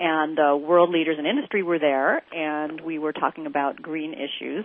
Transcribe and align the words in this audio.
And 0.00 0.38
uh, 0.38 0.56
world 0.56 0.90
leaders 0.90 1.16
in 1.18 1.26
industry 1.26 1.62
were 1.62 1.78
there, 1.78 2.22
and 2.32 2.80
we 2.80 2.98
were 2.98 3.12
talking 3.12 3.46
about 3.46 3.80
green 3.80 4.14
issues. 4.14 4.64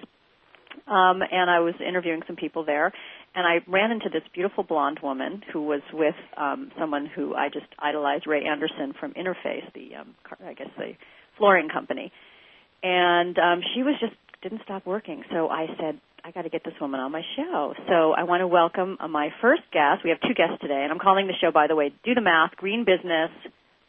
Um, 0.88 1.22
and 1.22 1.50
I 1.50 1.60
was 1.60 1.74
interviewing 1.86 2.22
some 2.28 2.36
people 2.36 2.66
there, 2.66 2.92
and 3.36 3.46
I 3.48 3.60
ran 3.70 3.92
into 3.92 4.10
this 4.12 4.24
beautiful 4.34 4.64
blonde 4.64 5.00
woman 5.02 5.42
who 5.52 5.64
was 5.64 5.82
with 5.94 6.16
um, 6.38 6.72
someone 6.80 7.08
who 7.08 7.36
I 7.36 7.50
just 7.50 7.68
idolized, 7.80 8.28
Ray 8.28 8.46
Anderson 8.46 8.94
from 9.00 9.14
Interface, 9.14 9.72
the 9.74 9.96
um, 9.96 10.16
I 10.46 10.54
guess 10.54 10.70
the 10.78 10.94
flooring 11.38 11.70
company, 11.70 12.12
and 12.84 13.38
um, 13.38 13.62
she 13.74 13.84
was 13.84 13.96
just 14.00 14.14
didn't 14.42 14.62
stop 14.64 14.86
working. 14.86 15.24
So 15.32 15.50
I 15.50 15.68
said, 15.80 16.00
I 16.24 16.32
got 16.32 16.44
to 16.44 16.50
get 16.50 16.64
this 16.64 16.74
woman 16.80 17.00
on 17.00 17.12
my 17.12 17.22
show. 17.36 17.74
So 17.88 18.12
I 18.12 18.24
want 18.24 18.42
to 18.42 18.48
welcome 18.48 18.98
uh, 19.00 19.08
my 19.08 19.30
first 19.42 19.64
guest. 19.72 20.04
We 20.04 20.10
have 20.10 20.20
two 20.22 20.34
guests 20.34 20.62
today, 20.62 20.82
and 20.84 20.92
I'm 20.92 21.00
calling 21.00 21.28
the 21.28 21.34
show, 21.40 21.52
by 21.52 21.68
the 21.68 21.76
way, 21.76 21.94
do 22.04 22.14
the 22.14 22.22
math, 22.22 22.52
green 22.58 22.86
business 22.86 23.32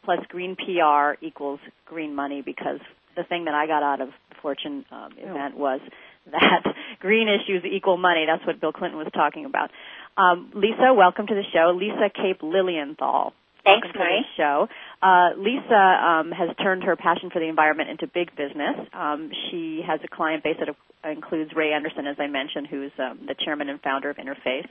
plus 0.03 0.19
green 0.29 0.55
PR 0.55 1.23
equals 1.23 1.59
green 1.85 2.15
money 2.15 2.41
because 2.41 2.79
the 3.15 3.23
thing 3.23 3.45
that 3.45 3.53
I 3.53 3.67
got 3.67 3.83
out 3.83 4.01
of 4.01 4.09
the 4.29 4.35
Fortune 4.41 4.85
um, 4.91 5.11
event 5.17 5.57
was 5.57 5.81
that 6.31 6.63
green 6.99 7.27
issues 7.27 7.63
equal 7.65 7.97
money. 7.97 8.25
That's 8.27 8.45
what 8.45 8.59
Bill 8.59 8.71
Clinton 8.71 8.97
was 8.97 9.07
talking 9.13 9.45
about. 9.45 9.71
Um, 10.17 10.51
Lisa, 10.53 10.93
welcome 10.93 11.27
to 11.27 11.35
the 11.35 11.43
show. 11.53 11.75
Lisa 11.75 12.09
Cape 12.13 12.41
Lilienthal. 12.41 13.33
Thanks, 13.63 13.87
welcome 13.87 14.01
to 14.01 14.21
the 14.21 14.35
show. 14.37 14.67
Uh, 15.01 15.29
Lisa 15.37 15.75
um, 15.75 16.31
has 16.31 16.55
turned 16.57 16.83
her 16.83 16.95
passion 16.95 17.29
for 17.29 17.39
the 17.39 17.47
environment 17.47 17.89
into 17.89 18.07
big 18.07 18.35
business. 18.35 18.75
Um, 18.93 19.31
she 19.49 19.81
has 19.85 19.99
a 20.03 20.07
client 20.07 20.43
base 20.43 20.57
that 20.59 20.75
includes 21.09 21.51
Ray 21.55 21.73
Anderson, 21.73 22.07
as 22.07 22.17
I 22.19 22.27
mentioned, 22.27 22.67
who's 22.67 22.91
um, 22.99 23.19
the 23.27 23.35
chairman 23.35 23.69
and 23.69 23.81
founder 23.81 24.09
of 24.09 24.17
Interface 24.17 24.67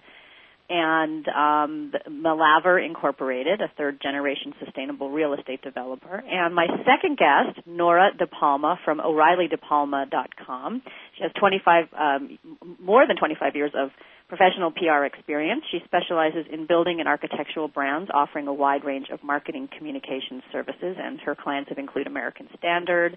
and 0.69 1.27
um, 1.29 1.93
Melaver 2.09 2.84
Incorporated, 2.84 3.61
a 3.61 3.71
third 3.77 4.01
generation 4.03 4.55
sustainable 4.62 5.11
real 5.11 5.33
estate 5.33 5.62
developer. 5.62 6.23
And 6.27 6.55
my 6.55 6.67
second 6.84 7.17
guest, 7.17 7.67
Nora 7.67 8.11
DePalma 8.19 8.77
from 8.84 9.01
O'ReillyDePalma.com. 9.01 10.83
She 11.17 11.23
has 11.23 11.33
25, 11.39 11.84
um, 11.99 12.39
more 12.81 13.07
than 13.07 13.17
25 13.17 13.57
years 13.57 13.73
of 13.75 13.91
professional 14.28 14.71
PR 14.71 15.05
experience. 15.05 15.62
She 15.71 15.78
specializes 15.87 16.45
in 16.53 16.67
building 16.67 17.01
and 17.01 17.09
architectural 17.09 17.69
brands, 17.69 18.11
offering 18.12 18.47
a 18.47 18.53
wide 18.53 18.84
range 18.84 19.07
of 19.11 19.25
marketing 19.25 19.69
communications 19.77 20.43
services, 20.53 20.97
and 20.99 21.19
her 21.21 21.34
clients 21.34 21.71
have 21.71 21.78
included 21.78 22.09
American 22.09 22.49
Standard, 22.59 23.17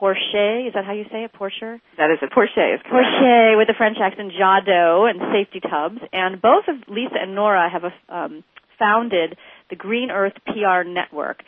Porcher. 0.00 0.66
Is 0.66 0.72
that 0.72 0.86
how 0.86 0.92
you 0.92 1.04
say 1.12 1.24
it? 1.24 1.32
Porcher? 1.34 1.78
That 1.98 2.10
is 2.10 2.18
a 2.24 2.34
Porcher. 2.34 2.74
Is 2.74 2.80
Porcher 2.88 3.56
with 3.56 3.68
the 3.68 3.74
French 3.76 3.98
accent, 4.02 4.32
Jado 4.32 5.08
and 5.08 5.20
Safety 5.30 5.60
Tubs. 5.60 6.00
And 6.10 6.40
both 6.40 6.64
of 6.68 6.76
Lisa 6.88 7.20
and 7.20 7.34
Nora 7.34 7.68
have 7.68 7.84
a, 7.84 7.92
um, 8.08 8.42
founded 8.78 9.36
the 9.68 9.76
Green 9.76 10.10
Earth 10.10 10.32
PR 10.46 10.88
Network. 10.88 11.44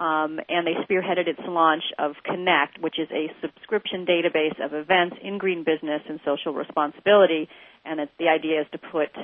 Um, 0.00 0.40
and 0.48 0.66
they 0.66 0.74
spearheaded 0.82 1.28
its 1.28 1.38
launch 1.46 1.84
of 1.96 2.16
Connect, 2.24 2.82
which 2.82 2.98
is 2.98 3.06
a 3.12 3.30
subscription 3.40 4.04
database 4.04 4.58
of 4.58 4.74
events 4.74 5.14
in 5.22 5.38
green 5.38 5.62
business 5.62 6.02
and 6.08 6.18
social 6.24 6.52
responsibility. 6.52 7.48
And 7.84 8.00
it's, 8.00 8.10
the 8.18 8.26
idea 8.26 8.62
is 8.62 8.66
to 8.72 8.78
put 8.78 9.14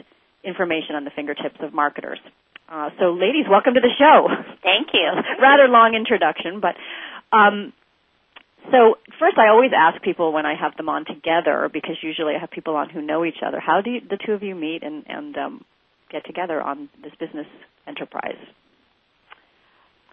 information 0.45 0.95
on 0.95 1.03
the 1.03 1.11
fingertips 1.11 1.59
of 1.63 1.75
marketers. 1.75 2.21
Uh, 2.69 2.91
so, 3.01 3.11
ladies, 3.11 3.47
welcome 3.51 3.75
to 3.75 3.81
the 3.81 3.91
show. 3.99 4.29
Thank 4.63 4.95
you. 4.95 5.09
Rather 5.43 5.67
long 5.67 5.97
introduction, 5.97 6.61
but 6.61 6.77
um, 7.37 7.73
so 8.71 8.99
first, 9.19 9.39
I 9.39 9.49
always 9.49 9.71
ask 9.77 10.03
people 10.03 10.33
when 10.33 10.47
I 10.47 10.55
have 10.55 10.77
them 10.77 10.89
on 10.89 11.05
together, 11.05 11.71
because 11.73 11.97
usually 12.03 12.35
I 12.35 12.39
have 12.39 12.51
people 12.51 12.77
on 12.77 12.91
who 12.91 13.01
know 13.01 13.25
each 13.25 13.43
other. 13.45 13.61
How 13.61 13.81
do 13.81 13.91
you, 13.91 14.01
the 14.01 14.19
two 14.25 14.33
of 14.33 14.43
you 14.43 14.55
meet 14.55 14.83
and, 14.83 15.05
and 15.07 15.37
um, 15.37 15.65
get 16.11 16.27
together 16.27 16.61
on 16.61 16.89
this 17.03 17.13
business 17.19 17.47
enterprise? 17.87 18.39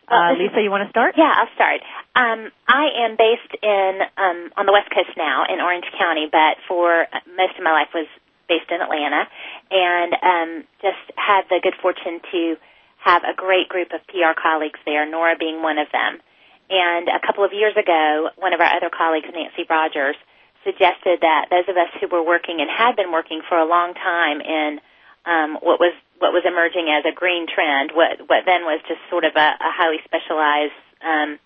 Uh, 0.08 0.38
Lisa, 0.38 0.62
you 0.62 0.70
want 0.70 0.86
to 0.86 0.92
start? 0.94 1.16
Yeah, 1.18 1.34
I'll 1.34 1.50
start. 1.58 1.82
Um, 2.14 2.54
I 2.70 3.10
am 3.10 3.18
based 3.18 3.54
in 3.58 4.00
um, 4.18 4.54
on 4.54 4.66
the 4.70 4.72
West 4.72 4.94
Coast 4.94 5.18
now 5.18 5.50
in 5.50 5.58
Orange 5.60 5.90
County, 5.98 6.30
but 6.30 6.62
for 6.70 7.10
most 7.34 7.58
of 7.58 7.64
my 7.66 7.74
life 7.74 7.90
was 7.94 8.06
based 8.48 8.70
in 8.70 8.82
Atlanta, 8.82 9.26
and 9.72 10.14
um, 10.22 10.52
just 10.82 11.02
had 11.18 11.50
the 11.50 11.58
good 11.58 11.74
fortune 11.82 12.22
to 12.32 12.56
have 13.02 13.24
a 13.26 13.34
great 13.34 13.68
group 13.70 13.90
of 13.94 14.06
PR 14.06 14.38
colleagues 14.38 14.78
there. 14.86 15.10
Nora 15.10 15.36
being 15.38 15.62
one 15.62 15.82
of 15.82 15.90
them. 15.90 16.22
And 16.70 17.08
a 17.10 17.22
couple 17.26 17.44
of 17.44 17.54
years 17.54 17.78
ago, 17.78 18.30
one 18.38 18.54
of 18.54 18.60
our 18.60 18.72
other 18.74 18.90
colleagues, 18.90 19.28
Nancy 19.34 19.66
Rogers, 19.70 20.16
suggested 20.64 21.22
that 21.22 21.48
those 21.54 21.70
of 21.70 21.78
us 21.78 21.94
who 22.02 22.08
were 22.10 22.26
working 22.26 22.58
and 22.60 22.70
had 22.70 22.96
been 22.96 23.12
working 23.12 23.42
for 23.48 23.58
a 23.58 23.66
long 23.66 23.94
time 23.94 24.42
in 24.42 24.82
um, 25.26 25.58
what 25.62 25.80
was 25.80 25.94
what 26.18 26.32
was 26.32 26.44
emerging 26.46 26.90
as 26.90 27.06
a 27.06 27.14
green 27.14 27.46
trend, 27.46 27.92
what 27.94 28.18
what 28.28 28.46
then 28.46 28.66
was 28.66 28.82
just 28.88 29.00
sort 29.10 29.26
of 29.26 29.34
a, 29.36 29.50
a 29.62 29.72
highly 29.78 30.02
specialized 30.06 30.78
um, 31.06 31.38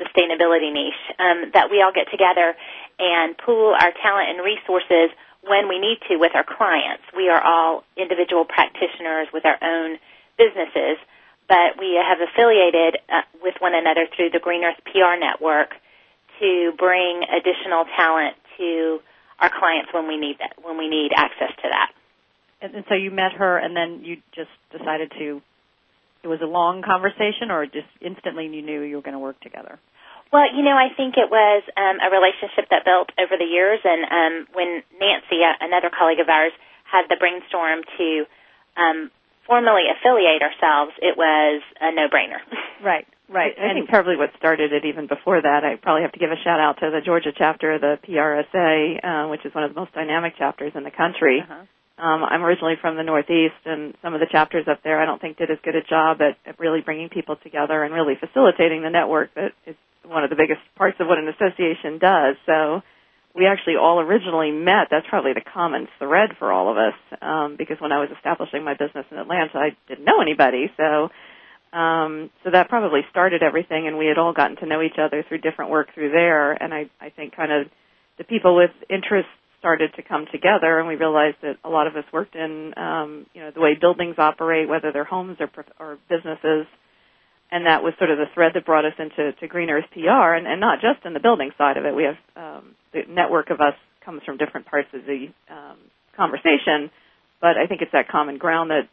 sustainability 0.00 0.72
niche, 0.72 1.04
um, 1.18 1.52
that 1.52 1.68
we 1.70 1.82
all 1.82 1.92
get 1.92 2.08
together 2.10 2.56
and 2.98 3.36
pool 3.36 3.76
our 3.76 3.92
talent 4.00 4.32
and 4.32 4.40
resources 4.40 5.12
when 5.44 5.68
we 5.68 5.78
need 5.78 6.00
to 6.08 6.16
with 6.16 6.34
our 6.34 6.44
clients. 6.44 7.04
We 7.14 7.28
are 7.28 7.40
all 7.40 7.84
individual 7.96 8.44
practitioners 8.44 9.28
with 9.32 9.44
our 9.44 9.56
own 9.60 9.98
businesses 10.36 10.96
but 11.48 11.78
we 11.78 11.94
have 11.94 12.18
affiliated 12.18 12.98
uh, 13.08 13.22
with 13.42 13.54
one 13.60 13.74
another 13.74 14.06
through 14.14 14.30
the 14.30 14.40
Green 14.40 14.64
Earth 14.64 14.78
PR 14.84 15.18
network 15.18 15.70
to 16.40 16.72
bring 16.76 17.22
additional 17.24 17.84
talent 17.96 18.36
to 18.58 18.98
our 19.38 19.50
clients 19.50 19.92
when 19.92 20.08
we 20.08 20.16
need 20.16 20.36
that, 20.40 20.56
when 20.62 20.78
we 20.78 20.88
need 20.88 21.10
access 21.16 21.54
to 21.62 21.68
that. 21.68 21.92
And, 22.60 22.74
and 22.74 22.84
so 22.88 22.94
you 22.94 23.10
met 23.10 23.32
her, 23.32 23.58
and 23.58 23.76
then 23.76 24.02
you 24.04 24.16
just 24.34 24.52
decided 24.72 25.12
to. 25.18 25.42
It 26.24 26.28
was 26.28 26.40
a 26.42 26.48
long 26.48 26.82
conversation, 26.82 27.50
or 27.50 27.66
just 27.66 27.86
instantly 28.00 28.46
you 28.48 28.62
knew 28.62 28.82
you 28.82 28.96
were 28.96 29.02
going 29.02 29.14
to 29.14 29.22
work 29.22 29.38
together. 29.40 29.78
Well, 30.32 30.50
you 30.50 30.64
know, 30.64 30.74
I 30.74 30.90
think 30.96 31.14
it 31.14 31.30
was 31.30 31.62
um, 31.76 32.02
a 32.02 32.10
relationship 32.10 32.66
that 32.70 32.84
built 32.84 33.14
over 33.14 33.38
the 33.38 33.46
years, 33.46 33.78
and 33.84 34.02
um, 34.10 34.34
when 34.52 34.82
Nancy, 34.98 35.38
uh, 35.38 35.54
another 35.60 35.90
colleague 35.92 36.18
of 36.18 36.28
ours, 36.28 36.50
had 36.82 37.06
the 37.08 37.16
brainstorm 37.20 37.86
to 37.98 38.08
um, 38.76 39.10
formally 39.46 39.84
affiliate 39.90 40.42
ourselves, 40.42 40.92
it 41.00 41.16
was 41.16 41.62
a 41.80 41.94
no-brainer. 41.94 42.40
Right. 42.84 43.06
Right. 43.28 43.56
I, 43.58 43.70
I 43.70 43.74
think 43.74 43.88
probably 43.88 44.16
what 44.16 44.30
started 44.36 44.72
it 44.72 44.84
even 44.84 45.06
before 45.06 45.40
that, 45.40 45.64
I 45.64 45.76
probably 45.76 46.02
have 46.02 46.12
to 46.12 46.18
give 46.18 46.30
a 46.30 46.36
shout 46.44 46.60
out 46.60 46.78
to 46.80 46.90
the 46.90 47.00
Georgia 47.00 47.32
chapter 47.34 47.72
of 47.72 47.80
the 47.80 47.98
PRSA, 48.06 49.00
uh, 49.02 49.28
which 49.30 49.44
is 49.46 49.54
one 49.54 49.64
of 49.64 49.72
the 49.72 49.80
most 49.80 49.94
dynamic 49.94 50.36
chapters 50.36 50.72
in 50.74 50.84
the 50.84 50.90
country. 50.90 51.40
Uh-huh. 51.42 51.64
Um, 51.98 52.22
I'm 52.22 52.44
originally 52.44 52.74
from 52.78 52.96
the 52.96 53.02
Northeast, 53.02 53.56
and 53.64 53.94
some 54.02 54.12
of 54.12 54.20
the 54.20 54.28
chapters 54.30 54.68
up 54.68 54.82
there 54.84 55.00
I 55.00 55.06
don't 55.06 55.20
think 55.20 55.38
did 55.38 55.50
as 55.50 55.56
good 55.64 55.74
a 55.74 55.82
job 55.82 56.20
at, 56.20 56.36
at 56.44 56.60
really 56.60 56.82
bringing 56.82 57.08
people 57.08 57.36
together 57.36 57.82
and 57.82 57.94
really 57.94 58.14
facilitating 58.20 58.82
the 58.82 58.90
network 58.90 59.34
that 59.34 59.52
is 59.66 59.74
one 60.04 60.22
of 60.22 60.30
the 60.30 60.36
biggest 60.36 60.60
parts 60.76 60.98
of 61.00 61.06
what 61.08 61.18
an 61.18 61.28
association 61.28 61.98
does. 61.98 62.36
So 62.44 62.82
we 63.36 63.46
actually 63.46 63.76
all 63.76 64.00
originally 64.00 64.50
met. 64.50 64.88
That's 64.90 65.06
probably 65.08 65.34
the 65.34 65.44
common 65.44 65.88
thread 65.98 66.30
for 66.38 66.50
all 66.50 66.70
of 66.70 66.78
us, 66.78 66.94
um, 67.20 67.56
because 67.58 67.76
when 67.80 67.92
I 67.92 68.00
was 68.00 68.08
establishing 68.16 68.64
my 68.64 68.72
business 68.72 69.04
in 69.10 69.18
Atlanta, 69.18 69.58
I 69.58 69.76
didn't 69.88 70.04
know 70.04 70.22
anybody. 70.22 70.70
So, 70.76 71.10
um, 71.76 72.30
so 72.42 72.50
that 72.50 72.68
probably 72.68 73.00
started 73.10 73.42
everything, 73.42 73.86
and 73.86 73.98
we 73.98 74.06
had 74.06 74.16
all 74.16 74.32
gotten 74.32 74.56
to 74.56 74.66
know 74.66 74.80
each 74.80 74.98
other 74.98 75.22
through 75.28 75.38
different 75.38 75.70
work 75.70 75.88
through 75.94 76.12
there. 76.12 76.52
And 76.52 76.72
I, 76.72 76.90
I 77.00 77.10
think 77.10 77.36
kind 77.36 77.52
of 77.52 77.66
the 78.16 78.24
people 78.24 78.56
with 78.56 78.70
interests 78.88 79.30
started 79.58 79.92
to 79.96 80.02
come 80.02 80.26
together, 80.32 80.78
and 80.78 80.88
we 80.88 80.94
realized 80.96 81.36
that 81.42 81.56
a 81.64 81.68
lot 81.68 81.86
of 81.86 81.96
us 81.96 82.04
worked 82.12 82.34
in, 82.34 82.72
um, 82.76 83.26
you 83.34 83.42
know, 83.42 83.50
the 83.54 83.60
way 83.60 83.74
buildings 83.78 84.14
operate, 84.16 84.68
whether 84.68 84.92
they're 84.92 85.04
homes 85.04 85.36
or, 85.40 85.50
or 85.78 85.98
businesses 86.08 86.66
and 87.50 87.66
that 87.66 87.82
was 87.82 87.94
sort 87.98 88.10
of 88.10 88.18
the 88.18 88.26
thread 88.34 88.52
that 88.54 88.66
brought 88.66 88.84
us 88.84 88.94
into 88.98 89.32
to 89.32 89.46
Green 89.48 89.70
Earth 89.70 89.84
PR, 89.92 90.34
and, 90.34 90.46
and 90.46 90.60
not 90.60 90.80
just 90.80 91.04
in 91.04 91.14
the 91.14 91.20
building 91.20 91.50
side 91.56 91.76
of 91.76 91.84
it. 91.84 91.94
We 91.94 92.04
have 92.04 92.18
um, 92.36 92.74
the 92.92 93.02
network 93.08 93.50
of 93.50 93.60
us 93.60 93.74
comes 94.04 94.22
from 94.24 94.36
different 94.36 94.66
parts 94.66 94.88
of 94.94 95.02
the 95.06 95.28
um, 95.50 95.78
conversation, 96.16 96.90
but 97.40 97.56
I 97.56 97.66
think 97.66 97.82
it's 97.82 97.92
that 97.92 98.08
common 98.08 98.38
ground 98.38 98.70
that 98.70 98.88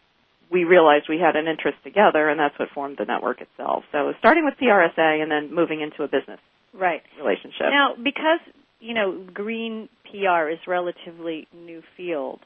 we 0.52 0.66
realized 0.66 1.06
we 1.10 1.20
had 1.20 1.36
an 1.36 1.48
interest 1.48 1.78
together, 1.84 2.30
and 2.30 2.40
that's 2.40 2.58
what 2.60 2.70
formed 2.74 2.98
the 3.00 3.06
network 3.06 3.42
itself. 3.42 3.84
So 3.92 4.14
starting 4.20 4.46
with 4.46 4.54
PRSA 4.62 5.22
and 5.22 5.32
then 5.32 5.54
moving 5.54 5.82
into 5.82 6.04
a 6.04 6.08
business 6.08 6.40
right 6.74 7.02
relationship. 7.18 7.70
Now, 7.72 7.96
because 7.96 8.40
you 8.80 8.94
know 8.94 9.26
green 9.34 9.90
PR 10.12 10.50
is 10.50 10.60
relatively 10.68 11.48
new 11.54 11.82
field, 11.98 12.40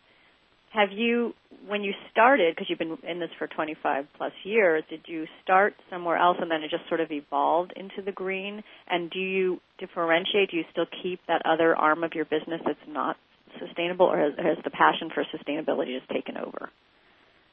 have 0.78 0.92
you 0.92 1.34
when 1.68 1.84
you 1.84 1.92
started, 2.12 2.56
because 2.56 2.70
you've 2.70 2.80
been 2.80 2.98
in 3.10 3.20
this 3.20 3.30
for 3.40 3.48
25 3.48 4.06
plus 4.16 4.32
years, 4.44 4.84
did 4.90 5.02
you 5.08 5.26
start 5.44 5.74
somewhere 5.90 6.18
else 6.18 6.38
and 6.40 6.50
then 6.52 6.62
it 6.62 6.70
just 6.70 6.88
sort 6.88 7.02
of 7.02 7.12
evolved 7.12 7.74
into 7.76 8.02
the 8.06 8.12
green? 8.12 8.64
And 8.90 9.10
do 9.10 9.20
you 9.20 9.60
differentiate? 9.80 10.52
Do 10.52 10.58
you 10.58 10.64
still 10.72 10.86
keep 11.04 11.20
that 11.28 11.42
other 11.46 11.76
arm 11.76 12.04
of 12.04 12.14
your 12.14 12.26
business 12.26 12.62
that's 12.66 12.88
not 12.88 13.18
sustainable, 13.60 14.06
or 14.06 14.20
has, 14.20 14.34
has 14.38 14.58
the 14.64 14.70
passion 14.70 15.10
for 15.14 15.26
sustainability 15.36 15.98
just 15.98 16.10
taken 16.10 16.38
over? 16.38 16.70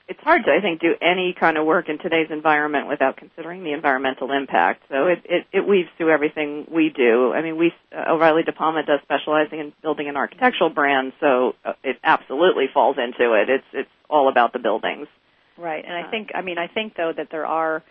It's 0.06 0.20
hard 0.20 0.44
to, 0.44 0.50
I 0.52 0.60
think, 0.60 0.80
do 0.80 0.94
any 1.00 1.34
kind 1.38 1.56
of 1.56 1.64
work 1.64 1.88
in 1.88 1.98
today's 1.98 2.28
environment 2.30 2.88
without 2.88 3.16
considering 3.16 3.64
the 3.64 3.72
environmental 3.72 4.30
impact. 4.32 4.82
So 4.90 5.06
it, 5.06 5.22
it, 5.24 5.46
it 5.52 5.66
weaves 5.66 5.88
through 5.96 6.12
everything 6.12 6.66
we 6.70 6.92
do. 6.94 7.32
I 7.32 7.40
mean, 7.40 7.56
we 7.56 7.72
uh, 7.90 8.12
O'Reilly 8.12 8.42
De 8.42 8.52
Palma 8.52 8.82
does 8.84 9.00
specializing 9.02 9.60
in 9.60 9.72
building 9.80 10.08
an 10.08 10.16
architectural 10.16 10.68
brand, 10.68 11.12
so 11.20 11.54
uh, 11.64 11.72
it 11.82 11.96
absolutely 12.04 12.66
falls 12.72 12.96
into 12.98 13.32
it. 13.32 13.48
It's 13.48 13.64
it's 13.72 13.90
all 14.10 14.28
about 14.28 14.52
the 14.52 14.58
buildings. 14.58 15.08
Right, 15.56 15.84
and 15.84 15.94
I 15.94 16.02
uh, 16.02 16.10
think, 16.10 16.30
I 16.34 16.42
mean, 16.42 16.58
I 16.58 16.66
think 16.66 16.94
though 16.96 17.12
that 17.16 17.28
there 17.30 17.46
are 17.46 17.82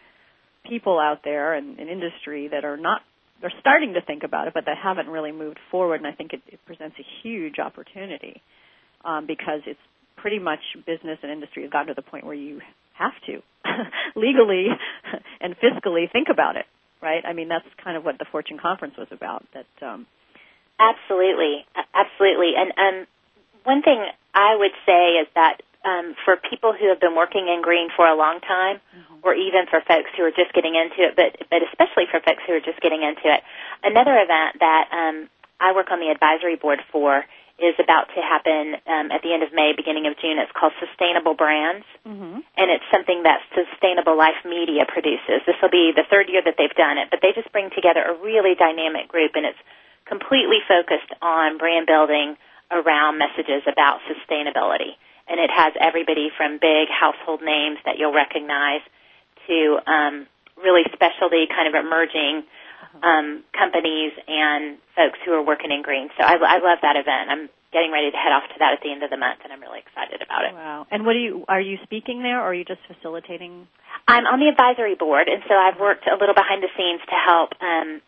people 0.70 1.00
out 1.00 1.22
there 1.24 1.56
in, 1.56 1.80
in 1.80 1.88
industry 1.88 2.50
that 2.50 2.64
are 2.64 2.78
not 2.78 3.02
they're 3.42 3.54
starting 3.60 3.96
to 3.96 4.02
think 4.02 4.24
about 4.24 4.48
it, 4.48 4.54
but 4.54 4.66
they 4.66 4.76
haven't 4.82 5.08
really 5.08 5.32
moved 5.32 5.60
forward, 5.72 5.96
and 5.96 6.08
I 6.08 6.14
think 6.14 6.32
it, 6.34 6.42
it 6.48 6.60
presents 6.66 6.96
a 7.00 7.04
huge 7.24 7.60
opportunity 7.60 8.42
um, 9.04 9.26
because 9.28 9.62
it's 9.66 9.80
pretty 10.16 10.40
much 10.40 10.62
business 10.86 11.20
and 11.22 11.32
industry 11.32 11.64
has 11.64 11.72
gotten 11.72 11.88
to 11.88 11.94
the 11.94 12.02
point 12.02 12.26
where 12.26 12.36
you 12.36 12.62
have 12.94 13.14
to 13.26 13.42
legally 14.16 14.68
and 15.42 15.56
fiscally 15.58 16.12
think 16.12 16.28
about 16.30 16.56
it, 16.56 16.66
right? 17.02 17.24
I 17.26 17.34
mean, 17.34 17.50
that's 17.50 17.68
kind 17.84 17.98
of 17.98 18.06
what 18.06 18.20
the 18.20 18.26
Fortune 18.32 18.58
conference 18.58 18.96
was 18.98 19.08
about. 19.12 19.46
That 19.54 19.86
um, 19.86 20.06
absolutely, 20.80 21.66
absolutely. 21.94 22.54
And 22.58 22.72
um, 22.78 23.08
one 23.64 23.82
thing 23.82 24.04
I 24.34 24.56
would 24.58 24.74
say 24.86 25.22
is 25.22 25.28
that 25.36 25.62
um, 25.86 26.16
for 26.24 26.38
people 26.38 26.74
who 26.74 26.90
have 26.90 27.00
been 27.00 27.16
working 27.16 27.48
in 27.48 27.62
green 27.62 27.90
for 27.96 28.08
a 28.08 28.16
long 28.16 28.40
time, 28.40 28.80
mm-hmm. 28.96 29.16
or 29.24 29.36
even 29.36 29.68
for 29.70 29.82
folks 29.82 30.10
who 30.16 30.24
are 30.24 30.32
just 30.32 30.54
getting 30.54 30.76
into 30.76 31.04
it, 31.04 31.16
but 31.16 31.36
but 31.50 31.60
especially 31.72 32.06
for 32.10 32.20
folks 32.22 32.44
who 32.48 32.54
are 32.54 32.64
just 32.64 32.80
getting 32.80 33.04
into 33.04 33.28
it, 33.28 33.44
another 33.84 34.16
event 34.16 34.60
that 34.60 34.88
um, 34.92 35.30
I 35.60 35.74
work 35.74 35.92
on 35.92 36.00
the 36.00 36.10
advisory 36.10 36.56
board 36.56 36.80
for 36.92 37.26
is 37.62 37.78
about 37.78 38.10
to 38.18 38.20
happen 38.22 38.76
um, 38.90 39.14
at 39.14 39.22
the 39.22 39.30
end 39.30 39.46
of 39.46 39.54
May, 39.54 39.78
beginning 39.78 40.10
of 40.10 40.18
June. 40.18 40.42
It's 40.42 40.52
called 40.58 40.74
Sustainable 40.82 41.38
Brands, 41.38 41.86
mm-hmm. 42.02 42.42
and 42.58 42.68
it's 42.74 42.86
something 42.90 43.24
that 43.24 43.46
Sustainable 43.54 44.18
Life 44.18 44.42
Media 44.42 44.90
produces. 44.90 45.46
This 45.46 45.56
will 45.62 45.70
be 45.74 45.94
the 45.94 46.04
third 46.10 46.34
year 46.34 46.42
that 46.42 46.58
they've 46.58 46.74
done 46.74 46.98
it, 46.98 47.14
but 47.14 47.22
they 47.22 47.32
just 47.32 47.52
bring 47.54 47.70
together 47.70 48.02
a 48.02 48.18
really 48.18 48.58
dynamic 48.58 49.08
group, 49.08 49.38
and 49.38 49.46
it's 49.46 49.60
completely 50.10 50.66
focused 50.66 51.14
on 51.22 51.62
brand 51.62 51.86
building 51.86 52.36
around 52.74 53.22
messages 53.22 53.62
about 53.70 54.02
sustainability. 54.10 54.98
And 55.30 55.40
it 55.40 55.54
has 55.54 55.74
everybody 55.80 56.34
from 56.36 56.58
big 56.58 56.90
household 56.90 57.42
names 57.46 57.78
that 57.86 57.96
you'll 58.02 58.18
recognize 58.18 58.82
to 59.48 59.78
um, 59.88 60.28
really 60.58 60.84
specialty 60.92 61.48
kind 61.48 61.70
of 61.70 61.76
emerging 61.78 62.44
um, 63.02 63.44
companies 63.58 64.14
and 64.28 64.78
folks 64.96 65.18
who 65.26 65.34
are 65.34 65.42
working 65.42 65.72
in 65.72 65.82
green. 65.82 66.10
So 66.18 66.24
I, 66.24 66.38
I 66.38 66.58
love 66.62 66.80
that 66.84 66.96
event. 66.96 67.32
I'm 67.32 67.50
getting 67.74 67.90
ready 67.90 68.14
to 68.14 68.18
head 68.18 68.30
off 68.30 68.46
to 68.54 68.58
that 68.62 68.78
at 68.78 68.82
the 68.86 68.94
end 68.94 69.02
of 69.02 69.10
the 69.10 69.18
month, 69.18 69.42
and 69.44 69.50
I'm 69.50 69.60
really 69.60 69.82
excited 69.82 70.22
about 70.22 70.46
it. 70.46 70.54
Wow! 70.54 70.86
And 70.94 71.06
what 71.06 71.18
are 71.18 71.26
you? 71.26 71.46
Are 71.50 71.62
you 71.62 71.82
speaking 71.84 72.22
there, 72.22 72.38
or 72.38 72.54
are 72.54 72.58
you 72.58 72.64
just 72.64 72.86
facilitating? 72.86 73.68
I'm 74.08 74.30
on 74.30 74.40
the 74.40 74.48
advisory 74.48 74.94
board, 74.94 75.28
and 75.28 75.42
so 75.50 75.58
I've 75.58 75.80
worked 75.82 76.06
a 76.06 76.16
little 76.16 76.38
behind 76.38 76.62
the 76.62 76.70
scenes 76.78 77.02
to 77.10 77.18
help 77.18 77.58
um, 77.60 78.02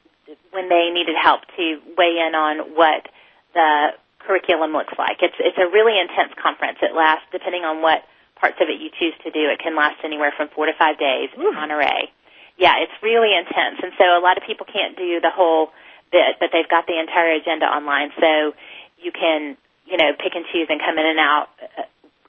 when 0.53 0.69
they 0.69 0.93
needed 0.93 1.17
help 1.17 1.41
to 1.57 1.65
weigh 1.97 2.21
in 2.21 2.37
on 2.37 2.77
what 2.77 3.09
the 3.57 3.97
curriculum 4.21 4.71
looks 4.71 4.93
like. 5.01 5.25
It's 5.25 5.37
it's 5.41 5.57
a 5.57 5.67
really 5.67 5.97
intense 5.97 6.37
conference. 6.37 6.77
It 6.85 6.93
lasts, 6.93 7.25
depending 7.33 7.65
on 7.65 7.81
what 7.81 8.05
parts 8.37 8.61
of 8.61 8.69
it 8.69 8.77
you 8.77 8.93
choose 8.93 9.17
to 9.23 9.31
do, 9.31 9.49
it 9.49 9.59
can 9.59 9.75
last 9.75 9.97
anywhere 10.03 10.33
from 10.35 10.49
four 10.53 10.65
to 10.65 10.75
five 10.77 10.99
days 10.99 11.33
Ooh. 11.37 11.49
in 11.49 11.55
Monterey 11.55 12.11
yeah, 12.57 12.79
it's 12.79 12.93
really 13.03 13.35
intense. 13.35 13.79
And 13.83 13.91
so 13.97 14.05
a 14.17 14.21
lot 14.23 14.37
of 14.37 14.43
people 14.47 14.65
can't 14.65 14.97
do 14.97 15.19
the 15.19 15.31
whole 15.31 15.71
bit, 16.11 16.39
but 16.39 16.49
they've 16.53 16.69
got 16.69 16.87
the 16.87 16.99
entire 16.99 17.35
agenda 17.35 17.65
online. 17.65 18.11
So 18.19 18.53
you 18.99 19.11
can, 19.11 19.57
you 19.85 19.97
know, 19.97 20.13
pick 20.17 20.35
and 20.35 20.45
choose 20.51 20.67
and 20.69 20.79
come 20.79 20.97
in 20.97 21.05
and 21.05 21.19
out, 21.19 21.47
uh, 21.61 21.83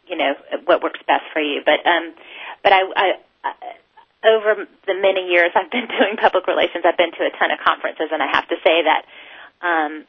you 0.08 0.16
know, 0.16 0.34
what 0.64 0.82
works 0.82 1.00
best 1.06 1.24
for 1.32 1.40
you. 1.40 1.62
But, 1.64 1.86
um, 1.86 2.14
but 2.62 2.72
I, 2.72 2.80
I, 2.96 3.06
I 3.44 3.52
over 4.26 4.66
the 4.86 4.94
many 4.98 5.30
years 5.30 5.54
I've 5.54 5.70
been 5.70 5.86
doing 5.98 6.18
public 6.18 6.46
relations, 6.46 6.82
I've 6.82 6.98
been 6.98 7.12
to 7.12 7.22
a 7.26 7.32
ton 7.38 7.50
of 7.54 7.62
conferences, 7.62 8.10
and 8.10 8.22
I 8.22 8.26
have 8.32 8.48
to 8.48 8.56
say 8.64 8.82
that, 8.82 9.02
um, 9.62 10.04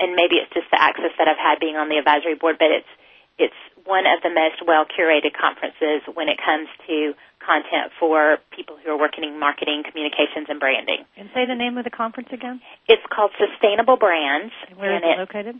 and 0.00 0.18
maybe 0.18 0.42
it's 0.42 0.50
just 0.52 0.66
the 0.74 0.80
access 0.80 1.14
that 1.18 1.28
I've 1.28 1.38
had 1.38 1.60
being 1.60 1.76
on 1.76 1.88
the 1.88 1.98
advisory 1.98 2.34
board, 2.34 2.56
but 2.58 2.70
it's 2.70 2.90
it's 3.38 3.60
one 3.84 4.06
of 4.06 4.22
the 4.22 4.30
most 4.30 4.62
well 4.66 4.86
curated 4.86 5.34
conferences 5.34 6.02
when 6.14 6.28
it 6.28 6.38
comes 6.38 6.68
to 6.86 7.14
content 7.44 7.92
for 8.00 8.38
people 8.56 8.76
who 8.80 8.90
are 8.90 8.98
working 8.98 9.24
in 9.24 9.38
marketing, 9.38 9.84
communications, 9.84 10.48
and 10.48 10.58
branding. 10.58 11.04
And 11.16 11.28
say 11.36 11.44
the 11.44 11.54
name 11.54 11.76
of 11.76 11.84
the 11.84 11.92
conference 11.92 12.32
again. 12.32 12.60
It's 12.88 13.04
called 13.12 13.30
Sustainable 13.36 13.96
Brands. 13.96 14.52
And 14.68 14.78
where 14.78 14.96
and 14.96 15.04
is 15.04 15.08
it, 15.08 15.14
it 15.14 15.20
located? 15.20 15.54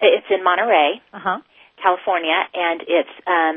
It's 0.00 0.26
in 0.30 0.42
Monterey, 0.42 1.02
uh-huh. 1.12 1.40
California, 1.82 2.38
and 2.54 2.82
it's 2.86 3.14
um, 3.26 3.56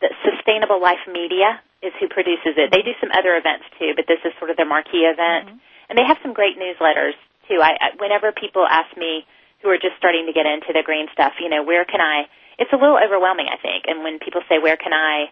the 0.00 0.10
Sustainable 0.26 0.80
Life 0.80 1.02
Media 1.06 1.60
is 1.82 1.92
who 1.98 2.06
produces 2.08 2.54
it. 2.58 2.70
They 2.70 2.82
do 2.82 2.94
some 3.02 3.10
other 3.10 3.34
events 3.34 3.66
too, 3.78 3.94
but 3.94 4.06
this 4.06 4.22
is 4.24 4.32
sort 4.38 4.50
of 4.50 4.56
their 4.56 4.66
marquee 4.66 5.06
event, 5.06 5.50
mm-hmm. 5.50 5.58
and 5.90 5.94
they 5.98 6.06
have 6.06 6.18
some 6.22 6.32
great 6.32 6.58
newsletters 6.58 7.18
too. 7.50 7.58
I, 7.58 7.74
I 7.78 7.88
whenever 7.98 8.30
people 8.30 8.66
ask 8.66 8.94
me 8.96 9.26
who 9.62 9.70
are 9.70 9.78
just 9.78 9.98
starting 9.98 10.26
to 10.26 10.34
get 10.34 10.46
into 10.46 10.74
the 10.74 10.82
green 10.82 11.06
stuff, 11.12 11.38
you 11.38 11.50
know, 11.50 11.62
where 11.62 11.84
can 11.84 12.00
I? 12.02 12.26
It's 12.58 12.70
a 12.72 12.78
little 12.78 12.98
overwhelming, 12.98 13.46
I 13.50 13.58
think, 13.58 13.86
and 13.90 14.02
when 14.02 14.18
people 14.18 14.42
say, 14.48 14.58
"Where 14.58 14.78
can 14.78 14.94
I?" 14.94 15.30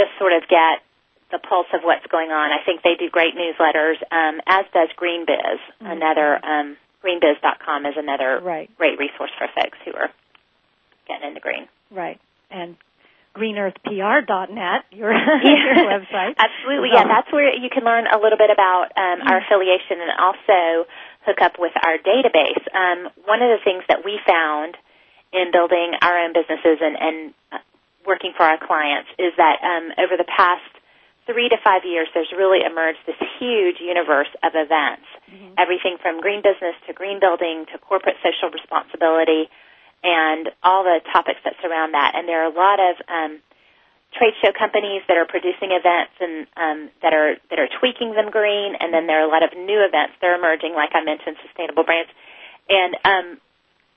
Just 0.00 0.16
sort 0.16 0.32
of 0.32 0.48
get 0.48 0.80
the 1.28 1.38
pulse 1.38 1.68
of 1.76 1.84
what's 1.84 2.06
going 2.08 2.32
on. 2.32 2.48
I 2.50 2.64
think 2.64 2.80
they 2.80 2.96
do 2.96 3.12
great 3.12 3.36
newsletters, 3.36 4.00
um, 4.08 4.40
as 4.48 4.64
does 4.72 4.88
GreenBiz. 4.96 5.60
Mm-hmm. 5.60 5.86
Another 5.86 6.40
um, 6.40 6.76
greenbiz.com 7.04 7.84
is 7.84 7.94
another 7.96 8.40
right. 8.42 8.70
great 8.76 8.98
resource 8.98 9.30
for 9.36 9.46
folks 9.54 9.78
who 9.84 9.92
are 9.92 10.08
getting 11.06 11.28
into 11.28 11.40
green. 11.40 11.68
Right. 11.92 12.18
And 12.50 12.76
greenearthpr.net, 13.36 14.80
your, 14.90 15.12
your 15.44 15.74
website. 15.86 16.34
Absolutely, 16.34 16.90
yeah. 16.92 17.04
That's 17.04 17.30
where 17.30 17.54
you 17.54 17.68
can 17.70 17.84
learn 17.84 18.06
a 18.08 18.18
little 18.18 18.38
bit 18.38 18.50
about 18.50 18.90
um, 18.96 19.22
our 19.22 19.38
affiliation 19.38 20.00
and 20.00 20.10
also 20.18 20.88
hook 21.26 21.40
up 21.40 21.54
with 21.58 21.72
our 21.76 21.98
database. 21.98 22.64
Um, 22.74 23.12
one 23.28 23.42
of 23.42 23.52
the 23.52 23.62
things 23.62 23.84
that 23.88 24.04
we 24.04 24.18
found 24.26 24.76
in 25.32 25.52
building 25.52 25.94
our 26.02 26.26
own 26.26 26.32
businesses 26.32 26.82
and, 26.82 26.96
and 26.98 27.34
working 28.06 28.32
for 28.36 28.44
our 28.44 28.58
clients 28.58 29.10
is 29.18 29.32
that 29.36 29.60
um, 29.62 29.92
over 29.98 30.16
the 30.16 30.28
past 30.28 30.64
three 31.26 31.48
to 31.48 31.56
five 31.62 31.84
years, 31.84 32.08
there's 32.14 32.32
really 32.36 32.64
emerged 32.64 32.98
this 33.06 33.20
huge 33.38 33.78
universe 33.80 34.30
of 34.42 34.52
events. 34.54 35.06
Mm-hmm. 35.30 35.54
Everything 35.58 35.96
from 36.00 36.20
green 36.20 36.42
business 36.42 36.74
to 36.86 36.92
green 36.92 37.20
building 37.20 37.66
to 37.72 37.78
corporate 37.78 38.16
social 38.24 38.50
responsibility 38.50 39.48
and 40.02 40.48
all 40.62 40.82
the 40.82 41.00
topics 41.12 41.40
that 41.44 41.54
surround 41.60 41.94
that. 41.94 42.16
And 42.16 42.26
there 42.26 42.42
are 42.42 42.50
a 42.50 42.56
lot 42.56 42.80
of 42.80 42.94
um, 43.06 43.32
trade 44.16 44.32
show 44.40 44.50
companies 44.56 45.02
that 45.06 45.16
are 45.16 45.28
producing 45.28 45.76
events 45.76 46.16
and 46.18 46.46
um, 46.56 46.78
that 47.04 47.12
are 47.12 47.36
that 47.50 47.60
are 47.60 47.68
tweaking 47.78 48.16
them 48.16 48.30
green. 48.30 48.74
And 48.80 48.92
then 48.92 49.06
there 49.06 49.20
are 49.20 49.28
a 49.28 49.30
lot 49.30 49.44
of 49.44 49.52
new 49.52 49.84
events 49.84 50.16
that 50.20 50.26
are 50.26 50.38
emerging, 50.40 50.72
like 50.74 50.90
I 50.96 51.04
mentioned, 51.04 51.36
sustainable 51.44 51.84
brands. 51.84 52.10
And 52.68 52.96
um, 53.04 53.26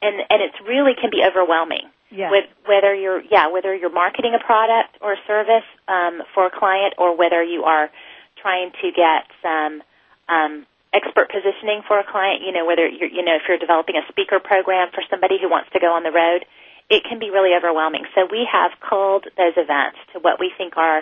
and 0.04 0.16
and 0.30 0.40
it's 0.44 0.60
really 0.68 0.94
can 1.00 1.10
be 1.10 1.24
overwhelming 1.24 1.88
yeah. 2.14 2.30
With 2.30 2.46
whether 2.66 2.94
you're 2.94 3.24
yeah 3.26 3.48
whether 3.48 3.76
you're 3.76 3.92
marketing 3.92 4.38
a 4.40 4.44
product 4.44 4.98
or 5.02 5.14
a 5.14 5.22
service 5.26 5.66
um, 5.88 6.22
for 6.34 6.46
a 6.46 6.52
client 6.52 6.94
or 6.98 7.18
whether 7.18 7.44
you 7.44 7.64
are 7.64 7.90
trying 8.38 8.72
to 8.82 8.92
get 8.92 9.26
some 9.42 9.82
um, 10.30 10.66
expert 10.94 11.32
positioning 11.34 11.82
for 11.88 11.98
a 11.98 12.06
client, 12.06 12.44
you 12.46 12.52
know, 12.52 12.66
whether 12.66 12.88
you're, 12.88 13.10
you 13.10 13.26
know, 13.26 13.36
if 13.36 13.44
you're 13.48 13.58
developing 13.58 13.96
a 13.98 14.06
speaker 14.10 14.40
program 14.40 14.90
for 14.94 15.02
somebody 15.10 15.42
who 15.42 15.50
wants 15.50 15.70
to 15.74 15.80
go 15.80 15.92
on 15.92 16.04
the 16.04 16.12
road, 16.12 16.46
it 16.90 17.04
can 17.04 17.18
be 17.18 17.32
really 17.32 17.58
overwhelming. 17.58 18.06
So 18.14 18.28
we 18.30 18.48
have 18.52 18.72
culled 18.80 19.26
those 19.38 19.58
events 19.58 19.98
to 20.14 20.20
what 20.20 20.40
we 20.40 20.52
think 20.56 20.78
are 20.78 21.02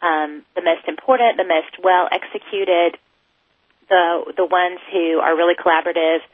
um, 0.00 0.42
the 0.56 0.62
most 0.62 0.88
important, 0.88 1.36
the 1.36 1.44
most 1.44 1.76
well 1.84 2.08
executed, 2.10 2.96
the 3.88 4.32
the 4.36 4.46
ones 4.46 4.80
who 4.92 5.20
are 5.20 5.36
really 5.36 5.54
collaborative 5.54 6.24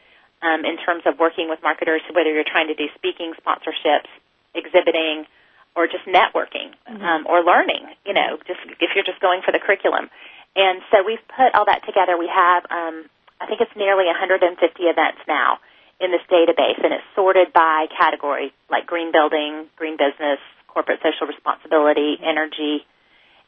um, 0.42 0.64
in 0.64 0.76
terms 0.78 1.02
of 1.06 1.18
working 1.18 1.48
with 1.48 1.60
marketers, 1.62 2.02
whether 2.12 2.32
you're 2.32 2.48
trying 2.48 2.68
to 2.68 2.74
do 2.74 2.86
speaking, 2.94 3.32
sponsorships, 3.40 4.10
exhibiting, 4.54 5.26
or 5.74 5.86
just 5.86 6.04
networking 6.04 6.72
mm-hmm. 6.88 7.02
um, 7.02 7.26
or 7.26 7.44
learning. 7.44 7.84
You 8.04 8.14
know, 8.14 8.38
just 8.46 8.60
if 8.80 8.90
you're 8.94 9.06
just 9.06 9.20
going 9.20 9.42
for 9.44 9.52
the 9.52 9.60
curriculum. 9.60 10.10
And 10.56 10.80
so 10.90 11.04
we've 11.04 11.22
put 11.28 11.52
all 11.52 11.66
that 11.68 11.84
together. 11.84 12.16
We 12.16 12.32
have, 12.32 12.64
um, 12.72 13.04
I 13.40 13.44
think 13.44 13.60
it's 13.60 13.76
nearly 13.76 14.08
150 14.08 14.48
events 14.88 15.20
now 15.28 15.60
in 16.00 16.12
this 16.12 16.24
database, 16.32 16.80
and 16.80 16.92
it's 16.92 17.04
sorted 17.14 17.52
by 17.52 17.86
category, 17.92 18.52
like 18.70 18.86
green 18.86 19.12
building, 19.12 19.68
green 19.76 19.96
business, 19.96 20.40
corporate 20.68 21.00
social 21.04 21.26
responsibility, 21.26 22.16
energy, 22.20 22.84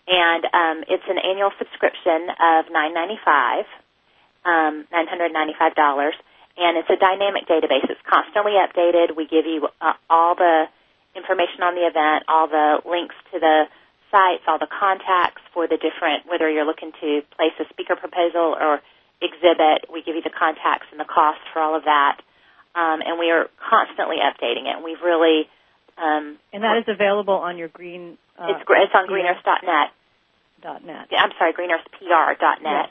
and 0.09 0.45
um, 0.57 0.85
it's 0.88 1.04
an 1.09 1.18
annual 1.21 1.52
subscription 1.59 2.33
of 2.33 2.73
995, 2.73 3.68
um, 4.49 4.88
$995, 4.88 6.12
and 6.59 6.77
it's 6.77 6.91
a 6.91 6.99
dynamic 6.99 7.47
database. 7.47 7.87
It's 7.88 8.03
constantly 8.03 8.59
updated. 8.59 9.15
We 9.15 9.27
give 9.27 9.47
you 9.47 9.69
uh, 9.81 9.95
all 10.11 10.35
the 10.35 10.67
information 11.15 11.62
on 11.62 11.75
the 11.79 11.87
event, 11.87 12.27
all 12.27 12.49
the 12.49 12.83
links 12.85 13.15
to 13.33 13.38
the 13.38 13.71
sites, 14.11 14.43
all 14.47 14.59
the 14.59 14.69
contacts 14.69 15.43
for 15.55 15.67
the 15.67 15.79
different, 15.79 16.27
whether 16.27 16.50
you're 16.50 16.67
looking 16.67 16.93
to 17.00 17.23
place 17.38 17.55
a 17.61 17.67
speaker 17.71 17.95
proposal 17.95 18.59
or 18.59 18.81
exhibit, 19.23 19.87
we 19.93 20.03
give 20.03 20.15
you 20.15 20.23
the 20.23 20.35
contacts 20.35 20.87
and 20.91 20.99
the 20.99 21.09
cost 21.09 21.41
for 21.53 21.62
all 21.62 21.77
of 21.77 21.85
that. 21.85 22.19
Um, 22.75 23.03
and 23.03 23.19
we 23.19 23.31
are 23.31 23.47
constantly 23.59 24.19
updating 24.19 24.67
it. 24.67 24.77
And 24.77 24.85
we've 24.85 25.03
really. 25.03 25.49
Um, 25.99 26.38
and 26.53 26.62
that 26.62 26.79
is 26.79 26.87
available 26.87 27.35
on 27.35 27.59
your 27.59 27.69
green. 27.69 28.19
Uh, 28.38 28.55
it's, 28.55 28.62
it's 28.62 28.95
on 28.95 29.07
greenearth.net. 29.07 29.91
Dot 30.62 30.85
net. 30.85 31.07
Yeah, 31.11 31.23
I'm 31.23 31.31
sorry, 31.38 31.53
greenearthpr.net, 31.55 32.62
yes. 32.62 32.88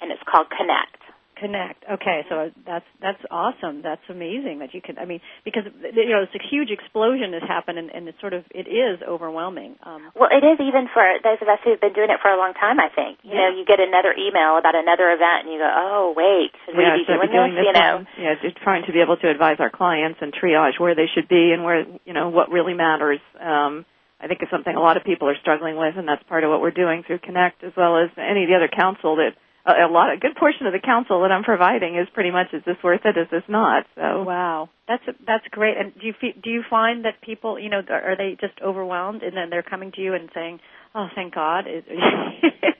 and 0.00 0.12
it's 0.12 0.22
called 0.24 0.48
Connect 0.48 1.01
connect. 1.42 1.82
Okay, 1.90 2.22
so 2.30 2.54
that's 2.64 2.86
that's 3.02 3.18
awesome. 3.30 3.82
That's 3.82 4.02
amazing 4.08 4.62
that 4.62 4.70
you 4.72 4.80
can. 4.80 4.98
I 4.98 5.04
mean, 5.04 5.18
because 5.44 5.66
you 5.66 6.14
know, 6.14 6.22
it's 6.22 6.34
a 6.38 6.44
huge 6.46 6.70
explosion 6.70 7.34
has 7.34 7.42
happened, 7.42 7.78
and, 7.78 7.90
and 7.90 8.06
it's 8.06 8.20
sort 8.22 8.32
of 8.32 8.44
it 8.54 8.70
is 8.70 9.02
overwhelming. 9.02 9.74
Um, 9.82 10.14
well, 10.14 10.30
it 10.30 10.46
is 10.46 10.62
even 10.62 10.86
for 10.94 11.02
those 11.26 11.42
of 11.42 11.48
us 11.50 11.58
who've 11.66 11.80
been 11.82 11.92
doing 11.92 12.10
it 12.14 12.22
for 12.22 12.30
a 12.30 12.38
long 12.38 12.54
time. 12.54 12.78
I 12.78 12.88
think 12.94 13.18
you 13.26 13.34
yeah. 13.34 13.50
know, 13.50 13.58
you 13.58 13.66
get 13.66 13.82
another 13.82 14.14
email 14.14 14.56
about 14.56 14.78
another 14.78 15.10
event, 15.10 15.44
and 15.44 15.52
you 15.52 15.58
go, 15.58 15.66
"Oh, 15.66 16.14
wait, 16.14 16.54
should 16.64 16.78
yeah, 16.78 16.94
we 16.94 17.02
be 17.02 17.10
doing, 17.10 17.30
doing 17.34 17.52
this?" 17.58 17.66
You 17.66 17.74
know, 17.74 18.06
yeah, 18.14 18.34
just 18.38 18.56
trying 18.62 18.86
to 18.86 18.92
be 18.94 19.02
able 19.02 19.18
to 19.18 19.26
advise 19.26 19.58
our 19.58 19.70
clients 19.70 20.22
and 20.22 20.30
triage 20.32 20.78
where 20.78 20.94
they 20.94 21.10
should 21.10 21.26
be 21.26 21.50
and 21.50 21.66
where 21.66 21.82
you 22.06 22.14
know 22.14 22.30
what 22.30 22.54
really 22.54 22.74
matters. 22.74 23.18
Um, 23.42 23.84
I 24.22 24.28
think 24.28 24.38
it's 24.40 24.52
something 24.54 24.74
a 24.74 24.80
lot 24.80 24.96
of 24.96 25.02
people 25.02 25.28
are 25.28 25.36
struggling 25.42 25.74
with, 25.76 25.98
and 25.98 26.06
that's 26.06 26.22
part 26.30 26.44
of 26.44 26.50
what 26.50 26.60
we're 26.62 26.70
doing 26.70 27.02
through 27.02 27.18
Connect, 27.18 27.64
as 27.64 27.72
well 27.76 27.98
as 27.98 28.08
any 28.16 28.44
of 28.44 28.48
the 28.48 28.54
other 28.54 28.70
counsel 28.70 29.16
that 29.16 29.34
a, 29.64 29.86
lot, 29.90 30.12
a 30.12 30.18
good 30.18 30.34
portion 30.36 30.66
of 30.66 30.72
the 30.72 30.80
counsel 30.80 31.22
that 31.22 31.30
I'm 31.30 31.44
providing 31.44 31.96
is 31.96 32.08
pretty 32.12 32.30
much 32.30 32.48
is 32.52 32.62
this 32.66 32.76
worth 32.82 33.02
it, 33.04 33.16
is 33.16 33.28
this 33.30 33.44
not? 33.48 33.86
So 33.94 34.24
wow, 34.24 34.68
that's 34.88 35.04
that's 35.26 35.46
great. 35.50 35.76
And 35.76 35.94
do 35.94 36.06
you 36.06 36.14
do 36.42 36.50
you 36.50 36.62
find 36.68 37.04
that 37.04 37.20
people, 37.22 37.58
you 37.58 37.70
know, 37.70 37.82
are 37.88 38.16
they 38.16 38.36
just 38.40 38.60
overwhelmed 38.60 39.22
and 39.22 39.36
then 39.36 39.50
they're 39.50 39.62
coming 39.62 39.92
to 39.92 40.00
you 40.00 40.14
and 40.14 40.28
saying, 40.34 40.60
"Oh, 40.94 41.08
thank 41.14 41.34
God." 41.34 41.66
yeah, 41.70 42.70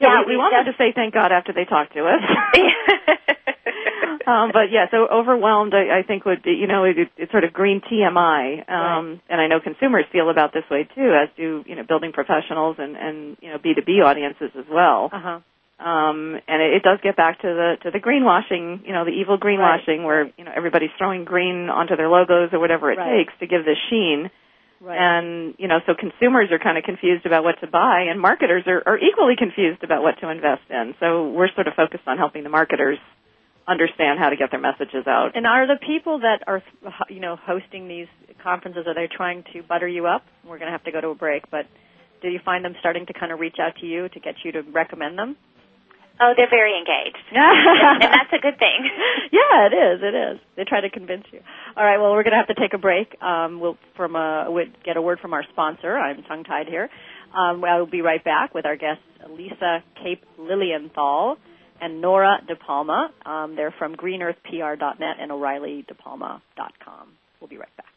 yeah, 0.00 0.22
we, 0.26 0.32
we 0.32 0.36
want 0.36 0.54
them 0.54 0.72
to 0.72 0.78
say 0.78 0.92
thank 0.94 1.12
God 1.12 1.32
after 1.32 1.52
they 1.52 1.64
talk 1.64 1.92
to 1.92 2.06
us. 2.06 2.22
um, 4.26 4.50
but 4.52 4.72
yeah, 4.72 4.86
so 4.90 5.06
overwhelmed, 5.06 5.74
I, 5.74 6.00
I 6.00 6.02
think 6.02 6.24
would 6.24 6.42
be, 6.42 6.52
you 6.52 6.66
know, 6.66 6.84
it, 6.84 6.96
it's 7.16 7.30
sort 7.30 7.44
of 7.44 7.52
green 7.52 7.80
TMI, 7.80 8.68
um, 8.68 8.68
right. 8.68 9.20
and 9.28 9.40
I 9.40 9.46
know 9.48 9.60
consumers 9.60 10.04
feel 10.12 10.30
about 10.30 10.52
this 10.52 10.64
way 10.70 10.88
too, 10.94 11.12
as 11.12 11.28
do 11.36 11.62
you 11.66 11.76
know 11.76 11.82
building 11.86 12.12
professionals 12.12 12.76
and 12.78 12.96
and 12.96 13.36
you 13.42 13.50
know 13.50 13.58
B 13.62 13.74
two 13.74 13.82
B 13.84 14.00
audiences 14.02 14.50
as 14.58 14.64
well. 14.70 15.10
Uh-huh. 15.12 15.40
Um, 15.78 16.40
and 16.48 16.62
it, 16.62 16.80
it 16.80 16.82
does 16.82 17.00
get 17.02 17.16
back 17.16 17.40
to 17.42 17.48
the 17.48 17.76
to 17.84 17.90
the 17.90 18.00
greenwashing, 18.00 18.86
you 18.86 18.92
know, 18.92 19.04
the 19.04 19.12
evil 19.12 19.36
greenwashing, 19.36 19.98
right. 19.98 20.04
where 20.04 20.32
you 20.36 20.44
know 20.44 20.52
everybody's 20.54 20.90
throwing 20.96 21.24
green 21.24 21.68
onto 21.68 21.96
their 21.96 22.08
logos 22.08 22.50
or 22.52 22.58
whatever 22.58 22.90
it 22.90 22.96
right. 22.96 23.24
takes 23.24 23.38
to 23.40 23.46
give 23.46 23.64
this 23.64 23.76
sheen. 23.90 24.30
Right. 24.80 24.96
And 24.96 25.54
you 25.58 25.68
know, 25.68 25.80
so 25.86 25.92
consumers 25.94 26.48
are 26.50 26.58
kind 26.58 26.78
of 26.78 26.84
confused 26.84 27.26
about 27.26 27.44
what 27.44 27.60
to 27.60 27.66
buy, 27.66 28.06
and 28.08 28.20
marketers 28.20 28.64
are, 28.66 28.82
are 28.86 28.98
equally 28.98 29.36
confused 29.36 29.84
about 29.84 30.02
what 30.02 30.18
to 30.20 30.30
invest 30.30 30.62
in. 30.70 30.94
So 30.98 31.28
we're 31.28 31.52
sort 31.54 31.66
of 31.68 31.74
focused 31.74 32.04
on 32.06 32.16
helping 32.16 32.42
the 32.42 32.50
marketers 32.50 32.98
understand 33.68 34.18
how 34.18 34.30
to 34.30 34.36
get 34.36 34.50
their 34.50 34.60
messages 34.60 35.06
out. 35.06 35.32
And 35.34 35.46
are 35.46 35.66
the 35.66 35.78
people 35.84 36.20
that 36.20 36.44
are, 36.46 36.62
you 37.10 37.20
know, 37.20 37.36
hosting 37.36 37.88
these 37.88 38.06
conferences 38.42 38.84
are 38.86 38.94
they 38.94 39.08
trying 39.14 39.44
to 39.52 39.62
butter 39.62 39.88
you 39.88 40.06
up? 40.06 40.24
We're 40.44 40.58
going 40.58 40.68
to 40.68 40.72
have 40.72 40.84
to 40.84 40.92
go 40.92 41.00
to 41.00 41.08
a 41.08 41.14
break, 41.14 41.50
but 41.50 41.66
do 42.22 42.28
you 42.28 42.38
find 42.44 42.64
them 42.64 42.74
starting 42.80 43.06
to 43.06 43.12
kind 43.12 43.32
of 43.32 43.40
reach 43.40 43.56
out 43.60 43.74
to 43.80 43.86
you 43.86 44.08
to 44.08 44.20
get 44.20 44.36
you 44.44 44.52
to 44.52 44.62
recommend 44.62 45.18
them? 45.18 45.36
Oh, 46.20 46.32
they're 46.36 46.50
very 46.50 46.78
engaged. 46.78 47.18
and 47.32 48.02
that's 48.02 48.32
a 48.32 48.40
good 48.40 48.58
thing. 48.58 48.90
Yeah, 49.32 49.66
it 49.66 49.74
is. 49.74 50.00
It 50.02 50.14
is. 50.14 50.40
They 50.56 50.64
try 50.64 50.80
to 50.80 50.88
convince 50.88 51.24
you. 51.32 51.40
All 51.76 51.84
right. 51.84 51.98
Well, 51.98 52.12
we're 52.12 52.22
going 52.22 52.32
to 52.32 52.38
have 52.38 52.46
to 52.46 52.54
take 52.54 52.74
a 52.74 52.78
break. 52.78 53.20
Um, 53.20 53.60
we'll 53.60 53.76
from 53.96 54.14
a, 54.16 54.46
we'll 54.48 54.66
get 54.84 54.96
a 54.96 55.02
word 55.02 55.18
from 55.20 55.34
our 55.34 55.42
sponsor. 55.52 55.96
I'm 55.96 56.22
tongue 56.22 56.44
tied 56.44 56.68
here. 56.68 56.88
Um, 57.36 57.62
I'll 57.64 57.86
be 57.86 58.02
right 58.02 58.22
back 58.22 58.54
with 58.54 58.64
our 58.64 58.76
guests 58.76 59.02
Lisa 59.28 59.82
Cape 60.02 60.22
Lilienthal 60.38 61.36
and 61.80 62.00
Nora 62.00 62.38
DePalma. 62.48 63.08
Um, 63.26 63.56
they're 63.56 63.74
from 63.78 63.94
greenearthpr.net 63.96 65.16
and 65.20 65.32
o'ReillyDePalma.com. 65.32 67.08
We'll 67.40 67.48
be 67.48 67.58
right 67.58 67.68
back. 67.76 67.96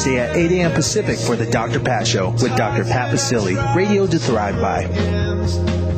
at 0.07 0.35
8 0.35 0.51
a.m. 0.51 0.71
Pacific 0.71 1.19
for 1.19 1.35
The 1.35 1.45
Dr. 1.45 1.79
Pat 1.79 2.07
Show 2.07 2.31
with 2.31 2.55
Dr. 2.57 2.83
Pat 2.83 3.13
Baccili, 3.13 3.75
radio 3.75 4.07
to 4.07 4.17
thrive 4.17 4.59
by. 4.59 5.90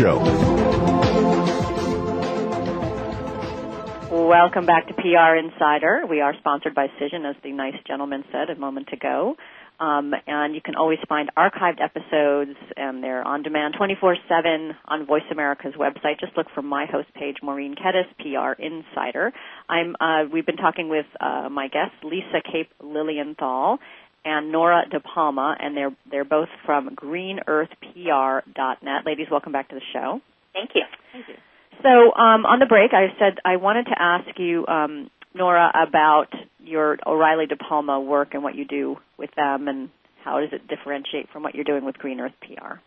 Welcome 4.09 4.65
back 4.65 4.87
to 4.87 4.93
PR 4.95 5.35
Insider. 5.35 6.07
We 6.09 6.21
are 6.21 6.33
sponsored 6.39 6.73
by 6.73 6.87
Cision, 6.99 7.29
as 7.29 7.35
the 7.43 7.51
nice 7.51 7.75
gentleman 7.85 8.23
said 8.31 8.49
a 8.49 8.55
moment 8.59 8.89
ago. 8.91 9.35
Um, 9.79 10.13
and 10.25 10.55
you 10.55 10.61
can 10.61 10.75
always 10.75 10.99
find 11.07 11.29
archived 11.37 11.81
episodes, 11.81 12.57
and 12.77 13.03
they're 13.03 13.23
on 13.23 13.43
demand 13.43 13.75
24/7 13.75 14.75
on 14.85 15.05
Voice 15.05 15.23
America's 15.31 15.73
website. 15.73 16.19
Just 16.19 16.35
look 16.37 16.49
for 16.49 16.61
my 16.61 16.85
host 16.85 17.13
page, 17.13 17.37
Maureen 17.43 17.75
Kedes, 17.75 18.07
PR 18.19 18.59
Insider. 18.59 19.33
I'm. 19.69 19.95
Uh, 19.99 20.25
we've 20.31 20.45
been 20.45 20.57
talking 20.57 20.89
with 20.89 21.07
uh, 21.19 21.49
my 21.49 21.67
guest, 21.67 21.93
Lisa 22.03 22.41
Cape 22.43 22.71
Lilienthal, 22.79 23.79
and 24.23 24.51
Nora 24.51 24.83
De 24.89 24.99
Palma, 24.99 25.57
and 25.59 25.75
they're 25.75 25.95
they're 26.09 26.25
both 26.25 26.49
from 26.65 26.95
GreenEarthPR.net. 26.95 29.05
Ladies, 29.05 29.27
welcome 29.31 29.51
back 29.51 29.69
to 29.69 29.75
the 29.75 29.81
show. 29.93 30.21
Thank 30.53 30.71
you. 30.75 30.83
Thank 31.11 31.27
you. 31.27 31.35
So 31.81 31.89
um, 31.89 32.45
on 32.45 32.59
the 32.59 32.67
break, 32.67 32.93
I 32.93 33.07
said 33.17 33.39
I 33.43 33.55
wanted 33.57 33.85
to 33.85 33.95
ask 33.97 34.37
you, 34.37 34.67
um, 34.67 35.09
Nora, 35.33 35.71
about 35.87 36.27
your 36.63 36.99
O'Reilly 37.05 37.47
De 37.47 37.55
Palma 37.55 37.99
work 37.99 38.33
and 38.33 38.43
what 38.43 38.55
you 38.55 38.65
do 38.65 38.97
with 39.17 39.31
them, 39.35 39.67
and 39.67 39.89
how 40.23 40.39
does 40.39 40.49
it 40.51 40.67
differentiate 40.67 41.29
from 41.31 41.43
what 41.43 41.55
you're 41.55 41.63
doing 41.63 41.83
with 41.83 41.97
Green 41.97 42.19
Earth 42.19 42.33
PR? 42.41 42.79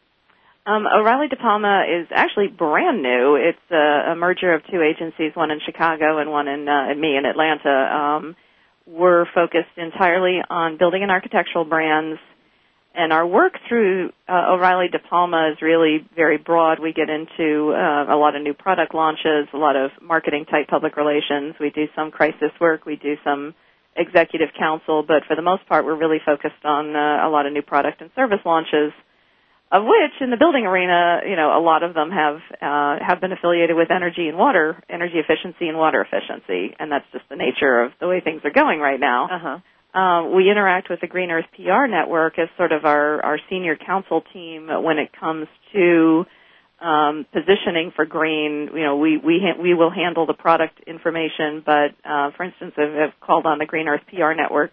Um, 0.67 0.87
O'Reilly 0.87 1.29
De 1.29 1.37
Palma 1.37 1.85
is 1.89 2.09
actually 2.11 2.49
brand 2.49 3.03
new. 3.03 3.37
It's 3.37 3.59
a, 3.71 4.13
a 4.13 4.17
merger 4.17 4.55
of 4.55 4.63
two 4.71 4.81
agencies, 4.81 5.33
one 5.35 5.51
in 5.51 5.61
Chicago 5.65 6.19
and 6.19 6.31
one 6.31 6.49
in, 6.49 6.67
uh, 6.67 6.91
in 6.91 6.99
me 6.99 7.17
in 7.17 7.27
Atlanta. 7.27 7.71
Um, 7.71 8.37
we're 8.87 9.27
focused 9.35 9.77
entirely 9.77 10.41
on 10.49 10.79
building 10.79 11.03
and 11.03 11.11
architectural 11.11 11.65
brands, 11.65 12.19
and 12.95 13.13
our 13.13 13.27
work 13.27 13.55
through 13.69 14.11
uh, 14.29 14.53
O'Reilly 14.53 14.89
De 14.89 14.99
Palma 14.99 15.51
is 15.53 15.61
really 15.61 16.07
very 16.15 16.39
broad. 16.39 16.79
We 16.79 16.93
get 16.93 17.09
into 17.11 17.73
uh, 17.73 18.15
a 18.15 18.17
lot 18.17 18.37
of 18.37 18.43
new 18.43 18.55
product 18.55 18.95
launches, 18.95 19.49
a 19.53 19.57
lot 19.57 19.75
of 19.75 19.91
marketing 20.01 20.45
type 20.45 20.69
public 20.69 20.97
relations. 20.97 21.55
We 21.59 21.71
do 21.71 21.87
some 21.97 22.11
crisis 22.13 22.53
work. 22.61 22.87
We 22.87 22.97
do 22.97 23.17
some 23.25 23.55
executive 23.97 24.51
counsel, 24.59 25.03
but 25.07 25.25
for 25.27 25.35
the 25.35 25.43
most 25.43 25.67
part, 25.67 25.85
we're 25.85 25.97
really 25.99 26.19
focused 26.25 26.65
on 26.65 26.95
uh, 26.95 27.27
a 27.27 27.31
lot 27.31 27.47
of 27.47 27.53
new 27.53 27.63
product 27.63 28.01
and 28.01 28.11
service 28.15 28.41
launches 28.45 28.93
of 29.75 29.83
which 29.83 30.15
in 30.21 30.31
the 30.31 30.37
building 30.37 30.67
arena, 30.67 31.23
you 31.29 31.35
know, 31.35 31.59
a 31.59 31.59
lot 31.59 31.83
of 31.83 31.95
them 31.95 32.11
have 32.13 32.37
uh, 32.63 33.05
have 33.05 33.21
been 33.21 33.33
affiliated 33.33 33.75
with 33.75 33.91
energy 33.91 34.29
and 34.29 34.39
water, 34.39 34.81
energy 34.89 35.17
efficiency 35.19 35.67
and 35.67 35.77
water 35.77 36.01
efficiency, 36.01 36.77
and 36.79 36.93
that's 36.93 37.05
just 37.13 37.25
the 37.29 37.35
nature 37.35 37.83
of 37.83 37.91
the 37.99 38.07
way 38.07 38.21
things 38.21 38.43
are 38.45 38.53
going 38.53 38.79
right 38.79 39.01
now. 39.01 39.27
Uh-huh. 39.27 39.99
Uh, 39.99 40.29
we 40.31 40.49
interact 40.49 40.91
with 40.91 41.01
the 41.01 41.09
Green 41.09 41.31
Earth 41.33 41.47
PR 41.57 41.87
network 41.89 42.39
as 42.39 42.49
sort 42.57 42.71
of 42.71 42.85
our, 42.85 43.21
our 43.25 43.39
senior 43.51 43.77
counsel 43.77 44.23
team 44.33 44.69
when 44.83 44.99
it 44.99 45.11
comes 45.19 45.49
to 45.73 46.25
um, 46.81 47.27
positioning 47.33 47.93
for 47.97 48.05
green. 48.05 48.71
You 48.75 48.83
know, 48.85 48.97
we 48.97 49.19
we 49.19 49.41
ha- 49.43 49.61
we 49.61 49.75
will 49.75 49.91
handle 49.91 50.25
the 50.27 50.35
product 50.35 50.79
information, 50.87 51.65
but 51.67 51.91
uh, 52.05 52.31
for 52.37 52.45
instance, 52.45 52.75
I've, 52.77 52.95
I've 52.95 53.21
called 53.21 53.45
on 53.45 53.59
the 53.59 53.67
Green 53.67 53.89
Earth 53.89 54.03
PR 54.07 54.35
network 54.37 54.71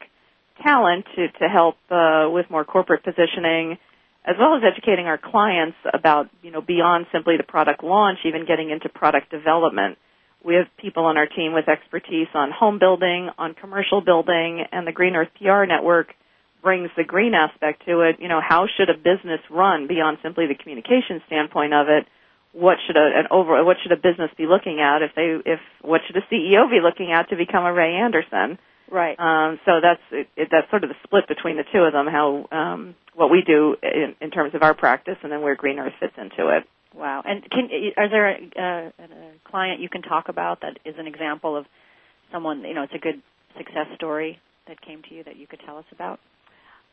talent 0.61 1.05
to 1.15 1.27
to 1.39 1.49
help 1.49 1.77
uh, 1.89 2.29
with 2.29 2.51
more 2.51 2.65
corporate 2.65 3.03
positioning 3.03 3.79
as 4.25 4.35
well 4.39 4.55
as 4.55 4.63
educating 4.63 5.07
our 5.07 5.17
clients 5.17 5.77
about, 5.93 6.29
you 6.43 6.51
know, 6.51 6.61
beyond 6.61 7.07
simply 7.11 7.37
the 7.37 7.43
product 7.43 7.83
launch, 7.83 8.19
even 8.25 8.45
getting 8.45 8.69
into 8.69 8.87
product 8.89 9.31
development. 9.31 9.97
We 10.43 10.55
have 10.55 10.65
people 10.77 11.05
on 11.05 11.17
our 11.17 11.27
team 11.27 11.53
with 11.53 11.67
expertise 11.67 12.27
on 12.33 12.51
home 12.51 12.79
building, 12.79 13.29
on 13.37 13.53
commercial 13.53 14.01
building, 14.01 14.65
and 14.71 14.85
the 14.85 14.91
Green 14.91 15.15
Earth 15.15 15.29
PR 15.39 15.65
network 15.65 16.13
brings 16.61 16.89
the 16.95 17.03
green 17.03 17.33
aspect 17.33 17.85
to 17.85 18.01
it. 18.01 18.17
You 18.19 18.27
know, 18.27 18.41
how 18.47 18.67
should 18.77 18.89
a 18.89 18.93
business 18.93 19.41
run 19.49 19.87
beyond 19.87 20.19
simply 20.21 20.45
the 20.47 20.55
communication 20.55 21.21
standpoint 21.25 21.73
of 21.73 21.89
it? 21.89 22.05
What 22.53 22.77
should 22.85 22.97
a, 22.97 23.19
an 23.19 23.27
over, 23.31 23.63
what 23.63 23.77
should 23.81 23.91
a 23.91 23.97
business 23.97 24.29
be 24.37 24.45
looking 24.45 24.81
at 24.81 25.01
if 25.01 25.11
they, 25.15 25.37
if, 25.49 25.59
what 25.81 26.01
should 26.05 26.17
a 26.17 26.21
CEO 26.31 26.69
be 26.69 26.79
looking 26.81 27.11
at 27.11 27.29
to 27.29 27.35
become 27.35 27.65
a 27.65 27.73
Ray 27.73 27.95
Anderson? 27.95 28.59
Right. 28.91 29.17
Um, 29.17 29.57
so 29.65 29.79
that's 29.81 30.01
it, 30.11 30.27
it, 30.35 30.49
that's 30.51 30.69
sort 30.69 30.83
of 30.83 30.89
the 30.89 30.95
split 31.03 31.27
between 31.27 31.55
the 31.55 31.63
two 31.71 31.79
of 31.79 31.93
them. 31.93 32.07
How 32.07 32.45
um, 32.51 32.95
what 33.15 33.31
we 33.31 33.41
do 33.41 33.75
in, 33.81 34.15
in 34.19 34.31
terms 34.31 34.53
of 34.53 34.63
our 34.63 34.73
practice, 34.73 35.15
and 35.23 35.31
then 35.31 35.41
where 35.41 35.55
Green 35.55 35.79
Earth 35.79 35.93
fits 35.99 36.13
into 36.17 36.49
it. 36.49 36.63
Wow. 36.93 37.23
And 37.25 37.41
can 37.49 37.69
are 37.95 38.09
there 38.09 38.29
a, 38.29 38.35
a, 38.35 38.87
a 38.99 39.49
client 39.49 39.79
you 39.79 39.87
can 39.87 40.01
talk 40.01 40.27
about 40.27 40.59
that 40.61 40.77
is 40.83 40.95
an 40.97 41.07
example 41.07 41.55
of 41.55 41.65
someone 42.33 42.61
you 42.61 42.73
know 42.73 42.83
it's 42.83 42.93
a 42.93 42.99
good 42.99 43.21
success 43.57 43.87
story 43.95 44.39
that 44.67 44.81
came 44.81 45.01
to 45.07 45.15
you 45.15 45.23
that 45.23 45.37
you 45.37 45.47
could 45.47 45.61
tell 45.65 45.77
us 45.77 45.85
about? 45.93 46.19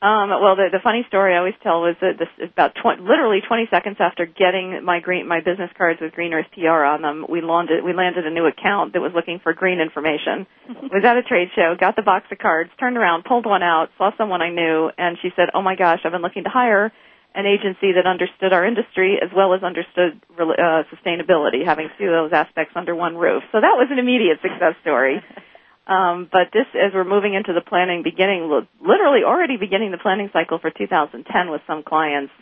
Um, 0.01 0.31
well, 0.31 0.55
the, 0.55 0.71
the 0.71 0.79
funny 0.79 1.03
story 1.09 1.35
I 1.35 1.39
always 1.39 1.59
tell 1.61 1.83
was 1.83 1.97
that 2.01 2.23
this 2.23 2.31
about 2.39 2.77
20, 2.81 3.03
literally 3.03 3.43
20 3.43 3.67
seconds 3.69 3.97
after 3.99 4.27
getting 4.27 4.85
my 4.85 5.01
green 5.01 5.27
my 5.27 5.41
business 5.41 5.71
cards 5.77 5.99
with 6.01 6.13
Green 6.13 6.33
Earth 6.33 6.47
PR 6.55 6.87
on 6.87 7.03
them, 7.03 7.27
we 7.29 7.43
landed 7.43 7.83
we 7.83 7.93
landed 7.93 8.25
a 8.25 8.31
new 8.31 8.47
account 8.47 8.93
that 8.93 9.01
was 9.01 9.11
looking 9.13 9.41
for 9.43 9.53
green 9.53 9.81
information. 9.81 10.47
was 10.95 11.03
at 11.03 11.17
a 11.17 11.23
trade 11.25 11.49
show, 11.57 11.75
got 11.75 11.97
the 11.97 12.07
box 12.07 12.27
of 12.31 12.39
cards, 12.39 12.71
turned 12.79 12.97
around, 12.97 13.25
pulled 13.25 13.45
one 13.45 13.65
out, 13.65 13.91
saw 13.99 14.13
someone 14.17 14.41
I 14.41 14.51
knew, 14.51 14.89
and 14.97 15.19
she 15.21 15.31
said, 15.35 15.51
"Oh 15.53 15.63
my 15.63 15.75
gosh, 15.75 15.99
I've 16.05 16.13
been 16.13 16.23
looking 16.23 16.45
to 16.45 16.51
hire." 16.51 16.93
An 17.35 17.45
agency 17.45 17.93
that 17.93 18.07
understood 18.07 18.53
our 18.53 18.65
industry 18.65 19.19
as 19.23 19.31
well 19.37 19.53
as 19.53 19.63
understood 19.63 20.19
uh, 20.41 20.83
sustainability, 20.91 21.65
having 21.65 21.89
two 21.99 22.07
of 22.07 22.31
those 22.31 22.33
aspects 22.33 22.73
under 22.75 22.97
one 22.97 23.17
roof. 23.17 23.43
So 23.53 23.61
that 23.61 23.77
was 23.77 23.89
an 23.91 23.99
immediate 23.99 24.41
success 24.43 24.75
story. 24.83 25.23
Um, 25.89 26.29
but 26.31 26.49
this, 26.53 26.67
as 26.75 26.93
we're 26.93 27.05
moving 27.05 27.33
into 27.33 27.55
the 27.55 27.63
planning, 27.63 28.03
beginning 28.03 28.51
literally 28.81 29.25
already 29.25 29.57
beginning 29.57 29.91
the 29.91 29.99
planning 29.99 30.29
cycle 30.33 30.59
for 30.59 30.71
2010 30.71 31.51
with 31.51 31.63
some 31.67 31.83
clients, 31.83 32.33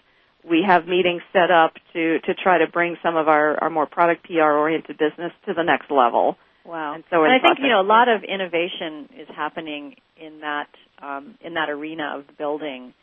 we 0.49 0.65
have 0.67 0.87
meetings 0.87 1.23
set 1.33 1.51
up 1.51 1.75
to 1.93 2.19
to 2.21 2.35
try 2.35 2.59
to 2.59 2.67
bring 2.67 2.97
some 3.03 3.17
of 3.17 3.29
our 3.29 3.57
our 3.63 3.71
more 3.71 3.87
product 3.87 4.25
PR 4.25 4.43
oriented 4.43 4.99
business 4.99 5.33
to 5.47 5.55
the 5.55 5.63
next 5.63 5.91
level. 5.91 6.37
Wow. 6.65 6.95
And 6.95 7.05
so 7.11 7.23
and 7.23 7.33
I 7.33 7.39
think 7.39 7.59
you 7.61 7.69
know 7.69 7.81
a 7.81 7.87
lot 7.87 8.09
of 8.09 8.25
innovation 8.25 9.09
is 9.17 9.29
happening 9.35 9.95
in 10.17 10.41
that 10.41 10.69
um, 11.01 11.37
in 11.41 11.55
that 11.55 11.71
arena 11.71 12.19
of 12.19 12.39
building 12.39 12.95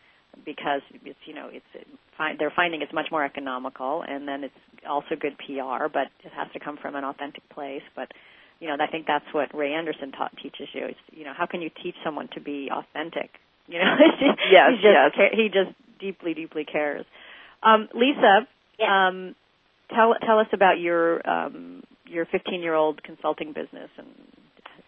because 0.45 0.81
it's 1.05 1.19
you 1.25 1.33
know 1.33 1.49
it's 1.51 1.65
it, 1.73 1.87
find, 2.17 2.37
they're 2.37 2.53
finding 2.53 2.81
it's 2.81 2.93
much 2.93 3.07
more 3.11 3.23
economical 3.23 4.03
and 4.05 4.27
then 4.27 4.43
it's 4.43 4.53
also 4.87 5.15
good 5.19 5.37
PR, 5.37 5.87
but 5.91 6.07
it 6.23 6.31
has 6.35 6.51
to 6.51 6.59
come 6.59 6.77
from 6.77 6.95
an 6.95 7.05
authentic 7.05 7.47
place. 7.49 7.83
But 7.95 8.11
you 8.63 8.69
know 8.69 8.77
I 8.79 8.87
think 8.87 9.05
that's 9.05 9.27
what 9.33 9.53
Ray 9.53 9.73
Anderson 9.73 10.13
taught 10.13 10.31
teaches 10.41 10.69
you. 10.73 10.87
Is 10.87 10.95
you 11.11 11.25
know 11.25 11.33
how 11.35 11.45
can 11.45 11.61
you 11.61 11.69
teach 11.83 11.95
someone 12.03 12.29
to 12.33 12.39
be 12.39 12.69
authentic? 12.71 13.29
You 13.65 13.79
know, 13.79 13.95
yes, 14.51 14.71
he 14.71 14.75
just 14.75 14.83
yes. 14.83 15.11
ca- 15.15 15.35
he 15.39 15.47
just 15.47 15.71
deeply 15.97 16.33
deeply 16.33 16.65
cares. 16.65 17.05
Um, 17.63 17.87
Lisa, 17.95 18.45
Yes. 18.77 18.89
um, 18.91 19.35
tell 19.89 20.15
tell 20.19 20.39
us 20.39 20.47
about 20.51 20.79
your 20.79 21.23
um, 21.23 21.81
your 22.05 22.25
15 22.25 22.59
year 22.59 22.73
old 22.73 23.01
consulting 23.03 23.53
business 23.53 23.89
and 23.97 24.07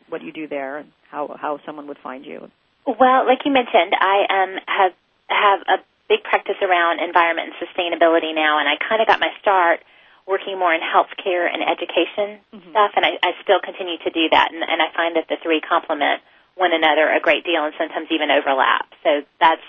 what 0.10 0.22
you 0.22 0.34
do 0.34 0.46
there 0.50 0.78
and 0.78 0.92
how 1.10 1.38
how 1.40 1.60
someone 1.66 1.88
would 1.88 2.00
find 2.04 2.26
you. 2.26 2.52
Well, 2.86 3.26
like 3.26 3.40
you 3.46 3.52
mentioned, 3.54 3.96
I 3.98 4.18
um, 4.44 4.52
have 4.68 4.92
have 5.30 5.60
a 5.72 5.78
big 6.10 6.22
practice 6.24 6.60
around 6.62 7.00
environment 7.00 7.54
and 7.56 7.56
sustainability 7.70 8.36
now, 8.36 8.60
and 8.60 8.68
I 8.68 8.76
kind 8.76 9.02
of 9.02 9.08
got 9.08 9.22
my 9.22 9.32
start 9.42 9.80
working 10.28 10.58
more 10.58 10.74
in 10.74 10.82
healthcare 10.82 11.46
and 11.46 11.62
education 11.62 12.42
stuff, 12.72 12.92
and 12.96 13.06
I, 13.06 13.18
I 13.22 13.32
still 13.44 13.62
continue 13.62 13.98
to 14.02 14.10
do 14.10 14.30
that, 14.34 14.50
and, 14.52 14.64
and 14.64 14.82
I 14.82 14.90
find 14.96 15.16
that 15.16 15.30
the 15.30 15.38
three 15.42 15.62
complement 15.62 16.22
one 16.56 16.74
another 16.74 17.12
a 17.12 17.20
great 17.20 17.44
deal, 17.46 17.64
and 17.64 17.74
sometimes 17.78 18.08
even 18.10 18.32
overlap. 18.32 18.90
So 19.04 19.22
that's 19.40 19.68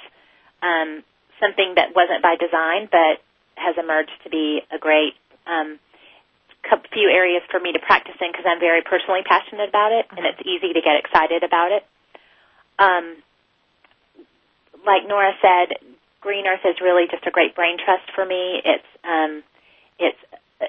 um, 0.62 1.05
something 1.40 1.75
that 1.77 1.95
wasn't 1.95 2.23
by 2.23 2.37
design, 2.40 2.88
but 2.90 3.21
has 3.57 3.77
emerged 3.77 4.16
to 4.25 4.31
be 4.31 4.62
a 4.73 4.79
great 4.79 5.14
um, 5.47 5.79
few 6.92 7.09
areas 7.11 7.42
for 7.51 7.61
me 7.61 7.73
to 7.73 7.79
practice 7.79 8.16
in 8.21 8.33
because 8.33 8.47
I'm 8.49 8.61
very 8.61 8.83
personally 8.83 9.23
passionate 9.29 9.69
about 9.69 9.92
it, 9.92 10.07
and 10.16 10.25
it's 10.25 10.40
easy 10.40 10.73
to 10.73 10.81
get 10.81 10.97
excited 10.97 11.42
about 11.42 11.73
it. 11.73 11.85
Um, 12.79 13.21
like 14.85 15.07
Nora 15.07 15.33
said, 15.42 15.77
Green 16.21 16.47
Earth 16.47 16.64
is 16.64 16.81
really 16.81 17.07
just 17.11 17.27
a 17.27 17.31
great 17.31 17.55
brain 17.55 17.77
trust 17.83 18.09
for 18.14 18.25
me. 18.25 18.62
It's 18.64 18.90
um, 19.05 19.42
it's 19.99 20.19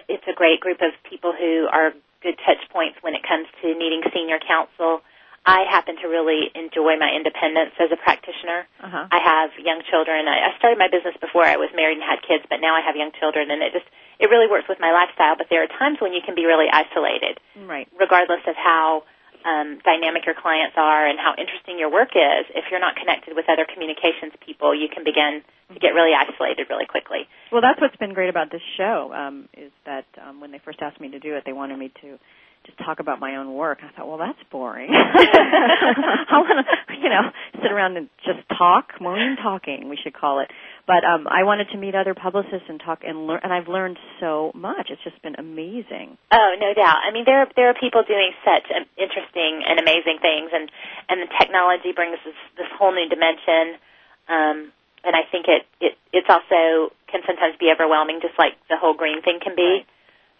it's 0.07 0.23
a 0.27 0.33
great 0.35 0.59
group 0.59 0.81
of 0.81 0.91
people 1.09 1.33
who 1.33 1.67
are 1.71 1.93
good 2.23 2.35
touch 2.45 2.61
points 2.71 2.97
when 3.01 3.13
it 3.15 3.21
comes 3.23 3.47
to 3.61 3.67
needing 3.77 4.01
senior 4.13 4.39
counsel. 4.39 5.01
I 5.47 5.63
happen 5.63 5.95
to 6.03 6.07
really 6.11 6.51
enjoy 6.59 6.99
my 6.99 7.07
independence 7.15 7.71
as 7.79 7.87
a 7.87 7.95
practitioner. 7.95 8.67
Uh-huh. 8.83 9.07
I 9.07 9.19
have 9.23 9.55
young 9.63 9.79
children. 9.87 10.27
I, 10.27 10.51
I 10.51 10.57
started 10.59 10.75
my 10.75 10.91
business 10.91 11.15
before 11.23 11.45
I 11.47 11.55
was 11.55 11.71
married 11.71 11.95
and 11.95 12.03
had 12.03 12.19
kids, 12.19 12.43
but 12.51 12.59
now 12.59 12.75
I 12.75 12.81
have 12.83 12.97
young 12.99 13.15
children, 13.15 13.47
and 13.49 13.63
it 13.63 13.71
just 13.71 13.87
it 14.19 14.27
really 14.27 14.49
works 14.51 14.67
with 14.67 14.79
my 14.83 14.91
lifestyle. 14.91 15.37
But 15.39 15.47
there 15.49 15.63
are 15.63 15.71
times 15.79 16.03
when 16.03 16.11
you 16.11 16.19
can 16.25 16.35
be 16.35 16.43
really 16.43 16.67
isolated, 16.67 17.39
Right. 17.55 17.87
regardless 17.95 18.43
of 18.47 18.55
how 18.59 19.03
um, 19.47 19.79
dynamic 19.87 20.27
your 20.27 20.35
clients 20.35 20.75
are 20.75 21.07
and 21.07 21.17
how 21.17 21.31
interesting 21.39 21.79
your 21.79 21.89
work 21.89 22.11
is. 22.11 22.43
If 22.51 22.67
you're 22.69 22.83
not 22.83 22.99
connected 22.99 23.35
with 23.35 23.47
other 23.47 23.63
communications 23.63 24.35
people, 24.43 24.75
you 24.75 24.91
can 24.91 25.07
begin 25.07 25.41
to 25.71 25.79
get 25.79 25.95
really 25.95 26.11
isolated 26.11 26.67
really 26.69 26.85
quickly. 26.85 27.27
Well, 27.51 27.61
that's 27.63 27.79
what's 27.79 27.95
been 27.95 28.13
great 28.13 28.29
about 28.29 28.51
this 28.51 28.61
show 28.75 29.11
um, 29.15 29.47
is 29.55 29.71
that 29.85 30.05
um, 30.19 30.41
when 30.41 30.51
they 30.51 30.59
first 30.59 30.79
asked 30.81 30.99
me 30.99 31.09
to 31.11 31.19
do 31.19 31.35
it, 31.35 31.43
they 31.45 31.53
wanted 31.53 31.79
me 31.79 31.91
to 32.03 32.19
just 32.67 32.77
talk 32.79 32.99
about 32.99 33.19
my 33.19 33.37
own 33.37 33.53
work. 33.55 33.79
I 33.81 33.89
thought, 33.95 34.07
well, 34.07 34.19
that's 34.19 34.37
boring. 34.51 34.91
I 34.93 36.37
want 36.37 36.61
to, 36.67 36.93
you 37.01 37.09
know, 37.09 37.31
sit 37.63 37.71
around 37.71 37.97
and 37.97 38.09
just 38.25 38.43
talk, 38.57 38.99
moon 39.01 39.37
talking, 39.41 39.89
we 39.89 39.97
should 39.97 40.13
call 40.13 40.39
it. 40.41 40.51
But 40.85 41.03
um, 41.03 41.27
I 41.27 41.43
wanted 41.43 41.69
to 41.71 41.77
meet 41.77 41.95
other 41.95 42.13
publicists 42.13 42.67
and 42.69 42.79
talk 42.79 43.01
and 43.07 43.27
learn, 43.27 43.39
and 43.43 43.51
I've 43.51 43.67
learned 43.67 43.97
so 44.19 44.51
much. 44.53 44.87
It's 44.91 45.03
just 45.03 45.21
been 45.23 45.35
amazing. 45.39 46.17
Oh, 46.31 46.55
no 46.59 46.73
doubt. 46.73 46.99
I 47.07 47.11
mean, 47.11 47.23
there 47.25 47.47
there 47.55 47.69
are 47.69 47.75
people 47.79 48.03
doing 48.07 48.31
such 48.45 48.67
um, 48.75 48.85
interesting 48.97 49.63
and 49.67 49.79
amazing 49.79 50.19
things, 50.21 50.51
and 50.53 50.69
and 51.09 51.21
the 51.23 51.31
technology 51.39 51.91
brings 51.95 52.17
this 52.23 52.35
this 52.57 52.67
whole 52.77 52.93
new 52.93 53.07
dimension. 53.09 53.79
Um, 54.27 54.71
and 55.03 55.15
I 55.15 55.23
think 55.31 55.47
it 55.47 55.63
it 55.79 55.97
it's 56.11 56.27
also 56.29 56.91
can 57.11 57.21
sometimes 57.25 57.55
be 57.59 57.71
overwhelming, 57.71 58.19
just 58.21 58.35
like 58.39 58.53
the 58.69 58.75
whole 58.77 58.93
green 58.95 59.21
thing 59.21 59.39
can 59.43 59.55
be. 59.55 59.85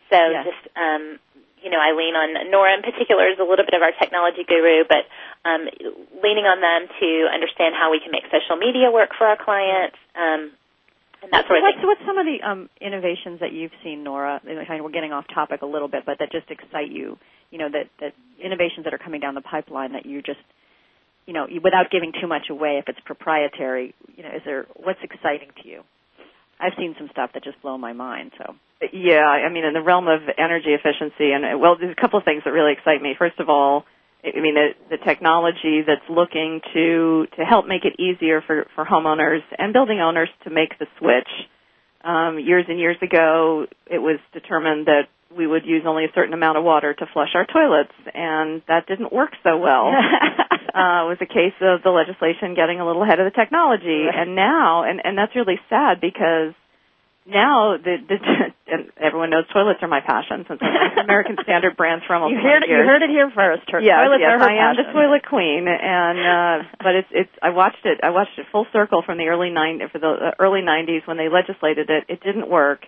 So 0.09 0.15
Yes. 0.15 0.47
just 0.47 0.63
um, 0.79 1.19
you 1.67 1.75
know, 1.75 1.83
I 1.83 1.91
lean 1.91 2.15
on 2.15 2.31
Nora 2.47 2.79
in 2.79 2.81
particular 2.81 3.27
is 3.27 3.35
a 3.35 3.43
little 3.43 3.67
bit 3.67 3.75
of 3.75 3.83
our 3.83 3.91
technology 3.91 4.47
guru, 4.47 4.87
but 4.87 5.03
um, 5.43 5.67
leaning 6.23 6.47
on 6.47 6.63
them 6.63 6.87
to 6.87 7.09
understand 7.27 7.75
how 7.75 7.91
we 7.91 7.99
can 7.99 8.07
make 8.07 8.23
social 8.31 8.55
media 8.55 8.87
work 8.87 9.11
for 9.19 9.27
our 9.27 9.35
clients. 9.35 9.99
Um, 10.15 10.55
and 11.19 11.27
that 11.35 11.43
sort 11.43 11.59
of 11.59 11.67
what's, 11.67 11.75
thing. 11.75 11.91
what's 11.91 12.05
some 12.07 12.15
of 12.15 12.23
the 12.23 12.39
um, 12.39 12.71
innovations 12.79 13.43
that 13.43 13.51
you've 13.51 13.75
seen, 13.83 14.07
Nora? 14.07 14.39
I 14.39 14.47
mean, 14.47 14.63
We're 14.79 14.95
getting 14.95 15.11
off 15.11 15.27
topic 15.27 15.59
a 15.59 15.67
little 15.67 15.91
bit, 15.91 16.07
but 16.07 16.23
that 16.23 16.31
just 16.31 16.47
excite 16.47 16.87
you. 16.87 17.19
You 17.51 17.59
know, 17.59 17.67
that 17.67 17.91
that 17.99 18.15
innovations 18.39 18.87
that 18.87 18.93
are 18.93 19.01
coming 19.01 19.19
down 19.19 19.35
the 19.35 19.43
pipeline 19.43 19.91
that 19.91 20.05
you 20.05 20.21
just, 20.21 20.39
you 21.25 21.33
know, 21.33 21.47
without 21.51 21.91
giving 21.91 22.13
too 22.15 22.27
much 22.27 22.47
away, 22.49 22.79
if 22.79 22.87
it's 22.87 22.99
proprietary, 23.03 23.91
you 24.15 24.23
know, 24.23 24.29
is 24.29 24.43
there 24.45 24.67
what's 24.75 25.03
exciting 25.03 25.51
to 25.63 25.67
you? 25.67 25.83
I've 26.59 26.73
seen 26.77 26.95
some 26.97 27.09
stuff 27.11 27.31
that 27.33 27.43
just 27.43 27.61
blow 27.61 27.77
my 27.77 27.91
mind. 27.91 28.31
So 28.37 28.55
Yeah, 28.93 29.25
I 29.25 29.49
mean, 29.49 29.65
in 29.65 29.73
the 29.73 29.81
realm 29.81 30.07
of 30.07 30.21
energy 30.37 30.69
efficiency, 30.73 31.31
and 31.31 31.43
uh, 31.45 31.57
well, 31.57 31.77
there's 31.79 31.95
a 31.97 31.99
couple 31.99 32.19
of 32.19 32.25
things 32.25 32.43
that 32.45 32.51
really 32.51 32.73
excite 32.73 33.01
me. 33.01 33.15
First 33.17 33.39
of 33.39 33.49
all, 33.49 33.85
I 34.23 34.39
mean, 34.39 34.55
the, 34.55 34.97
the 34.97 34.97
technology 35.03 35.81
that's 35.85 36.07
looking 36.09 36.61
to 36.73 37.25
to 37.37 37.43
help 37.43 37.65
make 37.65 37.85
it 37.85 37.99
easier 37.99 38.41
for 38.45 38.65
for 38.75 38.85
homeowners 38.85 39.41
and 39.57 39.73
building 39.73 39.99
owners 39.99 40.29
to 40.43 40.49
make 40.49 40.77
the 40.79 40.85
switch. 40.99 41.29
Um, 42.03 42.39
years 42.39 42.65
and 42.69 42.79
years 42.79 42.97
ago, 43.01 43.65
it 43.87 43.97
was 43.97 44.19
determined 44.31 44.85
that 44.85 45.09
we 45.35 45.45
would 45.47 45.65
use 45.65 45.83
only 45.85 46.05
a 46.05 46.11
certain 46.15 46.33
amount 46.33 46.57
of 46.57 46.63
water 46.63 46.93
to 46.93 47.05
flush 47.11 47.29
our 47.33 47.45
toilets, 47.45 47.91
and 48.13 48.61
that 48.67 48.85
didn't 48.87 49.11
work 49.11 49.31
so 49.43 49.57
well. 49.57 49.87
uh, 49.91 51.03
it 51.03 51.09
was 51.09 51.17
a 51.19 51.25
case 51.25 51.57
of 51.61 51.81
the 51.83 51.89
legislation 51.89 52.53
getting 52.55 52.79
a 52.79 52.85
little 52.85 53.03
ahead 53.03 53.19
of 53.19 53.25
the 53.25 53.35
technology, 53.35 54.05
Right. 54.05 54.15
and 54.15 54.35
now, 54.35 54.83
and 54.83 55.01
and 55.03 55.17
that's 55.17 55.35
really 55.35 55.59
sad 55.69 55.99
because 55.99 56.53
now 57.27 57.77
the, 57.77 57.97
the 58.07 58.17
and 58.71 58.91
everyone 58.97 59.29
knows 59.29 59.45
toilets 59.51 59.79
are 59.83 59.87
my 59.87 60.01
passion 60.01 60.45
since 60.47 60.59
been 60.59 61.03
American 61.03 61.37
Standard 61.43 61.77
brands 61.77 62.05
for 62.07 62.15
almost 62.15 62.31
you 62.31 62.39
heard 62.39 62.63
20 62.63 62.65
it, 62.65 62.69
you 62.71 62.83
heard 62.83 63.03
it 63.03 63.09
here 63.09 63.29
first. 63.33 63.69
Her 63.69 63.79
Yes, 63.79 63.99
toilets 63.99 64.23
yes, 64.23 64.31
are 64.31 64.39
her 64.39 64.49
I 64.49 64.71
am 64.71 64.75
the 64.75 64.87
toilet 64.91 65.23
queen, 65.27 65.67
and 65.67 66.17
uh, 66.19 66.67
but 66.79 66.95
it's 66.95 67.11
it's 67.11 67.35
I 67.41 67.51
watched 67.51 67.85
it 67.85 67.99
I 68.03 68.09
watched 68.11 68.37
it 68.37 68.47
full 68.51 68.65
circle 68.71 69.03
from 69.05 69.17
the 69.17 69.27
early 69.27 69.49
nine 69.49 69.79
for 69.91 69.99
the 69.99 70.07
uh, 70.07 70.31
early 70.39 70.61
'90s 70.61 71.05
when 71.05 71.17
they 71.17 71.29
legislated 71.29 71.89
it. 71.89 72.05
It 72.07 72.23
didn't 72.23 72.49
work. 72.49 72.85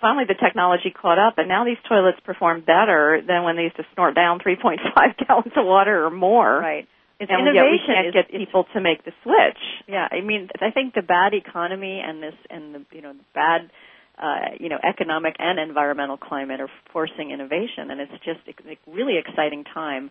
Finally, 0.00 0.26
the 0.28 0.34
technology 0.34 0.90
caught 0.92 1.18
up, 1.18 1.38
and 1.38 1.48
now 1.48 1.64
these 1.64 1.80
toilets 1.88 2.20
perform 2.20 2.60
better 2.60 3.22
than 3.26 3.44
when 3.44 3.56
they 3.56 3.62
used 3.62 3.76
to 3.76 3.86
snort 3.94 4.14
down 4.14 4.40
3.5 4.40 4.76
gallons 5.26 5.52
of 5.56 5.64
water 5.64 6.04
or 6.04 6.10
more. 6.10 6.58
Right. 6.60 6.86
It's 7.18 7.30
and 7.32 7.54
yet 7.54 7.64
we 7.64 7.80
can't 7.86 8.12
get 8.12 8.28
it's- 8.28 8.38
people 8.38 8.64
to 8.74 8.80
make 8.80 9.04
the 9.04 9.12
switch. 9.22 9.58
Yeah, 9.88 10.06
I 10.10 10.20
mean, 10.20 10.48
I 10.60 10.70
think 10.70 10.94
the 10.94 11.02
bad 11.02 11.32
economy 11.32 12.02
and 12.04 12.22
this 12.22 12.34
and 12.50 12.74
the 12.74 12.82
you 12.92 13.02
know 13.02 13.12
the 13.12 13.24
bad 13.34 13.70
uh, 14.18 14.56
you 14.60 14.68
know 14.68 14.78
economic 14.82 15.36
and 15.38 15.58
environmental 15.58 16.16
climate 16.16 16.60
are 16.60 16.70
forcing 16.92 17.30
innovation, 17.30 17.90
and 17.90 18.00
it's 18.00 18.12
just 18.24 18.40
a 18.48 18.76
really 18.90 19.16
exciting 19.16 19.64
time. 19.64 20.10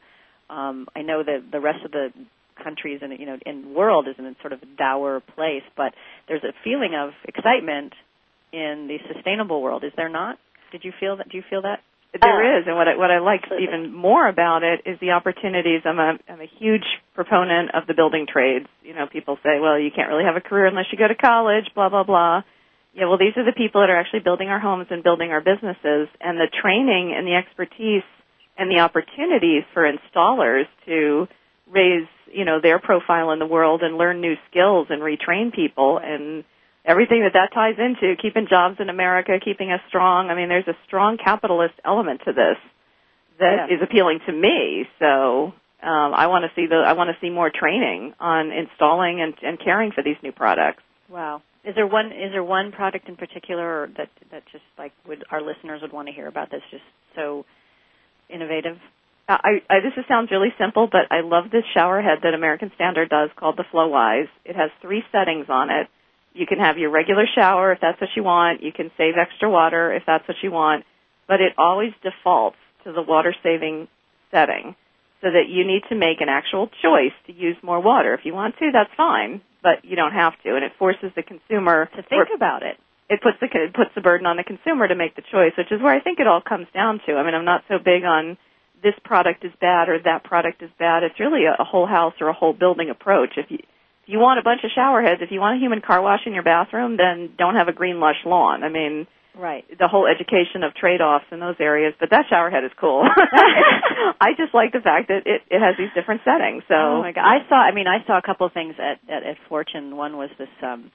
Um, 0.49 0.87
I 0.95 1.01
know 1.01 1.23
that 1.23 1.51
the 1.51 1.59
rest 1.59 1.85
of 1.85 1.91
the 1.91 2.09
countries 2.63 3.01
and 3.03 3.17
you 3.19 3.25
know 3.25 3.37
in 3.45 3.73
world 3.73 4.07
is 4.07 4.15
in 4.17 4.25
a 4.25 4.35
sort 4.41 4.53
of 4.53 4.63
a 4.63 4.77
dour 4.77 5.21
place, 5.35 5.63
but 5.77 5.93
there's 6.27 6.43
a 6.43 6.53
feeling 6.63 6.95
of 6.95 7.11
excitement 7.27 7.93
in 8.51 8.87
the 8.87 8.97
sustainable 9.13 9.61
world. 9.61 9.83
Is 9.83 9.91
there 9.95 10.09
not? 10.09 10.37
Did 10.71 10.83
you 10.83 10.93
feel 10.99 11.17
that? 11.17 11.29
Do 11.29 11.37
you 11.37 11.43
feel 11.49 11.61
that? 11.63 11.79
There 12.21 12.55
oh. 12.55 12.59
is, 12.59 12.63
and 12.65 12.75
what 12.75 12.87
I, 12.87 12.95
what 12.95 13.11
I 13.11 13.19
like 13.19 13.43
Absolutely. 13.43 13.67
even 13.67 13.93
more 13.93 14.27
about 14.27 14.63
it 14.63 14.81
is 14.85 14.99
the 15.01 15.11
opportunities. 15.11 15.81
I'm 15.83 15.99
a 15.99 16.17
I'm 16.29 16.39
a 16.39 16.49
huge 16.59 16.85
proponent 17.13 17.75
of 17.75 17.87
the 17.87 17.93
building 17.93 18.25
trades. 18.31 18.67
You 18.83 18.93
know, 18.95 19.07
people 19.11 19.37
say, 19.43 19.59
well, 19.59 19.77
you 19.77 19.91
can't 19.93 20.07
really 20.07 20.23
have 20.23 20.37
a 20.37 20.41
career 20.41 20.65
unless 20.65 20.85
you 20.91 20.97
go 20.97 21.07
to 21.07 21.15
college, 21.15 21.65
blah 21.75 21.89
blah 21.89 22.03
blah. 22.03 22.43
Yeah, 22.93 23.07
well, 23.07 23.17
these 23.17 23.35
are 23.35 23.43
the 23.43 23.51
people 23.51 23.81
that 23.81 23.89
are 23.89 23.99
actually 23.99 24.21
building 24.21 24.47
our 24.47 24.59
homes 24.59 24.87
and 24.89 25.03
building 25.03 25.31
our 25.31 25.41
businesses, 25.41 26.07
and 26.21 26.39
the 26.39 26.47
training 26.61 27.13
and 27.17 27.27
the 27.27 27.35
expertise 27.35 28.07
and 28.57 28.71
the 28.71 28.79
opportunities 28.79 29.63
for 29.73 29.83
installers 29.83 30.63
to 30.85 31.27
raise, 31.69 32.07
you 32.31 32.45
know, 32.45 32.61
their 32.61 32.79
profile 32.79 33.31
in 33.31 33.39
the 33.39 33.45
world 33.45 33.81
and 33.83 33.97
learn 33.97 34.21
new 34.21 34.35
skills 34.49 34.87
and 34.89 35.01
retrain 35.01 35.53
people 35.53 35.99
and 36.01 36.45
everything 36.85 37.21
that 37.23 37.33
that 37.33 37.53
ties 37.53 37.75
into, 37.77 38.15
keeping 38.21 38.47
jobs 38.47 38.77
in 38.79 38.89
America, 38.89 39.33
keeping 39.43 39.71
us 39.71 39.81
strong. 39.87 40.29
I 40.29 40.35
mean, 40.35 40.49
there's 40.49 40.67
a 40.67 40.77
strong 40.87 41.17
capitalist 41.17 41.73
element 41.83 42.21
to 42.25 42.33
this 42.33 42.57
that 43.39 43.69
is 43.71 43.79
Yeah. 43.79 43.83
appealing 43.83 44.19
to 44.27 44.31
me. 44.31 44.87
So 44.99 45.53
um, 45.83 46.13
I 46.13 46.27
want 46.27 46.45
to 46.45 46.51
see 46.55 46.67
the 46.67 46.77
I 46.77 46.93
want 46.93 47.09
to 47.09 47.17
see 47.19 47.29
more 47.29 47.49
training 47.49 48.13
on 48.19 48.51
installing 48.51 49.21
and, 49.21 49.33
and 49.41 49.59
caring 49.59 49.91
for 49.91 50.03
these 50.03 50.17
new 50.23 50.31
products. 50.31 50.83
Wow. 51.09 51.41
Is 51.63 51.73
there 51.75 51.87
one 51.87 52.07
is 52.11 52.31
there 52.31 52.43
one 52.43 52.71
product 52.71 53.09
in 53.09 53.15
particular 53.15 53.89
that 53.97 54.09
that 54.31 54.43
just 54.51 54.63
like 54.77 54.93
would 55.07 55.23
our 55.31 55.41
listeners 55.41 55.81
would 55.81 55.91
want 55.91 56.07
to 56.07 56.13
hear 56.13 56.27
about 56.27 56.49
that's 56.51 56.63
just 56.71 56.83
so 57.15 57.45
innovative? 58.29 58.77
Uh, 59.27 59.37
I, 59.43 59.49
I, 59.69 59.79
this 59.79 59.93
is, 59.97 60.05
sounds 60.07 60.29
really 60.29 60.53
simple, 60.59 60.87
but 60.91 61.09
I 61.11 61.21
love 61.21 61.45
this 61.51 61.63
shower 61.73 61.99
head 61.99 62.19
that 62.21 62.35
American 62.35 62.71
Standard 62.75 63.09
does 63.09 63.31
called 63.35 63.57
the 63.57 63.63
FloWise. 63.73 64.27
It 64.45 64.55
has 64.55 64.69
three 64.83 65.03
settings 65.11 65.47
on 65.49 65.71
it. 65.71 65.87
You 66.35 66.45
can 66.45 66.59
have 66.59 66.77
your 66.77 66.89
regular 66.89 67.25
shower 67.33 67.71
if 67.71 67.79
that's 67.79 67.99
what 68.01 68.09
you 68.15 68.23
want. 68.23 68.61
You 68.61 68.73
can 68.73 68.91
save 68.97 69.15
extra 69.17 69.49
water 69.49 69.93
if 69.93 70.03
that's 70.05 70.27
what 70.27 70.37
you 70.43 70.51
want. 70.51 70.83
But 71.27 71.39
it 71.39 71.53
always 71.57 71.93
defaults 72.03 72.57
to 72.83 72.91
the 72.91 73.01
water 73.01 73.33
saving 73.41 73.87
setting. 74.31 74.75
So 75.21 75.31
that 75.31 75.47
you 75.49 75.65
need 75.65 75.83
to 75.89 75.95
make 75.95 76.19
an 76.21 76.29
actual 76.29 76.69
choice 76.83 77.15
to 77.25 77.33
use 77.33 77.55
more 77.63 77.79
water. 77.79 78.13
If 78.13 78.25
you 78.25 78.33
want 78.33 78.59
to, 78.59 78.69
that's 78.71 78.91
fine, 78.95 79.41
but 79.63 79.83
you 79.83 79.95
don't 79.95 80.11
have 80.11 80.33
to. 80.43 80.55
And 80.55 80.63
it 80.63 80.73
forces 80.77 81.11
the 81.15 81.23
consumer 81.23 81.89
to 81.95 82.03
think 82.03 82.27
about 82.35 82.61
it. 82.61 82.77
It 83.09 83.21
puts 83.21 83.37
the 83.39 83.47
it 83.47 83.73
puts 83.73 83.91
the 83.95 84.01
burden 84.01 84.27
on 84.27 84.35
the 84.35 84.43
consumer 84.43 84.87
to 84.87 84.95
make 84.95 85.15
the 85.15 85.23
choice, 85.31 85.53
which 85.57 85.71
is 85.71 85.81
where 85.81 85.95
I 85.95 86.01
think 86.01 86.19
it 86.19 86.27
all 86.27 86.41
comes 86.41 86.67
down 86.73 86.99
to. 87.07 87.13
I 87.13 87.23
mean, 87.23 87.33
I'm 87.33 87.45
not 87.45 87.63
so 87.69 87.77
big 87.79 88.03
on 88.03 88.37
this 88.83 88.93
product 89.03 89.45
is 89.45 89.51
bad 89.61 89.89
or 89.89 89.99
that 90.03 90.23
product 90.23 90.61
is 90.61 90.69
bad. 90.77 91.03
It's 91.03 91.19
really 91.19 91.45
a, 91.45 91.55
a 91.59 91.63
whole 91.63 91.87
house 91.87 92.13
or 92.19 92.27
a 92.27 92.33
whole 92.33 92.53
building 92.53 92.89
approach. 92.89 93.31
If 93.37 93.49
you 93.49 93.59
you 94.05 94.19
want 94.19 94.39
a 94.39 94.43
bunch 94.43 94.61
of 94.63 94.71
shower 94.73 95.01
heads, 95.01 95.21
if 95.21 95.31
you 95.31 95.39
want 95.39 95.57
a 95.57 95.59
human 95.59 95.81
car 95.81 96.01
wash 96.01 96.21
in 96.25 96.33
your 96.33 96.43
bathroom, 96.43 96.97
then 96.97 97.31
don't 97.37 97.55
have 97.55 97.67
a 97.67 97.73
green 97.73 97.99
lush 97.99 98.21
lawn. 98.25 98.63
I 98.63 98.69
mean, 98.69 99.07
right. 99.37 99.65
The 99.77 99.87
whole 99.87 100.07
education 100.07 100.63
of 100.63 100.73
trade-offs 100.75 101.25
in 101.31 101.39
those 101.39 101.55
areas, 101.59 101.93
but 101.99 102.09
that 102.11 102.25
shower 102.29 102.49
head 102.49 102.63
is 102.63 102.71
cool. 102.79 103.03
I 104.21 104.31
just 104.37 104.53
like 104.53 104.71
the 104.71 104.81
fact 104.81 105.07
that 105.09 105.23
it 105.25 105.41
it 105.49 105.59
has 105.59 105.75
these 105.77 105.93
different 105.95 106.21
settings. 106.23 106.63
So 106.67 106.75
Oh 106.75 107.01
my 107.01 107.11
god. 107.11 107.25
I 107.25 107.47
saw 107.49 107.55
I 107.55 107.73
mean 107.73 107.87
I 107.87 108.05
saw 108.05 108.17
a 108.17 108.21
couple 108.21 108.45
of 108.45 108.53
things 108.53 108.75
at 108.79 108.99
at, 109.09 109.23
at 109.23 109.37
Fortune. 109.49 109.95
One 109.97 110.17
was 110.17 110.29
this 110.37 110.49
um 110.61 110.91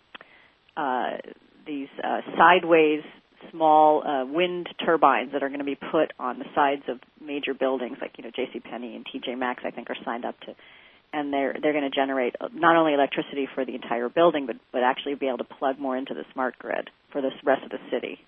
uh 0.77 1.19
these 1.67 1.89
uh 2.03 2.21
sideways 2.39 3.03
small 3.51 4.07
uh, 4.07 4.25
wind 4.27 4.69
turbines 4.85 5.33
that 5.33 5.43
are 5.43 5.49
going 5.49 5.61
to 5.61 5.65
be 5.65 5.75
put 5.75 6.13
on 6.19 6.39
the 6.39 6.45
sides 6.55 6.83
of 6.89 7.01
major 7.25 7.55
buildings, 7.55 7.99
like 8.01 8.13
you 8.19 8.25
know 8.25 8.31
J.C. 8.35 8.61
Penney 8.61 8.97
and 8.97 9.07
T.J. 9.11 9.35
Maxx. 9.35 9.63
I 9.65 9.71
think 9.71 9.89
are 9.91 9.97
signed 10.05 10.25
up 10.25 10.39
to, 10.41 10.55
and 11.13 11.33
they're 11.33 11.57
they're 11.61 11.73
going 11.73 11.89
to 11.89 11.95
generate 11.95 12.35
not 12.53 12.77
only 12.77 12.95
electricity 12.95 13.49
for 13.55 13.65
the 13.65 13.75
entire 13.75 14.09
building, 14.09 14.47
but 14.47 14.57
but 14.73 14.83
actually 14.83 15.15
be 15.15 15.27
able 15.27 15.39
to 15.39 15.45
plug 15.45 15.79
more 15.79 15.97
into 15.97 16.15
the 16.15 16.25
smart 16.33 16.59
grid 16.59 16.91
for 17.13 17.21
the 17.21 17.31
rest 17.45 17.65
of 17.65 17.71
the 17.71 17.83
city. 17.91 18.19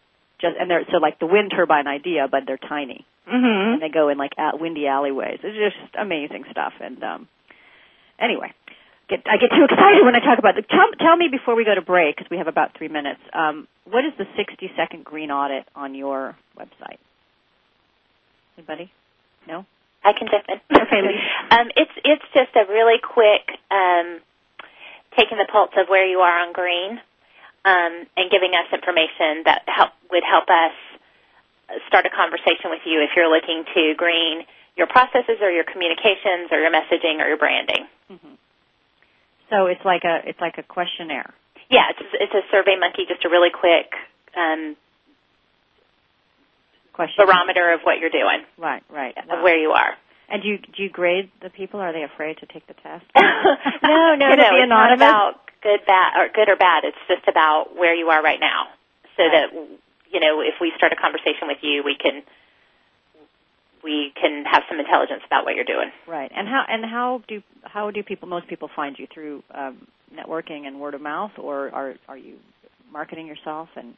Just 0.41 0.57
and 0.59 0.71
they're 0.71 0.85
so 0.91 0.99
like 0.99 1.19
the 1.19 1.27
wind 1.27 1.53
turbine 1.55 1.87
idea, 1.87 2.27
but 2.31 2.43
they're 2.47 2.59
tiny, 2.59 3.07
mm-hmm. 3.27 3.75
and 3.75 3.83
they 3.83 3.89
go 3.89 4.09
in 4.09 4.19
like 4.19 4.33
at 4.39 4.61
windy 4.61 4.87
alleyways. 4.87 5.39
It's 5.43 5.57
just 5.57 5.95
amazing 5.95 6.45
stuff. 6.51 6.73
And 6.81 7.03
um, 7.05 7.29
anyway, 8.19 8.53
get 9.09 9.21
I 9.27 9.37
get 9.37 9.51
too 9.51 9.65
excited 9.65 10.03
when 10.05 10.17
I 10.17 10.21
talk 10.21 10.39
about 10.39 10.59
it. 10.59 10.67
Tell, 10.69 10.91
tell 10.99 11.17
me 11.17 11.29
before 11.31 11.55
we 11.55 11.65
go 11.65 11.75
to 11.75 11.83
break 11.83 12.17
because 12.17 12.31
we 12.31 12.39
have 12.39 12.49
about 12.49 12.77
three 12.77 12.89
minutes. 12.89 13.21
Um, 13.33 13.69
what 13.85 14.05
is 14.05 14.13
the 14.19 14.25
60 14.37 14.71
second 14.77 15.05
green 15.05 15.31
audit 15.31 15.67
on 15.77 15.95
your 15.95 16.37
website? 16.59 16.99
Anybody? 18.57 18.91
No. 19.47 19.67
I 20.05 20.13
can 20.13 20.29
jump 20.29 20.45
in. 20.49 20.59
Okay, 20.71 21.01
um, 21.51 21.71
it's 21.77 21.95
it's 22.05 22.25
just 22.35 22.55
a 22.57 22.71
really 22.71 22.99
quick 22.99 23.47
um, 23.71 24.21
taking 25.17 25.39
the 25.39 25.47
pulse 25.51 25.73
of 25.77 25.89
where 25.89 26.07
you 26.07 26.19
are 26.19 26.47
on 26.47 26.53
green 26.53 26.99
um, 27.65 27.95
and 28.17 28.31
giving 28.31 28.53
us 28.55 28.67
information 28.73 29.47
that 29.47 29.63
help 29.67 29.91
would 30.11 30.25
help 30.25 30.51
us 30.51 30.75
start 31.87 32.05
a 32.07 32.11
conversation 32.11 32.69
with 32.69 32.83
you 32.85 33.01
if 33.01 33.11
you're 33.17 33.31
looking 33.31 33.65
to 33.75 33.95
green 33.97 34.45
your 34.77 34.87
processes 34.87 35.39
or 35.41 35.51
your 35.51 35.65
communications 35.65 36.49
or 36.51 36.59
your 36.61 36.73
messaging 36.73 37.21
or 37.21 37.29
your 37.29 37.37
branding. 37.37 37.87
Mm-hmm. 38.11 38.35
So 39.51 39.67
it's 39.67 39.85
like 39.85 40.05
a 40.05 40.21
it's 40.25 40.41
like 40.41 40.59
a 40.59 40.63
questionnaire. 40.63 41.33
Yeah, 41.71 41.89
it's 41.91 42.09
it's 42.13 42.35
a 42.35 42.43
Survey 42.51 42.77
Monkey, 42.79 43.05
just 43.07 43.25
a 43.25 43.29
really 43.29 43.51
quick 43.51 43.93
um, 44.37 44.77
Question. 46.93 47.25
barometer 47.27 47.73
of 47.73 47.81
what 47.83 47.99
you're 47.99 48.11
doing, 48.13 48.45
Right, 48.59 48.83
right. 48.91 49.17
of 49.17 49.25
Wow. 49.29 49.43
where 49.43 49.57
you 49.57 49.71
are. 49.73 49.97
And 50.29 50.43
do 50.43 50.49
you 50.49 50.59
do 50.59 50.83
you 50.83 50.89
grade 50.91 51.31
the 51.43 51.51
people? 51.51 51.81
Are 51.81 51.93
they 51.93 52.03
afraid 52.05 52.39
to 52.39 52.47
take 52.47 52.67
the 52.67 52.75
test? 52.75 53.05
no, 53.17 54.15
no, 54.15 54.35
no. 54.35 54.57
it's 54.57 54.69
not 54.69 54.93
about 54.93 55.35
good, 55.63 55.81
bad, 55.87 56.17
or 56.21 56.29
good 56.29 56.49
or 56.49 56.57
bad. 56.57 56.85
It's 56.85 56.97
just 57.09 57.29
about 57.29 57.77
where 57.77 57.95
you 57.95 58.09
are 58.11 58.23
right 58.23 58.41
now, 58.41 58.69
so 59.17 59.25
Right. 59.25 59.33
that 59.33 59.53
you 60.11 60.21
know 60.21 60.41
if 60.41 60.55
we 60.61 60.73
start 60.77 60.93
a 60.93 60.97
conversation 60.97 61.49
with 61.49 61.59
you, 61.63 61.83
we 61.85 61.97
can 61.97 62.23
we 63.83 64.13
can 64.21 64.45
have 64.45 64.63
some 64.69 64.79
intelligence 64.79 65.23
about 65.27 65.45
what 65.45 65.55
you're 65.57 65.65
doing. 65.65 65.91
Right. 66.07 66.31
And 66.35 66.47
how 66.49 66.65
and 66.69 66.85
how 66.85 67.23
do 67.29 67.43
how 67.65 67.91
do 67.91 68.03
people 68.03 68.29
most 68.29 68.49
people 68.49 68.71
find 68.75 68.99
you 68.99 69.07
through 69.13 69.43
um, 69.55 69.87
networking 70.15 70.67
and 70.67 70.81
word 70.81 70.95
of 70.95 71.01
mouth, 71.01 71.33
or 71.39 71.71
are 71.75 71.95
are 72.09 72.17
you 72.17 72.37
marketing 72.93 73.27
yourself? 73.27 73.69
And 73.77 73.95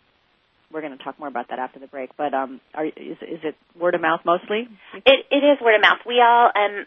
we're 0.75 0.83
going 0.83 0.99
to 0.99 1.03
talk 1.03 1.19
more 1.23 1.31
about 1.31 1.49
that 1.55 1.61
after 1.63 1.79
the 1.79 1.87
break. 1.87 2.11
But 2.19 2.35
um, 2.35 2.61
are, 2.75 2.85
is 2.85 3.23
is 3.23 3.41
it 3.47 3.55
word 3.79 3.95
of 3.95 4.03
mouth 4.03 4.27
mostly? 4.27 4.67
It 5.07 5.19
it 5.31 5.43
is 5.47 5.63
word 5.63 5.77
of 5.77 5.81
mouth. 5.81 6.03
We 6.05 6.19
all, 6.19 6.51
um, 6.51 6.85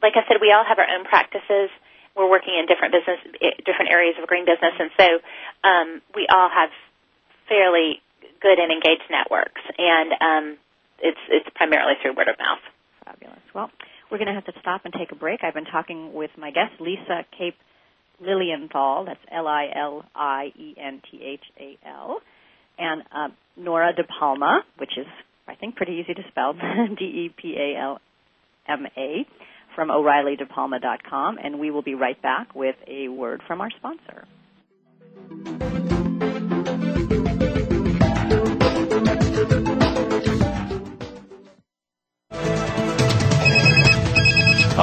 like 0.00 0.14
I 0.14 0.22
said, 0.30 0.38
we 0.40 0.54
all 0.54 0.62
have 0.62 0.78
our 0.78 0.86
own 0.86 1.04
practices. 1.04 1.74
We're 2.14 2.30
working 2.30 2.54
in 2.54 2.70
different 2.70 2.94
business, 2.94 3.18
different 3.66 3.90
areas 3.90 4.14
of 4.22 4.30
green 4.30 4.46
business, 4.46 4.78
and 4.78 4.90
so 4.94 5.06
um, 5.66 5.88
we 6.14 6.30
all 6.30 6.46
have 6.48 6.70
fairly 7.50 7.98
good 8.38 8.62
and 8.62 8.70
engaged 8.70 9.10
networks. 9.10 9.60
And 9.76 10.14
um, 10.22 10.58
it's 11.02 11.18
it's 11.28 11.50
primarily 11.58 11.94
through 12.00 12.14
word 12.14 12.28
of 12.28 12.38
mouth. 12.38 12.62
Fabulous. 13.04 13.42
Well, 13.52 13.68
we're 14.10 14.18
going 14.18 14.30
to 14.30 14.38
have 14.38 14.46
to 14.46 14.54
stop 14.60 14.86
and 14.86 14.94
take 14.94 15.10
a 15.10 15.18
break. 15.18 15.42
I've 15.42 15.58
been 15.58 15.66
talking 15.66 16.14
with 16.14 16.30
my 16.38 16.52
guest, 16.52 16.78
Lisa 16.78 17.26
Cape 17.36 17.58
Lilienthal. 18.22 19.06
That's 19.06 19.20
L 19.26 19.48
I 19.48 19.66
L 19.74 20.04
I 20.14 20.52
E 20.54 20.74
N 20.78 21.02
T 21.10 21.18
H 21.20 21.42
A 21.58 21.78
L. 21.82 22.22
And 22.78 23.02
uh, 23.12 23.28
Nora 23.56 23.92
De 23.94 24.04
Palma, 24.04 24.62
which 24.78 24.96
is, 24.96 25.06
I 25.46 25.54
think, 25.54 25.76
pretty 25.76 26.00
easy 26.02 26.14
to 26.14 26.22
spell, 26.28 26.52
D 26.98 27.04
E 27.04 27.34
P 27.36 27.56
A 27.56 27.80
L 27.80 28.00
M 28.68 28.86
A, 28.96 29.26
from 29.74 29.90
O'ReillyDePalma.com. 29.90 31.38
And 31.42 31.58
we 31.58 31.70
will 31.70 31.82
be 31.82 31.94
right 31.94 32.20
back 32.20 32.54
with 32.54 32.76
a 32.86 33.08
word 33.08 33.42
from 33.46 33.60
our 33.60 33.70
sponsor. 33.70 34.26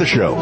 the 0.00 0.06
show. 0.06 0.34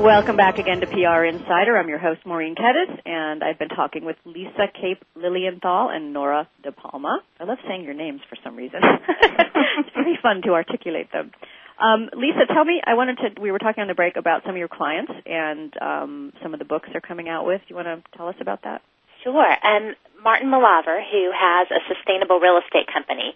Welcome 0.00 0.36
back 0.36 0.58
again 0.58 0.78
to 0.80 0.86
PR 0.86 1.24
Insider. 1.24 1.76
I'm 1.76 1.88
your 1.88 1.98
host, 1.98 2.20
Maureen 2.24 2.54
Kedes, 2.54 3.00
and 3.04 3.42
I've 3.42 3.58
been 3.58 3.70
talking 3.70 4.04
with 4.04 4.14
Lisa 4.24 4.68
Cape 4.72 5.04
Lilienthal 5.16 5.88
and 5.90 6.12
Nora 6.12 6.48
De 6.62 6.70
Palma. 6.70 7.22
I 7.40 7.44
love 7.44 7.58
saying 7.66 7.82
your 7.82 7.94
names 7.94 8.20
for 8.28 8.36
some 8.44 8.54
reason. 8.54 8.80
it's 9.20 9.90
pretty 9.94 10.14
fun 10.22 10.42
to 10.42 10.50
articulate 10.50 11.10
them. 11.10 11.32
Um, 11.80 12.08
Lisa, 12.14 12.46
tell 12.46 12.64
me, 12.64 12.80
I 12.86 12.94
wanted 12.94 13.16
to, 13.16 13.40
we 13.40 13.50
were 13.50 13.58
talking 13.58 13.82
on 13.82 13.88
the 13.88 13.94
break 13.94 14.16
about 14.16 14.42
some 14.44 14.52
of 14.52 14.58
your 14.58 14.68
clients 14.68 15.10
and 15.26 15.74
um, 15.82 16.32
some 16.40 16.52
of 16.52 16.60
the 16.60 16.64
books 16.64 16.88
they're 16.92 17.00
coming 17.00 17.28
out 17.28 17.46
with. 17.46 17.62
Do 17.62 17.66
you 17.70 17.76
want 17.76 17.88
to 17.88 18.16
tell 18.16 18.28
us 18.28 18.36
about 18.40 18.62
that? 18.62 18.80
Sure. 19.24 19.56
Um, 19.66 19.96
Martin 20.22 20.50
Melaver, 20.50 21.02
who 21.02 21.32
has 21.34 21.66
a 21.72 21.80
sustainable 21.92 22.38
real 22.38 22.60
estate 22.62 22.86
company, 22.92 23.34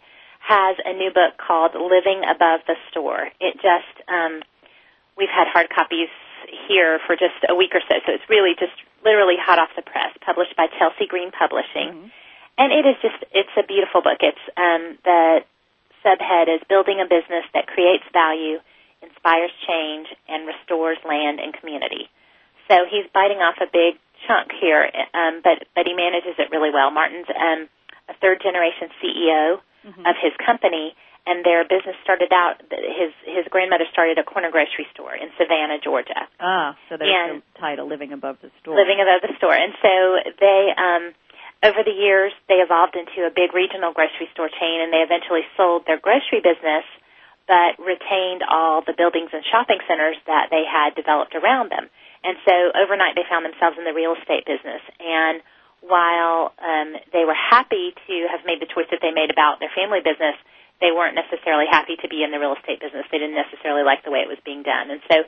has 0.48 0.80
a 0.80 0.96
new 0.96 1.12
book 1.12 1.36
called 1.36 1.76
Living 1.76 2.24
Above 2.24 2.64
the 2.64 2.80
Store. 2.88 3.28
It 3.36 3.60
just, 3.60 3.92
um, 4.08 4.40
we've 5.12 5.28
had 5.28 5.44
hard 5.52 5.68
copies 5.68 6.08
here 6.64 6.96
for 7.04 7.20
just 7.20 7.36
a 7.44 7.52
week 7.52 7.76
or 7.76 7.84
so, 7.84 8.00
so 8.08 8.16
it's 8.16 8.24
really 8.32 8.56
just 8.56 8.72
literally 9.04 9.36
hot 9.36 9.60
off 9.60 9.68
the 9.76 9.84
press, 9.84 10.08
published 10.24 10.56
by 10.56 10.72
Chelsea 10.80 11.04
Green 11.04 11.28
Publishing. 11.36 11.92
Mm-hmm. 11.92 12.08
And 12.56 12.72
it 12.72 12.88
is 12.88 12.96
just, 13.04 13.20
it's 13.36 13.52
a 13.60 13.62
beautiful 13.62 14.00
book. 14.00 14.24
It's, 14.24 14.40
um, 14.56 14.96
the 15.04 15.44
subhead 16.00 16.48
is 16.48 16.64
Building 16.64 17.04
a 17.04 17.06
Business 17.06 17.44
That 17.52 17.68
Creates 17.68 18.08
Value, 18.16 18.56
Inspires 19.04 19.52
Change, 19.68 20.08
and 20.32 20.48
Restores 20.48 20.98
Land 21.04 21.44
and 21.44 21.52
Community. 21.52 22.08
So 22.72 22.88
he's 22.88 23.04
biting 23.12 23.44
off 23.44 23.60
a 23.60 23.68
big 23.68 24.00
chunk 24.24 24.48
here, 24.56 24.88
um, 25.12 25.44
but, 25.44 25.68
but 25.76 25.84
he 25.84 25.92
manages 25.92 26.40
it 26.40 26.48
really 26.48 26.72
well. 26.72 26.88
Martin's, 26.88 27.28
um, 27.28 27.68
a 28.08 28.16
third 28.16 28.40
generation 28.40 28.88
CEO 28.96 29.60
mm-hmm. 29.86 30.06
of 30.06 30.14
his 30.20 30.32
company, 30.44 30.94
and 31.26 31.44
their 31.44 31.64
business 31.64 31.96
started 32.02 32.32
out. 32.32 32.62
His 32.70 33.12
his 33.24 33.44
grandmother 33.50 33.84
started 33.92 34.18
a 34.18 34.24
corner 34.24 34.50
grocery 34.50 34.86
store 34.94 35.14
in 35.14 35.28
Savannah, 35.36 35.78
Georgia. 35.82 36.28
Ah, 36.40 36.76
so 36.88 36.96
there's 36.96 37.12
and 37.12 37.42
the 37.42 37.58
title, 37.58 37.86
"Living 37.86 38.12
Above 38.12 38.38
the 38.40 38.50
Store." 38.60 38.76
Living 38.76 39.00
above 39.00 39.22
the 39.22 39.34
store, 39.36 39.54
and 39.54 39.72
so 39.82 39.92
they. 40.40 40.72
um 40.76 41.14
over 41.58 41.82
the 41.82 41.90
years, 41.90 42.30
they 42.46 42.62
evolved 42.62 42.94
into 42.94 43.26
a 43.26 43.34
big 43.34 43.50
regional 43.50 43.90
grocery 43.90 44.30
store 44.30 44.46
chain, 44.46 44.78
and 44.78 44.94
they 44.94 45.02
eventually 45.02 45.42
sold 45.58 45.82
their 45.90 45.98
grocery 45.98 46.38
business, 46.38 46.86
but 47.50 47.74
retained 47.82 48.46
all 48.46 48.78
the 48.86 48.94
buildings 48.94 49.34
and 49.34 49.42
shopping 49.42 49.82
centers 49.90 50.14
that 50.30 50.54
they 50.54 50.62
had 50.62 50.94
developed 50.94 51.34
around 51.34 51.74
them. 51.74 51.90
And 52.22 52.38
so 52.46 52.54
overnight, 52.78 53.18
they 53.18 53.26
found 53.26 53.42
themselves 53.42 53.74
in 53.74 53.82
the 53.82 53.94
real 53.94 54.14
estate 54.14 54.46
business. 54.46 54.82
And 55.02 55.42
while 55.80 56.52
um, 56.58 56.96
they 57.12 57.24
were 57.24 57.36
happy 57.36 57.94
to 58.06 58.14
have 58.30 58.44
made 58.44 58.60
the 58.60 58.66
choice 58.66 58.86
that 58.90 59.00
they 59.00 59.10
made 59.10 59.30
about 59.30 59.60
their 59.60 59.70
family 59.74 60.00
business, 60.00 60.34
they 60.80 60.90
weren't 60.94 61.14
necessarily 61.14 61.66
happy 61.70 61.96
to 62.02 62.08
be 62.08 62.22
in 62.22 62.30
the 62.30 62.38
real 62.38 62.54
estate 62.54 62.80
business. 62.80 63.06
They 63.10 63.18
didn't 63.18 63.38
necessarily 63.38 63.82
like 63.82 64.04
the 64.04 64.10
way 64.10 64.20
it 64.20 64.30
was 64.30 64.38
being 64.44 64.62
done. 64.62 64.90
And 64.90 65.00
so 65.10 65.24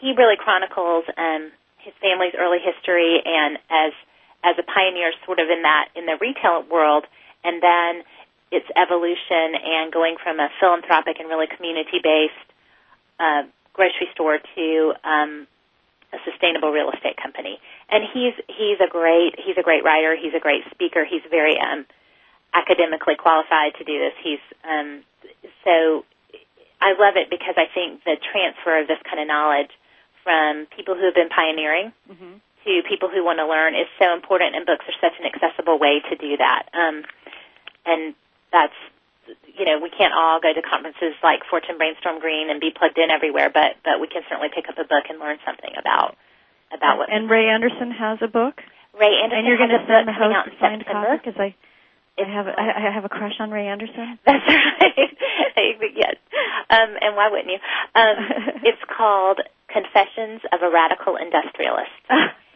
he 0.00 0.12
really 0.12 0.36
chronicles 0.36 1.04
um, 1.16 1.52
his 1.78 1.94
family's 2.00 2.36
early 2.36 2.58
history 2.60 3.20
and 3.24 3.56
as 3.70 3.92
as 4.42 4.56
a 4.56 4.64
pioneer 4.64 5.12
sort 5.26 5.38
of 5.38 5.48
in 5.52 5.62
that 5.62 5.88
in 5.96 6.06
the 6.06 6.16
retail 6.20 6.64
world 6.70 7.04
and 7.44 7.62
then 7.62 8.04
its 8.50 8.66
evolution 8.76 9.54
and 9.54 9.92
going 9.92 10.16
from 10.22 10.40
a 10.40 10.48
philanthropic 10.58 11.20
and 11.20 11.28
really 11.28 11.46
community 11.46 12.00
based 12.02 12.48
uh, 13.20 13.42
grocery 13.72 14.08
store 14.12 14.38
to 14.56 14.92
um, 15.04 15.46
a 16.12 16.18
sustainable 16.24 16.72
real 16.72 16.90
estate 16.90 17.16
company. 17.16 17.60
And 17.90 18.04
he's 18.12 18.34
he's 18.46 18.78
a 18.78 18.88
great 18.88 19.34
he's 19.38 19.56
a 19.58 19.62
great 19.62 19.84
writer. 19.84 20.16
He's 20.16 20.34
a 20.34 20.40
great 20.40 20.62
speaker. 20.70 21.04
He's 21.04 21.22
very 21.30 21.58
um, 21.58 21.86
academically 22.54 23.16
qualified 23.16 23.74
to 23.78 23.84
do 23.84 23.98
this. 23.98 24.14
He's 24.22 24.42
um, 24.62 25.02
so 25.64 26.04
I 26.80 26.94
love 26.94 27.16
it 27.16 27.28
because 27.30 27.54
I 27.56 27.66
think 27.72 28.04
the 28.04 28.16
transfer 28.32 28.80
of 28.80 28.88
this 28.88 28.98
kind 29.04 29.20
of 29.20 29.26
knowledge 29.26 29.70
from 30.22 30.66
people 30.74 30.94
who 30.94 31.04
have 31.04 31.14
been 31.14 31.28
pioneering 31.28 31.92
mm-hmm. 32.10 32.38
to 32.64 32.72
people 32.88 33.08
who 33.08 33.24
want 33.24 33.38
to 33.38 33.46
learn 33.46 33.74
is 33.74 33.88
so 33.98 34.14
important, 34.14 34.54
and 34.54 34.64
books 34.64 34.84
are 34.86 34.98
such 35.00 35.18
an 35.18 35.26
accessible 35.26 35.78
way 35.78 36.00
to 36.08 36.16
do 36.16 36.36
that. 36.36 36.68
Um, 36.72 37.04
and 37.86 38.14
that's 38.52 38.76
you 39.56 39.64
know, 39.64 39.78
we 39.78 39.90
can't 39.90 40.14
all 40.14 40.40
go 40.40 40.52
to 40.52 40.62
conferences 40.62 41.14
like 41.22 41.44
Fortune 41.48 41.78
Brainstorm 41.78 42.20
Green 42.20 42.50
and 42.50 42.60
be 42.60 42.70
plugged 42.70 42.98
in 42.98 43.10
everywhere, 43.10 43.50
but 43.52 43.76
but 43.84 44.00
we 44.00 44.06
can 44.06 44.22
certainly 44.28 44.48
pick 44.54 44.68
up 44.68 44.78
a 44.78 44.84
book 44.84 45.04
and 45.08 45.18
learn 45.18 45.38
something 45.44 45.70
about 45.78 46.16
about 46.72 46.98
what. 46.98 47.12
And 47.12 47.28
Ray 47.28 47.48
Anderson 47.48 47.90
has 47.90 48.18
a 48.22 48.28
book. 48.28 48.62
Ray 48.98 49.14
Anderson 49.22 49.38
and 49.38 49.46
you're 49.46 49.58
going 49.58 49.70
to 49.70 49.84
send 49.86 50.08
the 50.08 50.12
host 50.12 50.48
a 50.48 50.60
signed 50.60 50.84
copy 50.86 51.18
because 51.18 51.38
I. 51.38 51.54
I 52.20 52.28
have 52.28 52.46
a, 52.46 52.52
I 52.52 52.92
have 52.92 53.06
a 53.06 53.08
crush 53.08 53.40
on 53.40 53.50
Ray 53.50 53.66
Anderson. 53.66 54.18
That's 54.26 54.44
right. 54.44 55.08
yes. 55.96 56.16
Um, 56.68 56.92
and 57.00 57.16
why 57.16 57.28
wouldn't 57.30 57.48
you? 57.48 57.60
Um, 57.94 58.60
it's 58.68 58.82
called 58.84 59.40
Confessions 59.72 60.42
of 60.52 60.60
a 60.60 60.68
Radical 60.68 61.16
Industrialist. 61.16 61.94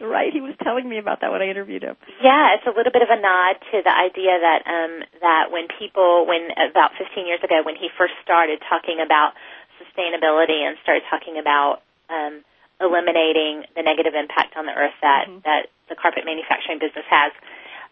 right. 0.01 0.31
He 0.31 0.41
was 0.41 0.53
telling 0.61 0.87
me 0.87 0.99
about 0.99 1.21
that 1.21 1.31
when 1.31 1.41
I 1.41 1.49
interviewed 1.49 1.81
him. 1.81 1.95
Yeah, 2.21 2.53
it's 2.53 2.67
a 2.67 2.75
little 2.77 2.91
bit 2.91 3.01
of 3.01 3.09
a 3.09 3.19
nod 3.19 3.57
to 3.71 3.81
the 3.81 3.89
idea 3.95 4.37
that 4.37 4.61
um, 4.67 5.01
that 5.21 5.49
when 5.49 5.65
people, 5.79 6.27
when 6.27 6.51
about 6.69 6.91
15 6.99 7.25
years 7.25 7.41
ago, 7.41 7.63
when 7.65 7.75
he 7.75 7.89
first 7.97 8.13
started 8.21 8.61
talking 8.69 9.01
about 9.01 9.33
sustainability 9.81 10.61
and 10.61 10.77
started 10.83 11.03
talking 11.09 11.39
about 11.39 11.81
um, 12.09 12.43
eliminating 12.81 13.63
the 13.75 13.83
negative 13.83 14.13
impact 14.15 14.55
on 14.57 14.65
the 14.65 14.75
earth 14.75 14.95
that 15.01 15.27
mm-hmm. 15.27 15.39
that 15.45 15.71
the 15.87 15.95
carpet 15.95 16.25
manufacturing 16.25 16.79
business 16.79 17.05
has, 17.09 17.31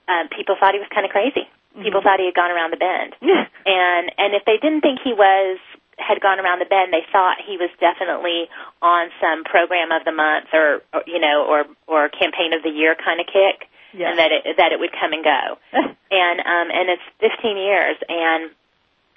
um, 0.07 0.27
people 0.29 0.55
thought 0.59 0.73
he 0.73 0.81
was 0.81 0.89
kind 0.91 1.05
of 1.05 1.11
crazy. 1.11 1.47
Mm-hmm. 1.47 1.83
People 1.83 2.01
thought 2.01 2.19
he 2.19 2.27
had 2.27 2.35
gone 2.35 2.51
around 2.51 2.71
the 2.71 2.81
bend, 2.81 3.15
and 3.21 4.05
and 4.17 4.35
if 4.35 4.43
they 4.45 4.57
didn't 4.57 4.81
think 4.81 4.99
he 5.03 5.13
was 5.13 5.59
had 5.97 6.19
gone 6.21 6.39
around 6.39 6.59
the 6.59 6.69
bend, 6.69 6.91
they 6.91 7.05
thought 7.11 7.37
he 7.45 7.57
was 7.57 7.69
definitely 7.79 8.49
on 8.81 9.09
some 9.21 9.43
program 9.43 9.91
of 9.93 10.03
the 10.05 10.11
month 10.11 10.49
or, 10.53 10.81
or 10.93 11.03
you 11.05 11.19
know, 11.19 11.45
or 11.45 11.65
or 11.87 12.09
campaign 12.09 12.53
of 12.53 12.63
the 12.63 12.69
year 12.69 12.95
kind 12.97 13.21
of 13.21 13.27
kick, 13.27 13.69
yeah. 13.93 14.09
and 14.09 14.19
that 14.19 14.31
it 14.31 14.57
that 14.57 14.71
it 14.71 14.79
would 14.79 14.91
come 14.91 15.13
and 15.13 15.23
go. 15.23 15.41
and 16.11 16.37
um, 16.41 16.67
and 16.73 16.89
it's 16.89 17.07
15 17.21 17.57
years, 17.57 17.97
and 18.09 18.51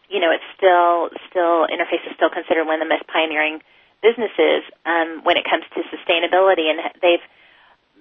you 0.08 0.20
know, 0.20 0.30
it's 0.30 0.46
still 0.56 1.10
still 1.30 1.66
interface 1.66 2.04
is 2.06 2.14
still 2.14 2.30
considered 2.30 2.64
one 2.64 2.80
of 2.80 2.84
the 2.86 2.92
most 2.92 3.06
pioneering 3.08 3.60
businesses 4.06 4.62
um, 4.86 5.26
when 5.26 5.34
it 5.34 5.42
comes 5.42 5.66
to 5.74 5.82
sustainability, 5.90 6.70
and 6.70 6.78
they've 7.02 7.26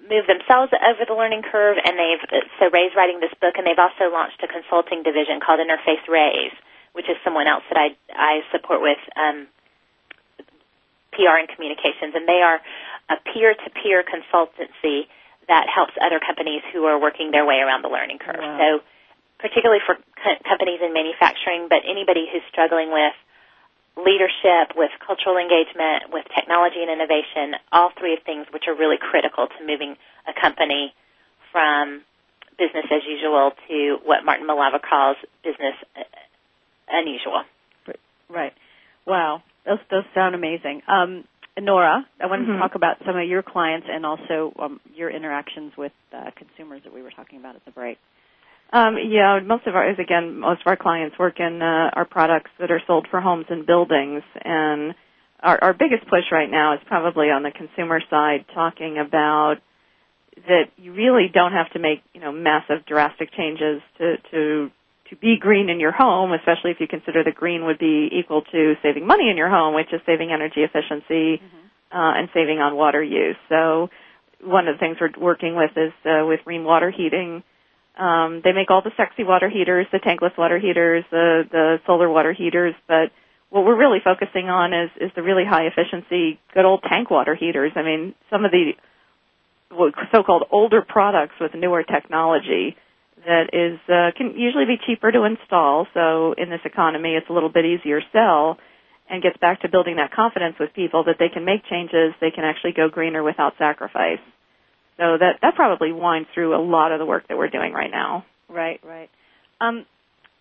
moved 0.06 0.30
themselves 0.30 0.70
over 0.78 1.02
the 1.02 1.18
learning 1.18 1.42
curve, 1.42 1.76
and 1.82 1.98
they've 1.98 2.22
so 2.62 2.70
Ray's 2.70 2.94
writing 2.94 3.18
this 3.18 3.34
book, 3.42 3.58
and 3.58 3.66
they've 3.66 3.80
also 3.80 4.06
launched 4.14 4.38
a 4.46 4.48
consulting 4.48 5.02
division 5.02 5.42
called 5.42 5.58
InterfaceRAISE, 5.58 6.54
which 6.94 7.10
is 7.10 7.18
someone 7.26 7.50
else 7.50 7.66
that 7.68 7.78
I 7.78 7.98
I 8.14 8.46
support 8.54 8.78
with 8.78 9.02
um, 9.18 9.50
PR 11.10 11.42
and 11.42 11.50
communications, 11.50 12.14
and 12.14 12.28
they 12.30 12.38
are 12.38 12.62
a 13.10 13.16
peer-to-peer 13.34 14.04
consultancy 14.06 15.10
that 15.48 15.66
helps 15.70 15.94
other 16.02 16.18
companies 16.18 16.62
who 16.72 16.84
are 16.86 16.98
working 16.98 17.30
their 17.30 17.46
way 17.46 17.62
around 17.62 17.82
the 17.82 17.88
learning 17.88 18.18
curve. 18.18 18.42
Wow. 18.42 18.58
So, 18.58 18.68
particularly 19.38 19.80
for 19.86 19.94
co- 19.94 20.42
companies 20.42 20.80
in 20.82 20.92
manufacturing, 20.92 21.66
but 21.70 21.86
anybody 21.86 22.26
who's 22.30 22.42
struggling 22.50 22.90
with 22.90 23.14
leadership, 23.96 24.76
with 24.76 24.90
cultural 25.04 25.38
engagement, 25.38 26.12
with 26.12 26.24
technology 26.34 26.82
and 26.84 26.90
innovation, 26.90 27.56
all 27.72 27.90
three 27.98 28.14
of 28.14 28.22
things 28.24 28.46
which 28.52 28.64
are 28.68 28.74
really 28.76 28.98
critical 29.00 29.46
to 29.48 29.66
moving 29.66 29.96
a 30.28 30.38
company 30.38 30.92
from 31.52 32.02
business 32.58 32.84
as 32.92 33.02
usual 33.08 33.52
to 33.68 33.98
what 34.04 34.24
Martin 34.24 34.46
Melaver 34.46 34.80
calls 34.80 35.16
business 35.44 35.74
uh, 35.96 36.04
unusual. 36.88 37.44
Right. 38.28 38.52
Wow. 39.06 39.42
Those 39.64 39.78
those 39.90 40.04
sound 40.14 40.34
amazing. 40.34 40.82
Um, 40.88 41.24
Nora, 41.58 42.06
I 42.20 42.26
wanted 42.26 42.48
Mhm. 42.48 42.54
to 42.54 42.58
talk 42.58 42.74
about 42.74 42.98
some 43.06 43.16
of 43.16 43.26
your 43.26 43.42
clients 43.42 43.86
and 43.88 44.04
also 44.04 44.52
um, 44.58 44.80
your 44.94 45.10
interactions 45.10 45.76
with 45.76 45.92
uh, 46.12 46.30
consumers 46.36 46.82
that 46.82 46.92
we 46.92 47.02
were 47.02 47.10
talking 47.10 47.38
about 47.38 47.56
at 47.56 47.64
the 47.64 47.70
break. 47.70 47.98
Um, 48.72 48.96
yeah, 49.08 49.38
most 49.44 49.66
of 49.66 49.74
our, 49.74 49.88
as 49.88 49.98
again, 49.98 50.40
most 50.40 50.60
of 50.62 50.66
our 50.66 50.76
clients 50.76 51.18
work 51.18 51.38
in 51.38 51.62
uh, 51.62 51.90
our 51.94 52.04
products 52.04 52.50
that 52.58 52.70
are 52.70 52.82
sold 52.86 53.06
for 53.10 53.20
homes 53.20 53.46
and 53.48 53.64
buildings, 53.64 54.22
and 54.42 54.94
our, 55.40 55.58
our 55.62 55.72
biggest 55.72 56.04
push 56.08 56.24
right 56.32 56.50
now 56.50 56.74
is 56.74 56.80
probably 56.86 57.26
on 57.30 57.42
the 57.42 57.52
consumer 57.52 58.00
side, 58.10 58.44
talking 58.54 58.98
about 58.98 59.56
that 60.48 60.64
you 60.76 60.92
really 60.92 61.30
don't 61.32 61.52
have 61.52 61.70
to 61.70 61.78
make 61.78 62.02
you 62.12 62.20
know 62.20 62.32
massive 62.32 62.84
drastic 62.86 63.32
changes 63.32 63.80
to 63.98 64.16
to 64.30 64.70
to 65.10 65.16
be 65.16 65.36
green 65.38 65.70
in 65.70 65.78
your 65.78 65.92
home, 65.92 66.32
especially 66.32 66.72
if 66.72 66.78
you 66.80 66.88
consider 66.88 67.22
the 67.22 67.30
green 67.30 67.64
would 67.66 67.78
be 67.78 68.08
equal 68.12 68.42
to 68.42 68.74
saving 68.82 69.06
money 69.06 69.30
in 69.30 69.36
your 69.36 69.48
home, 69.48 69.74
which 69.74 69.92
is 69.92 70.00
saving 70.04 70.32
energy 70.32 70.62
efficiency 70.62 71.40
uh, 71.92 72.12
and 72.18 72.28
saving 72.34 72.58
on 72.58 72.76
water 72.76 73.02
use. 73.02 73.36
So 73.48 73.88
one 74.42 74.68
of 74.68 74.74
the 74.74 74.78
things 74.80 74.96
we're 75.00 75.10
working 75.18 75.54
with 75.54 75.70
is 75.76 75.92
uh, 76.04 76.26
with 76.26 76.40
Rheem 76.46 76.64
Water 76.64 76.90
Heating. 76.90 77.42
Um, 77.96 78.42
they 78.44 78.52
make 78.52 78.70
all 78.70 78.82
the 78.82 78.92
sexy 78.96 79.24
water 79.24 79.48
heaters, 79.48 79.86
the 79.90 79.98
tankless 79.98 80.36
water 80.36 80.58
heaters, 80.58 81.04
the 81.10 81.44
the 81.50 81.80
solar 81.86 82.08
water 82.10 82.32
heaters, 82.32 82.74
but 82.86 83.10
what 83.50 83.64
we're 83.64 83.76
really 83.76 84.00
focusing 84.02 84.48
on 84.50 84.74
is 84.74 84.90
is 85.00 85.10
the 85.16 85.22
really 85.22 85.44
high 85.44 85.66
efficiency, 85.66 86.38
good 86.52 86.64
old 86.64 86.82
tank 86.88 87.10
water 87.10 87.34
heaters. 87.34 87.72
I 87.74 87.82
mean, 87.82 88.14
some 88.30 88.44
of 88.44 88.50
the 88.50 88.72
so-called 90.12 90.44
older 90.50 90.82
products 90.82 91.34
with 91.40 91.52
newer 91.54 91.82
technology 91.82 92.76
that 93.26 93.50
is 93.52 93.78
uh, 93.88 94.10
can 94.16 94.38
usually 94.38 94.66
be 94.66 94.76
cheaper 94.86 95.10
to 95.10 95.24
install. 95.24 95.86
So 95.94 96.34
in 96.36 96.50
this 96.50 96.60
economy, 96.64 97.14
it's 97.14 97.28
a 97.30 97.32
little 97.32 97.48
bit 97.48 97.64
easier 97.64 98.00
to 98.00 98.06
sell, 98.12 98.58
and 99.08 99.22
gets 99.22 99.36
back 99.38 99.62
to 99.62 99.68
building 99.68 99.96
that 99.96 100.12
confidence 100.12 100.56
with 100.58 100.72
people 100.74 101.04
that 101.04 101.16
they 101.18 101.28
can 101.28 101.44
make 101.44 101.64
changes, 101.68 102.14
they 102.20 102.30
can 102.30 102.44
actually 102.44 102.72
go 102.72 102.88
greener 102.88 103.22
without 103.22 103.54
sacrifice. 103.58 104.20
So 104.98 105.18
that 105.18 105.38
that 105.42 105.54
probably 105.54 105.92
winds 105.92 106.28
through 106.34 106.56
a 106.56 106.62
lot 106.62 106.92
of 106.92 106.98
the 106.98 107.06
work 107.06 107.28
that 107.28 107.36
we're 107.36 107.50
doing 107.50 107.72
right 107.72 107.90
now. 107.90 108.24
Right, 108.48 108.80
right. 108.82 109.10
Um, 109.60 109.84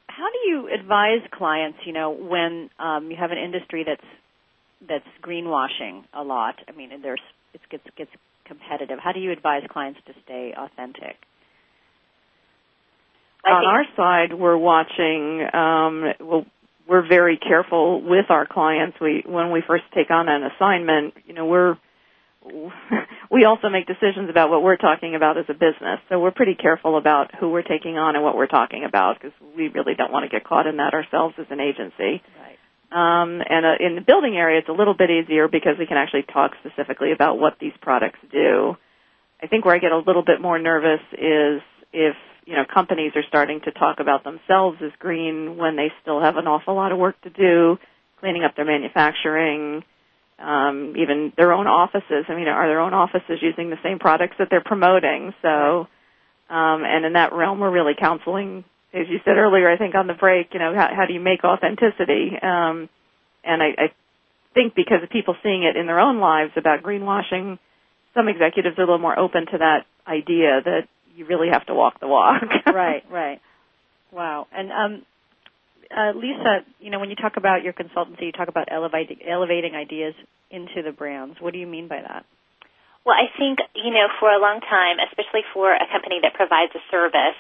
how 0.08 0.28
do 0.32 0.50
you 0.50 0.70
advise 0.74 1.22
clients? 1.32 1.80
You 1.86 1.94
know, 1.94 2.12
when 2.12 2.70
um, 2.80 3.12
you 3.12 3.18
have 3.18 3.32
an 3.32 3.38
industry 3.38 3.84
that's 3.86 4.06
that's 4.88 5.08
greenwashing 5.22 6.04
a 6.14 6.24
lot. 6.24 6.56
I 6.68 6.72
mean, 6.72 6.92
and 6.92 7.04
there's 7.04 7.22
it 7.54 7.62
gets 7.70 7.84
gets 7.98 8.12
competitive. 8.46 9.00
How 9.04 9.12
do 9.12 9.20
you 9.20 9.32
advise 9.32 9.64
clients 9.70 10.00
to 10.08 10.14
stay 10.24 10.54
authentic? 10.58 11.18
On 13.48 13.64
our 13.64 13.86
side, 13.96 14.34
we're 14.34 14.58
watching. 14.58 15.46
Um, 15.54 16.14
well, 16.20 16.46
we're 16.88 17.08
very 17.08 17.38
careful 17.38 18.02
with 18.02 18.26
our 18.30 18.48
clients. 18.48 18.98
We 19.00 19.24
when 19.26 19.52
we 19.52 19.62
first 19.68 19.84
take 19.94 20.10
on 20.12 20.30
an 20.30 20.44
assignment, 20.44 21.14
you 21.26 21.34
know, 21.34 21.46
we're 21.46 21.78
we 23.32 23.46
also 23.46 23.70
make 23.70 23.88
decisions 23.88 24.30
about 24.30 24.50
what 24.50 24.62
we're 24.62 24.78
talking 24.78 25.16
about 25.16 25.38
as 25.38 25.46
a 25.50 25.54
business. 25.54 26.00
So 26.10 26.20
we're 26.20 26.32
pretty 26.32 26.56
careful 26.56 26.98
about 26.98 27.34
who 27.40 27.50
we're 27.50 27.64
taking 27.64 27.98
on 27.98 28.16
and 28.16 28.24
what 28.24 28.36
we're 28.36 28.48
talking 28.48 28.86
about 28.86 29.18
because 29.20 29.34
we 29.58 29.68
really 29.70 29.96
don't 29.96 30.12
want 30.12 30.24
to 30.24 30.30
get 30.30 30.46
caught 30.46 30.68
in 30.68 30.78
that 30.78 30.94
ourselves 30.94 31.36
as 31.40 31.48
an 31.50 31.60
agency. 31.60 32.22
Right. 32.38 32.58
Um, 32.92 33.42
and 33.48 33.66
uh, 33.66 33.76
in 33.80 33.96
the 33.96 34.02
building 34.02 34.38
area, 34.38 34.60
it's 34.60 34.70
a 34.70 34.74
little 34.74 34.94
bit 34.94 35.10
easier 35.10 35.48
because 35.48 35.74
we 35.80 35.88
can 35.88 35.98
actually 35.98 36.24
talk 36.32 36.52
specifically 36.64 37.12
about 37.12 37.40
what 37.40 37.58
these 37.60 37.74
products 37.82 38.20
do. 38.32 38.78
I 39.42 39.48
think 39.48 39.66
where 39.66 39.76
I 39.76 39.80
get 39.80 39.92
a 39.92 39.98
little 39.98 40.24
bit 40.24 40.40
more 40.40 40.60
nervous 40.60 41.02
is 41.12 41.62
if 41.92 42.16
you 42.46 42.56
know 42.56 42.64
companies 42.72 43.12
are 43.16 43.24
starting 43.28 43.60
to 43.66 43.72
talk 43.72 44.00
about 44.00 44.24
themselves 44.24 44.78
as 44.84 44.92
green 45.00 45.58
when 45.58 45.76
they 45.76 45.92
still 46.02 46.22
have 46.22 46.38
an 46.38 46.48
awful 46.48 46.76
lot 46.76 46.92
of 46.92 46.98
work 46.98 47.20
to 47.22 47.30
do, 47.30 47.78
cleaning 48.20 48.44
up 48.44 48.56
their 48.56 48.66
manufacturing, 48.66 49.84
um, 50.40 50.96
even 50.98 51.32
their 51.38 51.54
own 51.54 51.68
offices. 51.68 52.26
I 52.28 52.36
mean, 52.36 52.48
are 52.48 52.68
their 52.68 52.82
own 52.82 52.94
offices 52.94 53.40
using 53.42 53.70
the 53.70 53.80
same 53.84 54.00
products 54.00 54.36
that 54.40 54.50
they're 54.50 54.64
promoting? 54.64 55.34
So, 55.42 55.88
um, 56.50 56.84
and 56.84 57.06
in 57.06 57.14
that 57.14 57.34
realm, 57.34 57.60
we're 57.60 57.72
really 57.72 57.94
counseling, 57.98 58.64
as 58.94 59.08
you 59.10 59.20
said 59.24 59.38
earlier, 59.38 59.70
I 59.70 59.78
think 59.78 59.96
on 59.96 60.08
the 60.08 60.14
break. 60.14 60.54
You 60.54 60.60
know, 60.60 60.74
how, 60.76 60.90
how 60.96 61.06
do 61.06 61.14
you 61.14 61.20
make 61.22 61.44
authenticity? 61.44 62.32
Um, 62.42 62.90
and 63.44 63.64
I, 63.64 63.68
I 63.78 63.88
think 64.54 64.76
because 64.76 65.04
of 65.04 65.10
people 65.10 65.36
seeing 65.44 65.64
it 65.64 65.76
in 65.78 65.86
their 65.86 66.00
own 66.00 66.20
lives 66.20 66.52
about 66.56 66.84
greenwashing, 66.84 67.60
some 68.14 68.28
executives 68.28 68.78
are 68.78 68.84
a 68.84 68.86
little 68.86 69.00
more 69.00 69.18
open 69.18 69.46
to 69.52 69.58
that 69.60 69.86
idea 70.08 70.62
that 70.64 70.88
you 71.16 71.26
really 71.26 71.50
have 71.52 71.66
to 71.68 71.74
walk 71.74 72.00
the 72.00 72.08
walk. 72.08 72.44
right, 72.68 73.04
right. 73.10 73.42
Wow. 74.12 74.48
And 74.52 74.72
um, 74.72 75.06
uh, 75.92 76.12
Lisa, 76.16 76.66
you 76.80 76.90
know, 76.90 77.00
when 77.00 77.10
you 77.10 77.16
talk 77.16 77.38
about 77.38 77.64
your 77.64 77.74
consultancy, 77.74 78.30
you 78.30 78.32
talk 78.32 78.48
about 78.48 78.68
elevating 78.72 79.20
elevating 79.28 79.76
ideas 79.76 80.14
into 80.50 80.82
the 80.84 80.92
brands. 80.92 81.38
What 81.40 81.54
do 81.54 81.60
you 81.60 81.68
mean 81.68 81.88
by 81.88 82.02
that? 82.02 82.26
Well, 83.06 83.14
I 83.14 83.30
think, 83.38 83.60
you 83.76 83.94
know, 83.94 84.08
for 84.20 84.30
a 84.34 84.42
long 84.42 84.62
time, 84.62 84.98
especially 84.98 85.46
for 85.54 85.70
a 85.74 85.86
company 85.92 86.20
that 86.26 86.34
provides 86.34 86.74
a 86.74 86.82
service 86.90 87.38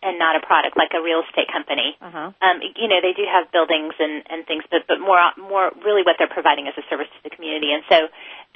and 0.00 0.18
not 0.18 0.36
a 0.36 0.44
product, 0.44 0.76
like 0.76 0.92
a 0.96 1.00
real 1.00 1.24
estate 1.28 1.48
company, 1.52 1.96
Uh-huh. 2.00 2.32
um, 2.40 2.56
you 2.76 2.88
know, 2.88 3.00
they 3.04 3.12
do 3.12 3.24
have 3.28 3.52
buildings 3.52 3.92
and, 4.00 4.24
and 4.28 4.44
things, 4.48 4.64
but, 4.72 4.88
but 4.88 5.00
more, 5.00 5.20
more 5.36 5.72
really 5.84 6.00
what 6.04 6.16
they're 6.16 6.28
providing 6.28 6.68
is 6.68 6.76
a 6.76 6.84
service 6.88 7.08
to 7.16 7.20
the 7.24 7.32
community. 7.32 7.72
And 7.72 7.84
so 7.88 8.08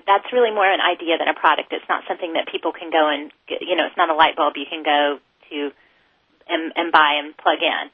that's 0.09 0.29
really 0.33 0.53
more 0.53 0.69
an 0.69 0.81
idea 0.81 1.17
than 1.21 1.29
a 1.29 1.37
product. 1.37 1.73
It's 1.73 1.85
not 1.89 2.05
something 2.09 2.33
that 2.33 2.49
people 2.49 2.73
can 2.73 2.89
go 2.89 3.09
and, 3.09 3.33
you 3.61 3.77
know, 3.77 3.85
it's 3.85 3.97
not 3.97 4.09
a 4.09 4.17
light 4.17 4.37
bulb 4.37 4.57
you 4.57 4.69
can 4.69 4.81
go 4.85 5.21
to 5.53 5.59
and, 6.49 6.73
and 6.77 6.93
buy 6.93 7.21
and 7.21 7.37
plug 7.37 7.61
in. 7.61 7.93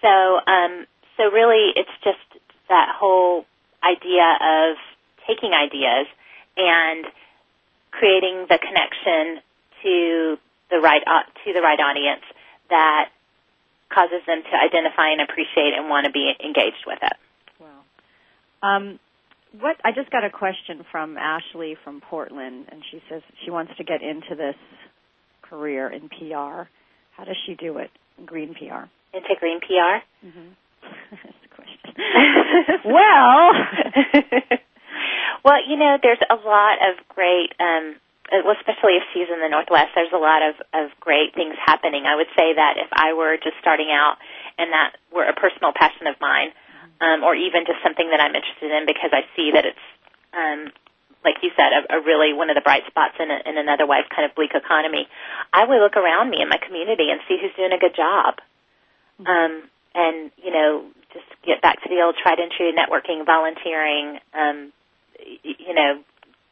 So, 0.00 0.08
um, 0.08 0.86
so 1.16 1.30
really 1.30 1.72
it's 1.74 1.90
just 2.04 2.42
that 2.68 2.88
whole 2.94 3.44
idea 3.82 4.36
of 4.40 4.76
taking 5.26 5.52
ideas 5.52 6.06
and 6.56 7.06
creating 7.90 8.46
the 8.48 8.58
connection 8.58 9.42
to 9.82 10.38
the 10.70 10.78
right 10.78 11.02
to 11.44 11.52
the 11.52 11.62
right 11.62 11.78
audience 11.80 12.22
that 12.68 13.10
causes 13.92 14.20
them 14.26 14.42
to 14.42 14.56
identify 14.56 15.10
and 15.10 15.22
appreciate 15.22 15.72
and 15.74 15.88
want 15.88 16.04
to 16.04 16.12
be 16.12 16.32
engaged 16.44 16.84
with 16.86 16.98
it. 17.02 17.16
Um, 18.62 18.98
what 19.58 19.76
I 19.84 19.92
just 19.92 20.10
got 20.10 20.24
a 20.24 20.30
question 20.30 20.84
from 20.90 21.16
Ashley 21.16 21.76
from 21.82 22.00
Portland, 22.00 22.66
and 22.70 22.82
she 22.90 23.02
says 23.08 23.22
she 23.44 23.50
wants 23.50 23.72
to 23.78 23.84
get 23.84 24.02
into 24.02 24.34
this 24.36 24.56
career 25.42 25.88
in 25.88 26.08
PR. 26.08 26.68
How 27.16 27.24
does 27.24 27.36
she 27.46 27.54
do 27.54 27.78
it? 27.78 27.90
Green 28.26 28.54
PR. 28.54 28.86
Into 29.12 29.34
green 29.40 29.60
PR. 29.60 30.04
Mm-hmm. 30.24 30.48
That's 31.10 31.40
the 31.42 31.50
question. 31.54 31.94
well, 32.84 33.52
well, 35.44 35.60
you 35.68 35.76
know, 35.76 35.98
there's 36.02 36.20
a 36.28 36.36
lot 36.36 36.78
of 36.84 37.00
great, 37.08 37.54
um, 37.58 37.96
uh, 38.30 38.44
well, 38.44 38.56
especially 38.60 39.00
if 39.00 39.04
she's 39.12 39.28
in 39.32 39.40
the 39.40 39.48
Northwest, 39.48 39.92
there's 39.94 40.12
a 40.12 40.20
lot 40.20 40.42
of, 40.42 40.54
of 40.74 40.90
great 41.00 41.34
things 41.34 41.56
happening. 41.64 42.04
I 42.04 42.16
would 42.16 42.28
say 42.36 42.54
that 42.54 42.76
if 42.76 42.88
I 42.92 43.14
were 43.14 43.36
just 43.36 43.56
starting 43.60 43.88
out 43.90 44.16
and 44.58 44.72
that 44.72 44.96
were 45.12 45.24
a 45.24 45.34
personal 45.34 45.72
passion 45.72 46.06
of 46.06 46.16
mine, 46.20 46.52
um, 47.00 47.22
or 47.22 47.34
even 47.34 47.64
just 47.64 47.78
something 47.82 48.10
that 48.10 48.20
I'm 48.20 48.34
interested 48.34 48.70
in 48.74 48.86
because 48.86 49.10
I 49.14 49.22
see 49.36 49.54
that 49.54 49.64
it's, 49.64 49.86
um, 50.34 50.72
like 51.24 51.38
you 51.42 51.50
said, 51.54 51.70
a, 51.70 51.98
a 51.98 52.02
really 52.02 52.34
one 52.34 52.50
of 52.50 52.54
the 52.54 52.60
bright 52.60 52.86
spots 52.86 53.14
in, 53.18 53.30
a, 53.30 53.38
in 53.46 53.58
an 53.58 53.68
otherwise 53.68 54.04
kind 54.10 54.26
of 54.26 54.34
bleak 54.34 54.50
economy, 54.54 55.06
I 55.52 55.64
would 55.64 55.78
look 55.78 55.96
around 55.96 56.30
me 56.30 56.42
in 56.42 56.48
my 56.48 56.58
community 56.58 57.10
and 57.10 57.20
see 57.28 57.38
who's 57.40 57.54
doing 57.54 57.72
a 57.72 57.78
good 57.78 57.94
job. 57.94 58.42
Um, 59.26 59.62
and, 59.94 60.30
you 60.42 60.52
know, 60.52 60.84
just 61.12 61.26
get 61.44 61.62
back 61.62 61.82
to 61.82 61.88
the 61.88 62.02
old 62.02 62.16
tried 62.20 62.38
and 62.38 62.52
true 62.52 62.70
networking, 62.72 63.24
volunteering, 63.24 64.20
um, 64.34 64.72
you 65.42 65.74
know, 65.74 66.00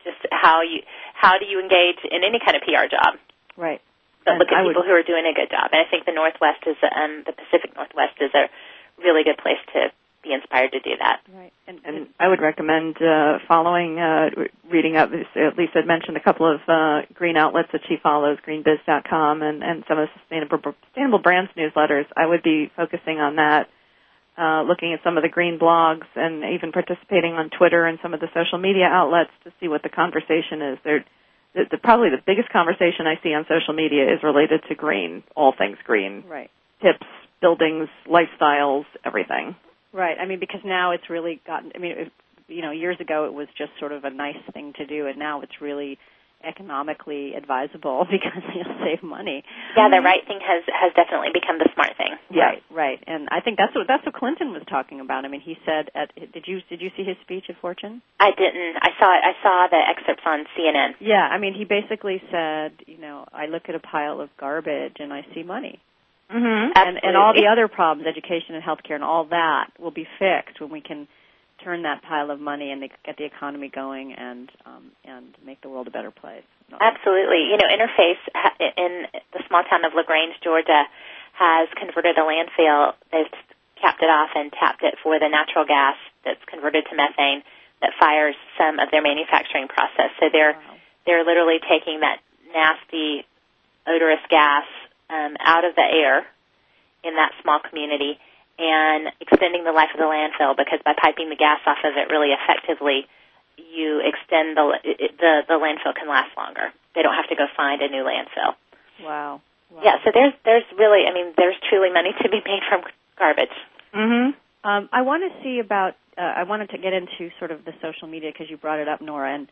just 0.03 0.19
how 0.31 0.63
you, 0.63 0.83
how 1.15 1.39
do 1.39 1.47
you 1.47 1.61
engage 1.61 2.03
in 2.11 2.25
any 2.25 2.39
kind 2.39 2.57
of 2.57 2.63
PR 2.63 2.87
job? 2.91 3.19
Right. 3.57 3.81
But 4.25 4.39
look 4.39 4.49
at 4.51 4.59
I 4.59 4.63
would- 4.63 4.75
people 4.75 4.83
who 4.83 4.93
are 4.93 5.03
doing 5.03 5.27
a 5.27 5.35
good 5.35 5.51
job. 5.51 5.71
And 5.73 5.81
I 5.81 5.89
think 5.89 6.05
the 6.05 6.13
Northwest 6.13 6.67
is, 6.67 6.77
um, 6.83 7.23
the 7.25 7.33
Pacific 7.33 7.75
Northwest 7.77 8.19
is 8.21 8.35
a 8.35 8.49
really 8.99 9.23
good 9.23 9.39
place 9.39 9.61
to 9.75 9.93
be 10.27 10.35
inspired 10.35 10.73
to 10.73 10.81
do 10.81 10.91
that. 10.99 11.21
Right. 11.33 11.53
And, 11.67 11.81
and 11.85 12.09
I 12.19 12.29
would 12.29 12.41
recommend 12.41 12.97
uh, 13.01 13.39
following, 13.47 13.99
uh, 13.99 14.31
reading 14.71 14.97
up. 14.97 15.11
At 15.13 15.57
least 15.57 15.73
I'd 15.75 15.87
mentioned 15.87 16.17
a 16.17 16.23
couple 16.23 16.53
of 16.53 16.61
uh, 16.69 17.07
green 17.15 17.37
outlets 17.37 17.69
that 17.73 17.83
she 17.89 17.97
follows, 18.03 18.39
greenbiz.com, 18.47 19.43
and 19.43 19.63
and 19.63 19.85
some 19.89 19.99
of 19.99 20.09
the 20.09 20.21
sustainable 20.21 20.59
sustainable 20.87 21.21
brands 21.21 21.51
newsletters. 21.57 22.07
I 22.17 22.27
would 22.27 22.43
be 22.43 22.71
focusing 22.77 23.19
on 23.19 23.37
that. 23.37 23.69
Uh, 24.39 24.63
looking 24.65 24.93
at 24.93 25.01
some 25.03 25.17
of 25.17 25.23
the 25.23 25.31
green 25.31 25.59
blogs 25.59 26.05
and 26.15 26.45
even 26.55 26.71
participating 26.71 27.33
on 27.33 27.49
Twitter 27.49 27.87
and 27.87 27.99
some 28.03 28.13
of 28.13 28.21
the 28.21 28.29
social 28.35 28.59
media 28.59 28.85
outlets 28.85 29.31
to 29.43 29.51
see 29.59 29.67
what 29.67 29.83
the 29.83 29.89
conversation 29.89 30.61
is. 30.61 30.79
There, 30.85 31.05
the, 31.55 31.63
the, 31.71 31.79
probably 31.79 32.11
the 32.11 32.21
biggest 32.21 32.51
conversation 32.51 33.07
I 33.07 33.17
see 33.23 33.33
on 33.33 33.47
social 33.49 33.73
media 33.73 34.13
is 34.13 34.23
related 34.23 34.61
to 34.69 34.75
green, 34.75 35.25
all 35.35 35.55
things 35.57 35.79
green. 35.87 36.23
Right. 36.29 36.51
Tips, 36.83 37.07
buildings, 37.41 37.89
lifestyles, 38.07 38.85
everything. 39.07 39.57
Right. 39.97 40.17
I 40.21 40.27
mean, 40.27 40.41
because 40.41 40.61
now 40.65 40.93
it's 40.93 41.09
really 41.09 41.41
gotten. 41.47 41.73
I 41.75 41.79
mean, 41.79 41.93
it, 41.93 42.13
you 42.49 42.61
know, 42.61 42.71
years 42.71 42.99
ago 43.01 43.25
it 43.25 43.33
was 43.33 43.49
just 43.57 43.73
sort 43.81 43.93
of 43.93 44.05
a 44.05 44.11
nice 44.11 44.37
thing 44.53 44.75
to 44.77 44.87
do, 44.87 45.07
and 45.07 45.19
now 45.19 45.41
it's 45.41 45.61
really 45.61 45.99
economically 46.45 47.33
advisable 47.33 48.05
because 48.11 48.45
you'll 48.55 48.77
save 48.85 49.03
money. 49.03 49.43
Yeah, 49.75 49.89
the 49.89 49.97
mm-hmm. 49.97 50.05
right 50.05 50.21
thing 50.29 50.39
has 50.45 50.63
has 50.69 50.93
definitely 50.93 51.33
become 51.33 51.57
the 51.59 51.69
smart 51.73 51.97
thing. 51.97 52.13
Right, 52.29 52.61
right. 52.71 53.01
And 53.07 53.29
I 53.33 53.41
think 53.41 53.57
that's 53.57 53.75
what 53.75 53.89
that's 53.89 54.05
what 54.05 54.15
Clinton 54.15 54.53
was 54.53 54.63
talking 54.69 55.01
about. 55.01 55.25
I 55.25 55.29
mean, 55.29 55.41
he 55.41 55.57
said 55.65 55.89
at 55.97 56.13
did 56.15 56.45
you 56.47 56.61
did 56.69 56.83
you 56.83 56.91
see 56.97 57.03
his 57.03 57.17
speech 57.25 57.49
at 57.49 57.57
Fortune? 57.65 58.03
I 58.21 58.37
didn't. 58.37 58.77
I 58.77 58.93
saw 59.01 59.09
it. 59.17 59.23
I 59.25 59.33
saw 59.41 59.67
the 59.73 59.81
excerpts 59.81 60.29
on 60.29 60.45
CNN. 60.53 61.01
Yeah, 61.01 61.25
I 61.25 61.39
mean, 61.39 61.55
he 61.55 61.65
basically 61.65 62.21
said, 62.31 62.77
you 62.85 63.01
know, 63.01 63.25
I 63.33 63.47
look 63.47 63.73
at 63.73 63.75
a 63.75 63.81
pile 63.81 64.21
of 64.21 64.29
garbage 64.39 65.01
and 65.01 65.13
I 65.13 65.25
see 65.35 65.43
money. 65.43 65.81
Mm-hmm. 66.33 66.73
And 66.75 66.99
and 67.03 67.17
all 67.17 67.33
the 67.35 67.47
other 67.47 67.69
problems, 67.69 68.09
education 68.09 68.55
and 68.55 68.65
healthcare 68.65 68.95
and 68.95 69.05
all 69.05 69.27
that 69.27 69.71
will 69.79 69.93
be 69.93 70.09
fixed 70.19 70.61
when 70.61 70.71
we 70.71 70.81
can 70.81 71.07
turn 71.63 71.83
that 71.83 72.03
pile 72.03 72.31
of 72.31 72.41
money 72.41 72.71
and 72.71 72.83
get 73.05 73.17
the 73.17 73.25
economy 73.25 73.69
going 73.69 74.13
and 74.13 74.51
um, 74.67 74.91
and 75.05 75.37
make 75.45 75.61
the 75.63 75.69
world 75.69 75.87
a 75.87 75.91
better 75.91 76.11
place. 76.11 76.43
Absolutely. 76.81 77.47
You 77.47 77.57
know, 77.57 77.69
Interface 77.71 78.19
in 78.77 79.07
the 79.33 79.43
small 79.47 79.63
town 79.71 79.85
of 79.85 79.95
LaGrange, 79.95 80.35
Georgia, 80.43 80.85
has 81.35 81.69
converted 81.79 82.19
a 82.19 82.23
landfill. 82.23 82.95
They've 83.13 83.31
capped 83.81 84.03
it 84.03 84.11
off 84.11 84.31
and 84.35 84.53
tapped 84.53 84.83
it 84.83 84.95
for 85.03 85.19
the 85.21 85.29
natural 85.29 85.65
gas 85.65 85.95
that's 86.25 86.43
converted 86.47 86.87
to 86.91 86.97
methane 86.97 87.43
that 87.81 87.93
fires 88.01 88.35
some 88.59 88.81
of 88.81 88.91
their 88.91 89.03
manufacturing 89.03 89.69
process. 89.69 90.11
So 90.19 90.27
they're 90.33 90.55
wow. 90.55 90.75
they're 91.07 91.25
literally 91.25 91.61
taking 91.63 92.01
that 92.01 92.19
nasty 92.53 93.27
odorous 93.87 94.23
gas 94.29 94.65
um, 95.11 95.37
out 95.41 95.65
of 95.65 95.75
the 95.75 95.87
air 95.87 96.27
in 97.05 97.15
that 97.17 97.33
small 97.43 97.61
community 97.61 98.19
and 98.59 99.13
extending 99.21 99.65
the 99.65 99.73
life 99.73 99.93
of 99.93 100.01
the 100.01 100.09
landfill 100.09 100.57
because 100.57 100.81
by 100.85 100.95
piping 100.97 101.29
the 101.29 101.37
gas 101.37 101.61
off 101.67 101.79
of 101.85 101.95
it 101.97 102.11
really 102.11 102.33
effectively, 102.33 103.07
you 103.57 104.01
extend 104.05 104.57
the 104.57 104.65
the 105.21 105.33
the 105.49 105.57
landfill 105.57 105.95
can 105.95 106.09
last 106.09 106.33
longer. 106.37 106.73
They 106.95 107.03
don't 107.03 107.15
have 107.15 107.29
to 107.29 107.37
go 107.37 107.47
find 107.57 107.81
a 107.83 107.89
new 107.89 108.05
landfill. 108.05 108.57
Wow. 109.05 109.41
wow. 109.71 109.83
Yeah, 109.85 109.97
so 110.05 110.11
there's 110.13 110.33
there's 110.45 110.65
really 110.79 111.05
I 111.09 111.13
mean 111.13 111.33
there's 111.37 111.57
truly 111.69 111.93
money 111.93 112.13
to 112.13 112.29
be 112.29 112.41
made 112.45 112.65
from 112.69 112.83
garbage. 113.19 113.55
Mhm. 113.95 114.35
Um, 114.65 114.89
I 114.93 115.03
want 115.03 115.23
to 115.23 115.43
see 115.43 115.61
about. 115.61 115.95
Uh, 116.19 116.23
I 116.23 116.43
wanted 116.45 116.71
to 116.71 116.79
get 116.79 116.93
into 116.93 117.31
sort 117.39 117.51
of 117.51 117.65
the 117.65 117.73
social 117.83 118.09
media 118.09 118.31
because 118.33 118.49
you 118.51 118.57
brought 118.57 118.81
it 118.81 118.89
up, 118.89 119.01
Nora, 119.03 119.35
and 119.35 119.49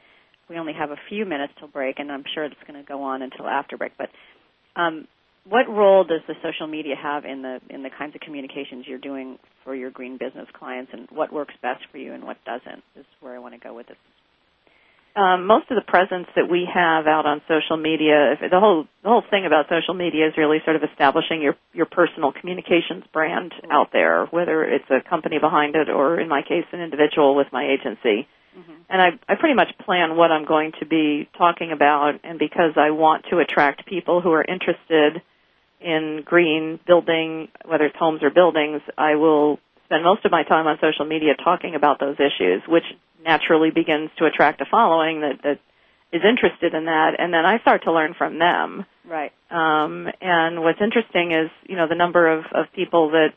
we 0.48 0.56
only 0.56 0.72
have 0.72 0.90
a 0.90 0.96
few 1.08 1.24
minutes 1.24 1.52
till 1.58 1.68
break, 1.68 1.98
and 1.98 2.10
I'm 2.10 2.24
sure 2.34 2.44
it's 2.44 2.56
going 2.66 2.82
to 2.82 2.86
go 2.86 3.02
on 3.02 3.22
until 3.22 3.46
after 3.46 3.76
break. 3.76 3.92
But 3.96 4.10
um, 4.74 5.06
what 5.48 5.68
role 5.68 6.04
does 6.04 6.20
the 6.26 6.34
social 6.42 6.66
media 6.66 6.94
have 7.00 7.24
in 7.24 7.42
the 7.42 7.60
in 7.68 7.82
the 7.82 7.90
kinds 7.90 8.14
of 8.14 8.20
communications 8.20 8.86
you're 8.86 8.98
doing 8.98 9.38
for 9.62 9.74
your 9.74 9.90
green 9.90 10.16
business 10.16 10.48
clients, 10.52 10.90
and 10.92 11.08
what 11.10 11.32
works 11.32 11.54
best 11.62 11.84
for 11.92 11.98
you 11.98 12.12
and 12.12 12.24
what 12.24 12.38
doesn't? 12.44 12.82
This 12.94 13.02
Is 13.02 13.06
where 13.20 13.34
I 13.34 13.38
want 13.38 13.54
to 13.54 13.60
go 13.60 13.74
with 13.74 13.88
this. 13.88 13.96
Um, 15.16 15.46
most 15.46 15.70
of 15.70 15.76
the 15.76 15.86
presence 15.86 16.26
that 16.34 16.50
we 16.50 16.66
have 16.66 17.06
out 17.06 17.24
on 17.24 17.40
social 17.46 17.76
media, 17.76 18.34
the 18.40 18.58
whole 18.58 18.86
the 19.04 19.08
whole 19.08 19.22
thing 19.30 19.46
about 19.46 19.66
social 19.68 19.94
media 19.94 20.26
is 20.26 20.34
really 20.36 20.58
sort 20.64 20.74
of 20.76 20.82
establishing 20.82 21.40
your 21.40 21.54
your 21.72 21.86
personal 21.86 22.32
communications 22.32 23.04
brand 23.12 23.52
out 23.70 23.90
there, 23.92 24.26
whether 24.26 24.64
it's 24.64 24.90
a 24.90 25.08
company 25.08 25.38
behind 25.38 25.76
it 25.76 25.88
or, 25.88 26.18
in 26.18 26.28
my 26.28 26.42
case, 26.42 26.64
an 26.72 26.80
individual 26.80 27.36
with 27.36 27.46
my 27.52 27.64
agency. 27.64 28.26
Mm-hmm. 28.58 28.72
And 28.88 29.02
I, 29.02 29.08
I 29.28 29.34
pretty 29.36 29.54
much 29.54 29.68
plan 29.84 30.16
what 30.16 30.32
I'm 30.32 30.46
going 30.46 30.72
to 30.80 30.86
be 30.86 31.28
talking 31.38 31.70
about, 31.70 32.14
and 32.24 32.38
because 32.38 32.72
I 32.76 32.90
want 32.90 33.26
to 33.30 33.38
attract 33.38 33.86
people 33.86 34.20
who 34.20 34.32
are 34.32 34.44
interested 34.44 35.22
in 35.84 36.22
green 36.24 36.80
building, 36.86 37.48
whether 37.64 37.84
it's 37.84 37.96
homes 37.96 38.22
or 38.22 38.30
buildings, 38.30 38.80
I 38.96 39.16
will 39.16 39.58
spend 39.84 40.02
most 40.02 40.24
of 40.24 40.32
my 40.32 40.42
time 40.42 40.66
on 40.66 40.78
social 40.80 41.04
media 41.04 41.34
talking 41.36 41.74
about 41.74 42.00
those 42.00 42.16
issues, 42.16 42.62
which 42.66 42.84
naturally 43.22 43.70
begins 43.70 44.10
to 44.18 44.24
attract 44.24 44.60
a 44.62 44.64
following 44.70 45.20
that, 45.20 45.42
that 45.42 45.58
is 46.12 46.22
interested 46.24 46.74
in 46.74 46.86
that, 46.86 47.16
and 47.18 47.32
then 47.34 47.44
I 47.44 47.58
start 47.60 47.84
to 47.84 47.92
learn 47.92 48.14
from 48.16 48.38
them. 48.38 48.86
Right. 49.04 49.32
Um, 49.50 50.08
and 50.20 50.62
what's 50.62 50.80
interesting 50.80 51.32
is, 51.32 51.50
you 51.68 51.76
know, 51.76 51.86
the 51.86 51.94
number 51.94 52.32
of, 52.32 52.44
of 52.52 52.66
people 52.74 53.10
that 53.10 53.34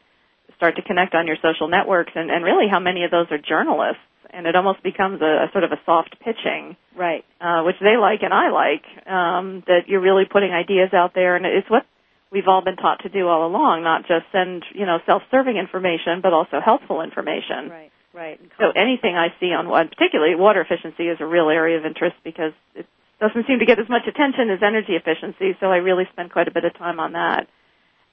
start 0.56 0.78
to 0.78 0.82
connect 0.82 1.14
on 1.16 1.28
your 1.28 1.38
social 1.42 1.68
networks, 1.68 2.14
and, 2.16 2.32
and 2.32 2.46
really 2.46 2.68
how 2.72 2.80
many 2.80 3.04
of 3.04 3.12
those 3.12 3.28
are 3.32 3.38
journalists. 3.38 4.02
And 4.30 4.46
it 4.46 4.56
almost 4.56 4.84
becomes 4.84 5.22
a, 5.22 5.48
a 5.48 5.52
sort 5.52 5.64
of 5.64 5.72
a 5.72 5.80
soft 5.86 6.20
pitching, 6.20 6.76
right? 6.96 7.24
Uh, 7.40 7.64
which 7.64 7.78
they 7.80 7.96
like 7.98 8.24
and 8.24 8.34
I 8.34 8.50
like. 8.50 8.84
Um, 9.08 9.64
that 9.68 9.88
you're 9.88 10.02
really 10.02 10.26
putting 10.26 10.52
ideas 10.52 10.94
out 10.94 11.14
there, 11.16 11.36
and 11.36 11.46
it's 11.46 11.70
what 11.70 11.86
we've 12.32 12.48
all 12.48 12.64
been 12.64 12.76
taught 12.76 13.04
to 13.04 13.10
do 13.10 13.28
all 13.28 13.48
along, 13.48 13.84
not 13.84 14.02
just 14.08 14.26
send, 14.32 14.64
you 14.74 14.86
know, 14.86 15.00
self-serving 15.06 15.56
information, 15.56 16.22
but 16.22 16.34
also 16.34 16.60
helpful 16.64 17.02
information. 17.02 17.70
Right, 17.70 17.92
right. 18.14 18.40
So 18.60 18.72
anything 18.76 19.16
I 19.16 19.34
see 19.40 19.54
on 19.54 19.70
one, 19.70 19.90
particularly 19.90 20.36
water 20.36 20.62
efficiency 20.62 21.08
is 21.08 21.18
a 21.20 21.26
real 21.26 21.50
area 21.50 21.78
of 21.78 21.86
interest 21.86 22.16
because 22.24 22.54
it 22.76 22.86
doesn't 23.20 23.48
seem 23.48 23.60
to 23.60 23.66
get 23.66 23.80
as 23.80 23.90
much 23.90 24.04
attention 24.08 24.50
as 24.50 24.60
energy 24.62 24.94
efficiency, 24.94 25.58
so 25.60 25.68
I 25.68 25.78
really 25.78 26.06
spend 26.14 26.32
quite 26.32 26.48
a 26.48 26.52
bit 26.52 26.66
of 26.66 26.78
time 26.78 27.00
on 27.00 27.14
that. 27.14 27.48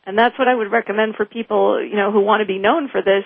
And 0.07 0.19
that's 0.19 0.39
what 0.39 0.49
I 0.49 0.55
would 0.55 0.71
recommend 0.71 1.17
for 1.17 1.25
people, 1.25 1.83
you 1.83 1.97
know, 1.97 2.13
who 2.13 2.21
want 2.21 2.41
to 2.41 2.47
be 2.47 2.59
known 2.59 2.89
for 2.91 3.01
this. 3.03 3.25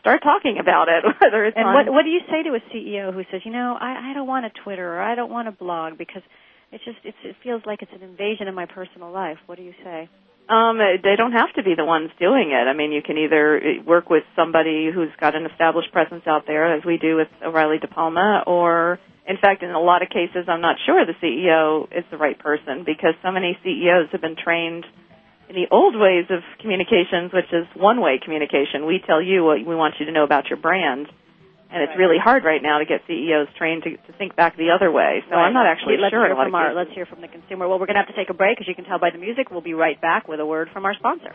Start 0.00 0.22
talking 0.22 0.58
about 0.60 0.88
it, 0.88 1.04
whether 1.20 1.44
it's 1.44 1.56
and 1.56 1.66
on 1.66 1.74
what 1.74 1.92
what 1.92 2.02
do 2.02 2.10
you 2.10 2.20
say 2.30 2.42
to 2.42 2.54
a 2.54 2.60
CEO 2.74 3.12
who 3.12 3.22
says, 3.30 3.42
you 3.44 3.52
know, 3.52 3.76
I, 3.80 4.10
I 4.10 4.14
don't 4.14 4.26
want 4.26 4.46
a 4.46 4.50
Twitter 4.50 4.86
or 4.86 5.00
I 5.00 5.14
don't 5.14 5.30
want 5.30 5.48
a 5.48 5.52
blog 5.52 5.98
because 5.98 6.22
it's 6.72 6.84
just 6.84 6.98
it's, 7.04 7.16
it 7.24 7.36
feels 7.42 7.62
like 7.66 7.82
it's 7.82 7.92
an 7.94 8.02
invasion 8.02 8.48
of 8.48 8.54
my 8.54 8.66
personal 8.66 9.10
life. 9.10 9.38
What 9.46 9.58
do 9.58 9.64
you 9.64 9.74
say? 9.82 10.08
Um, 10.48 10.78
they 10.78 11.16
don't 11.16 11.32
have 11.32 11.52
to 11.54 11.62
be 11.64 11.74
the 11.74 11.84
ones 11.84 12.10
doing 12.20 12.52
it. 12.52 12.68
I 12.70 12.72
mean, 12.72 12.92
you 12.92 13.02
can 13.02 13.18
either 13.18 13.82
work 13.84 14.08
with 14.08 14.22
somebody 14.36 14.90
who's 14.94 15.10
got 15.20 15.34
an 15.34 15.44
established 15.46 15.92
presence 15.92 16.22
out 16.26 16.46
there, 16.46 16.76
as 16.76 16.84
we 16.84 16.98
do 16.98 17.16
with 17.16 17.28
O'Reilly 17.42 17.78
DePalma, 17.78 18.46
or 18.46 19.00
in 19.26 19.36
fact, 19.38 19.64
in 19.64 19.70
a 19.70 19.80
lot 19.80 20.02
of 20.02 20.08
cases, 20.08 20.46
I'm 20.46 20.60
not 20.60 20.76
sure 20.86 21.04
the 21.04 21.18
CEO 21.18 21.90
is 21.90 22.04
the 22.12 22.16
right 22.16 22.38
person 22.38 22.84
because 22.86 23.14
so 23.22 23.32
many 23.32 23.58
CEOs 23.64 24.10
have 24.12 24.20
been 24.20 24.36
trained 24.36 24.86
in 25.48 25.56
the 25.56 25.66
old 25.70 25.98
ways 25.98 26.26
of 26.30 26.42
communications, 26.60 27.32
which 27.32 27.50
is 27.52 27.66
one-way 27.74 28.20
communication. 28.22 28.86
We 28.86 29.02
tell 29.04 29.20
you 29.20 29.42
what 29.42 29.66
we 29.66 29.74
want 29.74 29.94
you 29.98 30.06
to 30.06 30.12
know 30.12 30.22
about 30.22 30.48
your 30.48 30.58
brand 30.58 31.08
and 31.70 31.82
it's 31.82 31.92
really 31.98 32.18
hard 32.22 32.44
right 32.44 32.62
now 32.62 32.78
to 32.78 32.84
get 32.84 33.02
CEOs 33.06 33.48
trained 33.58 33.82
to, 33.84 33.96
to 33.96 34.12
think 34.18 34.36
back 34.36 34.56
the 34.56 34.70
other 34.70 34.90
way. 34.90 35.22
So 35.28 35.34
right. 35.34 35.46
I'm 35.46 35.52
not 35.52 35.66
actually 35.66 35.96
let's 35.98 36.12
sure. 36.12 36.26
Hear 36.26 36.36
from 36.36 36.54
our, 36.54 36.74
let's 36.74 36.92
hear 36.92 37.06
from 37.06 37.20
the 37.20 37.28
consumer. 37.28 37.68
Well, 37.68 37.78
we're 37.78 37.86
going 37.86 37.96
to 37.96 38.02
have 38.02 38.08
to 38.08 38.16
take 38.16 38.30
a 38.30 38.34
break, 38.34 38.60
as 38.60 38.68
you 38.68 38.74
can 38.74 38.84
tell 38.84 38.98
by 38.98 39.10
the 39.10 39.18
music. 39.18 39.50
We'll 39.50 39.60
be 39.60 39.74
right 39.74 40.00
back 40.00 40.28
with 40.28 40.40
a 40.40 40.46
word 40.46 40.70
from 40.72 40.84
our 40.84 40.94
sponsor. 40.94 41.34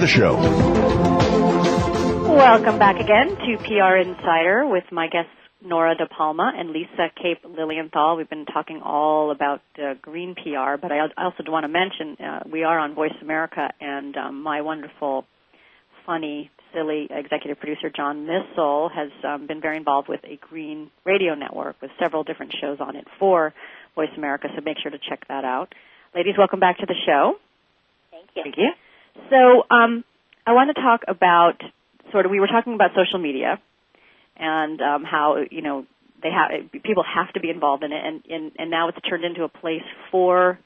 the 0.01 0.07
show. 0.07 0.35
Welcome 2.27 2.79
back 2.79 2.99
again 2.99 3.29
to 3.29 3.57
PR 3.63 3.97
Insider 3.97 4.65
with 4.65 4.85
my 4.91 5.07
guests 5.07 5.29
Nora 5.63 5.95
De 5.95 6.07
Palma 6.07 6.51
and 6.57 6.71
Lisa 6.71 7.11
Cape 7.21 7.45
Lilienthal. 7.45 8.17
We've 8.17 8.29
been 8.29 8.47
talking 8.47 8.81
all 8.83 9.29
about 9.29 9.61
uh, 9.77 9.93
green 10.01 10.33
PR, 10.33 10.77
but 10.81 10.91
I 10.91 11.01
also 11.17 11.43
do 11.45 11.51
want 11.51 11.65
to 11.65 11.67
mention 11.67 12.17
uh, 12.19 12.39
we 12.51 12.63
are 12.63 12.79
on 12.79 12.95
Voice 12.95 13.13
America, 13.21 13.71
and 13.79 14.17
um, 14.17 14.41
my 14.41 14.61
wonderful, 14.61 15.25
funny, 16.03 16.49
silly 16.73 17.07
executive 17.11 17.59
producer 17.59 17.91
John 17.95 18.25
Missel 18.25 18.89
has 18.89 19.11
um, 19.23 19.45
been 19.45 19.61
very 19.61 19.77
involved 19.77 20.09
with 20.09 20.21
a 20.23 20.37
green 20.37 20.89
radio 21.05 21.35
network 21.35 21.79
with 21.79 21.91
several 21.99 22.23
different 22.23 22.55
shows 22.59 22.79
on 22.79 22.95
it 22.95 23.05
for 23.19 23.53
Voice 23.93 24.09
America. 24.17 24.47
So 24.55 24.61
make 24.61 24.77
sure 24.81 24.89
to 24.89 24.97
check 24.97 25.27
that 25.27 25.45
out. 25.45 25.75
Ladies, 26.15 26.33
welcome 26.39 26.59
back 26.59 26.79
to 26.79 26.87
the 26.87 26.95
show. 27.05 27.35
Thank 28.09 28.29
you. 28.35 28.43
Thank 28.43 28.57
you. 28.57 28.71
So 29.29 29.63
um, 29.69 30.03
I 30.45 30.53
want 30.53 30.75
to 30.75 30.81
talk 30.81 31.01
about 31.07 31.61
sort 32.11 32.25
of 32.25 32.31
we 32.31 32.39
were 32.39 32.47
talking 32.47 32.73
about 32.73 32.91
social 32.95 33.19
media 33.19 33.59
and 34.35 34.81
um, 34.81 35.03
how 35.03 35.37
you 35.49 35.61
know 35.61 35.85
they 36.21 36.29
have 36.29 36.71
people 36.83 37.03
have 37.03 37.33
to 37.33 37.39
be 37.39 37.49
involved 37.49 37.83
in 37.83 37.91
it, 37.91 38.01
and, 38.03 38.23
and 38.29 38.51
and 38.57 38.71
now 38.71 38.89
it's 38.89 38.97
turned 39.07 39.23
into 39.23 39.43
a 39.43 39.49
place 39.49 39.83
for 40.11 40.59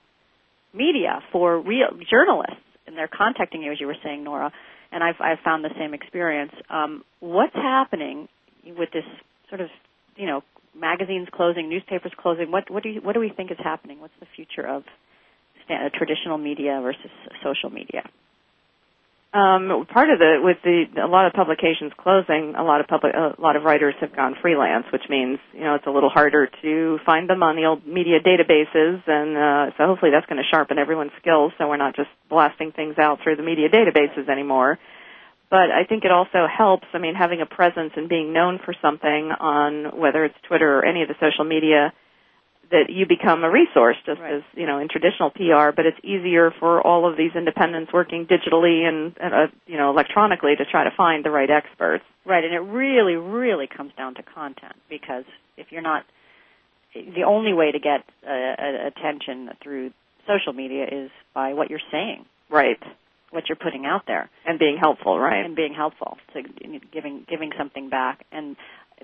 media 0.74 1.22
for 1.32 1.60
real 1.60 1.88
journalists, 2.10 2.64
and 2.88 2.98
they're 2.98 3.10
contacting 3.10 3.62
you 3.62 3.72
as 3.72 3.80
you 3.80 3.88
were 3.88 3.98
saying, 4.04 4.24
Nora. 4.24 4.52
And 4.92 5.04
I've 5.04 5.20
I've 5.20 5.40
found 5.44 5.64
the 5.64 5.72
same 5.78 5.94
experience. 5.94 6.52
Um, 6.70 7.04
what's 7.20 7.56
happening 7.56 8.28
with 8.66 8.90
this 8.92 9.06
sort 9.50 9.62
of 9.62 9.70
you 10.16 10.26
know 10.26 10.42
magazines 10.78 11.28
closing, 11.32 11.70
newspapers 11.70 12.12
closing? 12.18 12.52
What 12.52 12.70
what 12.70 12.84
do 12.84 12.90
you, 12.90 13.02
what 13.02 13.14
do 13.14 13.20
we 13.20 13.30
think 13.30 13.52
is 13.52 13.58
happening? 13.62 14.00
What's 14.00 14.14
the 14.20 14.28
future 14.36 14.68
of 14.68 14.84
traditional 15.98 16.38
media 16.38 16.80
versus 16.82 17.12
social 17.44 17.70
media? 17.70 18.08
Um, 19.36 19.86
part 19.92 20.10
of 20.10 20.18
the 20.20 20.40
with 20.40 20.64
the 20.64 20.86
a 21.04 21.12
lot 21.12 21.28
of 21.28 21.34
publications 21.34 21.92
closing, 21.98 22.56
a 22.56 22.64
lot 22.64 22.80
of 22.80 22.88
public 22.88 23.14
a 23.14 23.36
lot 23.38 23.58
of 23.58 23.64
writers 23.64 23.94
have 24.00 24.16
gone 24.16 24.38
freelance, 24.42 24.86
which 24.94 25.04
means 25.10 25.40
you 25.52 25.60
know 25.60 25.76
it's 25.76 25.86
a 25.86 25.92
little 25.92 26.10
harder 26.10 26.48
to 26.62 27.00
find 27.06 27.30
them 27.30 27.44
on 27.44 27.58
the 27.58 27.66
old 27.66 27.86
media 27.86 28.22
databases, 28.22 29.04
and 29.06 29.36
uh, 29.36 29.76
so 29.76 29.88
hopefully 29.88 30.12
that's 30.16 30.26
going 30.28 30.42
to 30.42 30.48
sharpen 30.50 30.80
everyone's 30.80 31.12
skills, 31.20 31.52
so 31.58 31.68
we're 31.68 31.76
not 31.76 31.98
just 31.98 32.08
blasting 32.30 32.72
things 32.72 32.98
out 32.98 33.20
through 33.24 33.36
the 33.36 33.44
media 33.44 33.68
databases 33.68 34.30
anymore. 34.30 34.80
But 35.50 35.68
I 35.70 35.84
think 35.84 36.06
it 36.06 36.12
also 36.12 36.48
helps. 36.48 36.88
I 36.94 37.00
mean, 37.00 37.14
having 37.14 37.42
a 37.42 37.46
presence 37.46 37.92
and 37.98 38.08
being 38.08 38.32
known 38.32 38.60
for 38.64 38.74
something 38.82 39.32
on 39.38 40.00
whether 40.00 40.24
it's 40.24 40.36
Twitter 40.48 40.80
or 40.80 40.86
any 40.86 41.02
of 41.02 41.10
the 41.10 41.16
social 41.20 41.44
media 41.44 41.92
that 42.72 42.90
you 42.90 43.06
become 43.06 43.44
a 43.44 43.50
resource 43.50 43.98
just 44.06 44.20
right. 44.20 44.36
as 44.36 44.42
you 44.54 44.66
know 44.66 44.80
in 44.80 44.88
traditional 44.88 45.30
PR 45.30 45.72
but 45.76 45.86
it's 45.86 46.00
easier 46.04 46.52
for 46.60 46.82
all 46.82 47.10
of 47.10 47.18
these 47.18 47.32
independents 47.36 47.92
working 47.94 48.26
digitally 48.26 48.88
and 48.88 49.14
uh, 49.22 49.48
you 49.68 49.78
know 49.78 49.90
electronically 49.92 50.56
to 50.56 50.66
try 50.66 50.84
to 50.84 50.92
find 50.96 51.24
the 51.24 51.32
right 51.32 51.50
experts. 51.50 52.04
Right 52.26 52.44
and 52.44 52.54
it 52.54 52.60
really 52.60 53.16
really 53.16 53.68
comes 53.68 53.92
down 53.98 54.16
to 54.16 54.24
content 54.24 54.76
because 54.90 55.26
if 55.58 55.68
you're 55.72 55.82
not 55.82 56.06
the 56.96 57.24
only 57.24 57.54
way 57.54 57.72
to 57.72 57.80
get 57.80 58.06
uh, 58.26 58.88
attention 58.88 59.50
through 59.62 59.92
social 60.28 60.54
media 60.54 60.86
is 60.86 61.12
by 61.34 61.54
what 61.54 61.70
you're 61.70 61.80
saying. 61.92 62.26
Right. 62.50 62.80
What 63.32 63.50
you're 63.50 63.58
putting 63.58 63.86
out 63.86 64.04
there. 64.08 64.30
And 64.46 64.60
being 64.60 64.78
helpful 64.80 65.20
right. 65.20 65.46
And 65.46 65.56
being 65.56 65.74
helpful 65.74 66.18
to 66.34 66.42
giving 66.94 67.26
giving 67.30 67.52
something 67.58 67.90
back. 67.90 68.26
And 68.32 68.56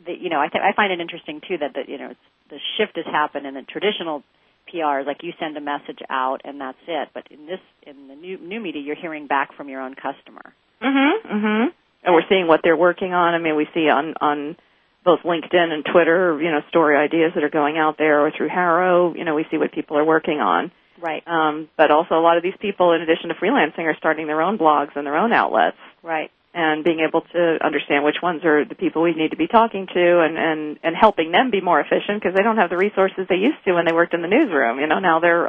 the, 0.06 0.14
you 0.20 0.30
know 0.30 0.40
I 0.40 0.48
th- 0.48 0.64
I 0.64 0.74
find 0.76 0.92
it 0.92 1.00
interesting 1.00 1.42
too 1.48 1.58
that 1.60 1.74
that 1.76 1.90
you 1.90 1.98
know 1.98 2.12
it's 2.12 2.20
the 2.50 2.58
shift 2.78 2.96
has 2.98 3.06
happened 3.06 3.46
and 3.46 3.56
the 3.56 3.64
traditional 3.64 4.24
PR 4.68 5.00
is 5.00 5.08
like 5.08 5.24
you 5.24 5.34
send 5.40 5.58
a 5.58 5.62
message 5.62 6.00
out 6.10 6.42
and 6.46 6.60
that's 6.62 6.78
it. 6.88 7.10
But 7.14 7.28
in 7.32 7.46
this, 7.46 7.60
in 7.84 8.08
the 8.08 8.16
new 8.16 8.38
new 8.38 8.60
media, 8.60 8.82
you're 8.82 8.96
hearing 8.96 9.28
back 9.28 9.54
from 9.56 9.70
your 9.70 9.82
own 9.82 9.96
customer. 9.96 10.54
Mhm. 10.82 11.22
Mhm. 11.24 11.74
And 12.04 12.16
we're 12.16 12.28
seeing 12.30 12.48
what 12.48 12.62
they're 12.64 12.76
working 12.78 13.14
on. 13.14 13.34
I 13.34 13.38
mean, 13.38 13.56
we 13.56 13.68
see 13.74 13.90
on 13.90 14.16
on 14.22 14.58
both 15.04 15.22
LinkedIn 15.24 15.72
and 15.72 15.84
Twitter, 15.86 16.40
you 16.42 16.52
know, 16.52 16.62
story 16.70 16.96
ideas 16.96 17.34
that 17.34 17.44
are 17.44 17.50
going 17.50 17.78
out 17.78 17.98
there, 17.98 18.26
or 18.26 18.32
through 18.32 18.50
HARO, 18.50 19.14
You 19.16 19.24
know, 19.26 19.34
we 19.36 19.46
see 19.50 19.58
what 19.58 19.72
people 19.72 19.98
are 19.98 20.04
working 20.04 20.40
on. 20.42 20.72
Right. 21.00 21.24
Um, 21.28 21.68
but 21.76 21.90
also, 21.90 22.16
a 22.18 22.22
lot 22.22 22.38
of 22.38 22.44
these 22.44 22.56
people, 22.60 22.92
in 22.94 23.02
addition 23.02 23.30
to 23.30 23.36
freelancing, 23.36 23.86
are 23.86 23.96
starting 23.96 24.28
their 24.28 24.42
own 24.42 24.60
blogs 24.60 24.96
and 24.96 25.06
their 25.06 25.18
own 25.18 25.34
outlets. 25.34 25.78
Right. 26.04 26.30
And 26.54 26.84
being 26.84 27.00
able 27.00 27.22
to 27.22 27.60
understand 27.64 28.04
which 28.04 28.20
ones 28.22 28.44
are 28.44 28.66
the 28.66 28.76
people 28.76 29.02
we 29.02 29.14
need 29.14 29.32
to 29.32 29.38
be 29.38 29.48
talking 29.48 29.88
to, 29.88 30.20
and 30.20 30.38
and 30.38 30.80
and 30.84 30.96
helping 31.00 31.32
them 31.32 31.50
be 31.50 31.62
more 31.62 31.80
efficient 31.80 32.20
because 32.20 32.36
they 32.36 32.44
don't 32.44 32.58
have 32.58 32.70
the 32.70 32.76
resources 32.76 33.24
they 33.30 33.40
used 33.40 33.64
to 33.64 33.72
when 33.72 33.86
they 33.86 33.94
worked 33.94 34.14
in 34.14 34.22
the 34.22 34.28
newsroom. 34.28 34.80
You 34.80 34.88
know, 34.88 35.00
now 35.00 35.22
they're 35.22 35.48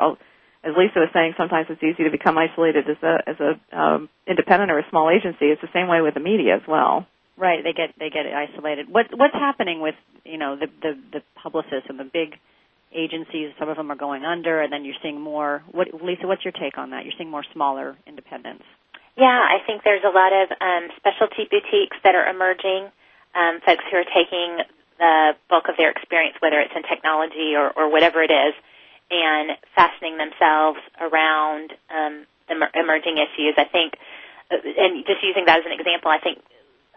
as 0.64 0.74
Lisa 0.78 1.00
was 1.00 1.10
saying, 1.12 1.34
sometimes 1.36 1.66
it's 1.70 1.82
easy 1.82 2.04
to 2.04 2.10
become 2.10 2.38
isolated 2.38 2.88
as 2.88 2.96
a 3.02 3.18
as 3.26 3.36
a 3.40 3.76
um, 3.76 4.08
independent 4.26 4.70
or 4.70 4.78
a 4.78 4.88
small 4.90 5.10
agency. 5.10 5.46
It's 5.46 5.60
the 5.60 5.72
same 5.74 5.88
way 5.88 6.00
with 6.00 6.14
the 6.14 6.20
media 6.20 6.54
as 6.54 6.62
well. 6.68 7.06
Right, 7.36 7.64
they 7.64 7.72
get 7.72 7.94
they 7.98 8.10
get 8.10 8.26
isolated. 8.26 8.88
What 8.88 9.06
what's 9.10 9.34
happening 9.34 9.80
with 9.80 9.96
you 10.24 10.38
know 10.38 10.56
the 10.56 10.68
the, 10.80 10.92
the 11.12 11.22
publicists 11.34 11.88
and 11.88 11.98
the 11.98 12.04
big 12.04 12.38
agencies? 12.94 13.50
Some 13.58 13.68
of 13.68 13.76
them 13.76 13.90
are 13.90 13.96
going 13.96 14.24
under, 14.24 14.60
and 14.60 14.72
then 14.72 14.84
you're 14.84 15.00
seeing 15.02 15.20
more. 15.20 15.64
What 15.72 15.88
Lisa, 15.92 16.26
what's 16.26 16.44
your 16.44 16.52
take 16.52 16.78
on 16.78 16.90
that? 16.90 17.04
You're 17.04 17.14
seeing 17.18 17.30
more 17.30 17.44
smaller 17.52 17.96
independents. 18.06 18.64
Yeah, 19.16 19.28
I 19.28 19.60
think 19.66 19.84
there's 19.84 20.04
a 20.04 20.14
lot 20.14 20.32
of 20.32 20.48
um, 20.60 20.88
specialty 20.96 21.44
boutiques 21.50 21.96
that 22.04 22.14
are 22.14 22.26
emerging. 22.26 22.88
Um, 23.34 23.60
folks 23.64 23.84
who 23.90 23.96
are 23.96 24.08
taking 24.08 24.60
the 24.98 25.32
bulk 25.48 25.68
of 25.68 25.76
their 25.76 25.90
experience, 25.90 26.36
whether 26.40 26.60
it's 26.60 26.72
in 26.76 26.82
technology 26.84 27.56
or, 27.56 27.72
or 27.72 27.90
whatever 27.90 28.22
it 28.22 28.30
is, 28.30 28.54
and 29.10 29.56
fastening 29.74 30.16
themselves 30.16 30.80
around 31.00 31.72
um, 31.92 32.24
the 32.48 32.56
emerging 32.76 33.16
issues. 33.20 33.56
I 33.56 33.64
think, 33.64 33.96
uh, 34.50 34.60
and 34.64 35.04
just 35.04 35.24
using 35.24 35.44
that 35.44 35.60
as 35.60 35.66
an 35.66 35.72
example, 35.72 36.10
I 36.10 36.20
think 36.20 36.40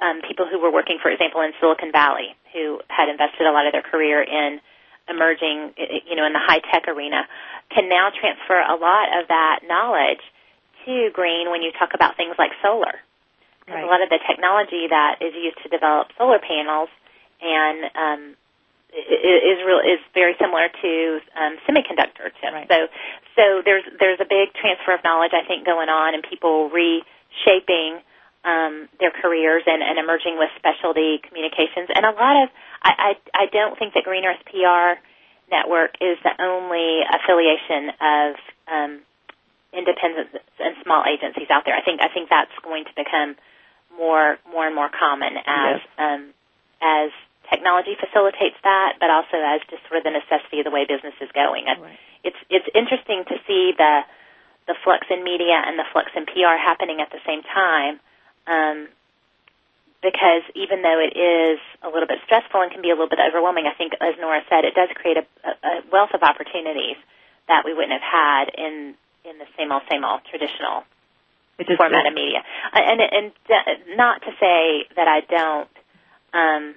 um, 0.01 0.21
people 0.27 0.47
who 0.47 0.59
were 0.59 0.71
working, 0.71 0.99
for 1.01 1.11
example, 1.11 1.41
in 1.41 1.51
Silicon 1.59 1.91
Valley, 1.91 2.35
who 2.51 2.79
had 2.87 3.07
invested 3.07 3.47
a 3.47 3.51
lot 3.51 3.67
of 3.67 3.71
their 3.71 3.83
career 3.83 4.23
in 4.23 4.59
emerging, 5.07 5.75
you 6.07 6.15
know, 6.15 6.25
in 6.25 6.33
the 6.33 6.43
high 6.43 6.59
tech 6.71 6.87
arena, 6.87 7.27
can 7.71 7.87
now 7.87 8.09
transfer 8.11 8.59
a 8.59 8.75
lot 8.75 9.11
of 9.19 9.27
that 9.27 9.59
knowledge 9.67 10.23
to 10.85 11.09
green 11.13 11.49
when 11.49 11.61
you 11.61 11.71
talk 11.77 11.93
about 11.93 12.17
things 12.17 12.35
like 12.37 12.51
solar. 12.61 13.01
Because 13.65 13.81
right. 13.81 13.83
a 13.83 13.89
lot 13.89 14.01
of 14.01 14.09
the 14.09 14.19
technology 14.29 14.85
that 14.89 15.17
is 15.21 15.33
used 15.33 15.57
to 15.63 15.69
develop 15.69 16.13
solar 16.17 16.37
panels 16.37 16.89
and 17.41 17.77
um, 17.97 18.21
is 18.95 19.59
real 19.65 19.81
is 19.83 19.99
very 20.13 20.35
similar 20.39 20.69
to 20.69 21.19
um, 21.35 21.57
semiconductor 21.67 22.31
chips. 22.39 22.53
Right. 22.53 22.67
So 22.69 22.87
so 23.35 23.43
there's 23.65 23.83
there's 23.99 24.19
a 24.21 24.29
big 24.29 24.53
transfer 24.53 24.93
of 24.93 25.03
knowledge 25.03 25.33
I 25.33 25.43
think 25.45 25.65
going 25.65 25.89
on, 25.89 26.13
and 26.13 26.23
people 26.23 26.69
reshaping 26.69 27.99
um, 28.45 28.87
their 28.99 29.11
careers 29.11 29.63
and, 29.65 29.81
and 29.81 29.97
emerging 29.97 30.37
with 30.37 30.49
specialty 30.55 31.19
communications. 31.27 31.89
And 31.93 32.05
a 32.05 32.13
lot 32.13 32.43
of 32.43 32.49
I, 32.81 33.15
I 33.35 33.43
I 33.43 33.45
don't 33.51 33.77
think 33.77 33.93
that 33.95 34.03
Green 34.03 34.23
Earth 34.23 34.45
PR 34.47 35.01
network 35.51 35.97
is 35.99 36.17
the 36.23 36.33
only 36.39 37.03
affiliation 37.03 37.91
of 37.99 38.35
um, 38.71 38.91
independent 39.75 40.31
and 40.59 40.75
small 40.83 41.03
agencies 41.03 41.51
out 41.51 41.63
there. 41.65 41.75
I 41.75 41.83
think 41.83 42.01
I 42.01 42.09
think 42.09 42.29
that's 42.29 42.53
going 42.63 42.85
to 42.85 42.93
become 42.95 43.35
more 43.97 44.39
more 44.49 44.65
and 44.65 44.75
more 44.75 44.89
common 44.89 45.37
as 45.45 45.79
yes. 45.79 45.99
um, 45.99 46.33
as 46.81 47.11
technology 47.51 47.93
facilitates 47.99 48.57
that, 48.63 48.97
but 48.99 49.09
also 49.09 49.37
as 49.37 49.61
just 49.69 49.85
sort 49.87 50.01
of 50.01 50.03
the 50.03 50.15
necessity 50.15 50.59
of 50.59 50.65
the 50.65 50.73
way 50.73 50.85
business 50.87 51.15
is 51.21 51.29
going. 51.35 51.65
Right. 51.67 51.99
It's 52.23 52.39
it's 52.49 52.67
interesting 52.73 53.23
to 53.29 53.35
see 53.45 53.73
the 53.77 54.01
the 54.67 54.75
flux 54.83 55.05
in 55.09 55.23
media 55.23 55.61
and 55.61 55.77
the 55.77 55.85
flux 55.93 56.09
in 56.15 56.25
PR 56.25 56.57
happening 56.57 57.01
at 57.01 57.11
the 57.11 57.21
same 57.25 57.43
time. 57.43 57.99
Um, 58.47 58.89
because 60.01 60.45
even 60.53 60.85
though 60.85 61.01
it 61.01 61.17
is 61.17 61.57
a 61.81 61.89
little 61.89 62.05
bit 62.05 62.21
stressful 62.25 62.61
and 62.61 62.69
can 62.69 62.81
be 62.85 62.93
a 62.93 62.97
little 62.97 63.09
bit 63.09 63.17
overwhelming, 63.17 63.65
I 63.65 63.73
think, 63.73 63.93
as 63.97 64.13
Nora 64.21 64.45
said, 64.45 64.61
it 64.61 64.77
does 64.77 64.89
create 64.93 65.17
a, 65.17 65.25
a 65.49 65.81
wealth 65.89 66.13
of 66.13 66.21
opportunities 66.21 66.97
that 67.47 67.65
we 67.65 67.73
wouldn't 67.73 67.93
have 67.93 68.05
had 68.05 68.53
in 68.53 68.93
in 69.29 69.37
the 69.37 69.49
same 69.57 69.71
old 69.71 69.83
same 69.89 70.03
old 70.03 70.21
traditional 70.29 70.83
format 71.77 72.05
of 72.05 72.13
media. 72.13 72.43
Uh, 72.73 72.79
and 72.79 72.99
and 73.01 73.31
uh, 73.49 73.95
not 73.95 74.21
to 74.21 74.31
say 74.39 74.85
that 74.95 75.07
I 75.07 75.21
don't 75.25 75.71
um, 76.33 76.75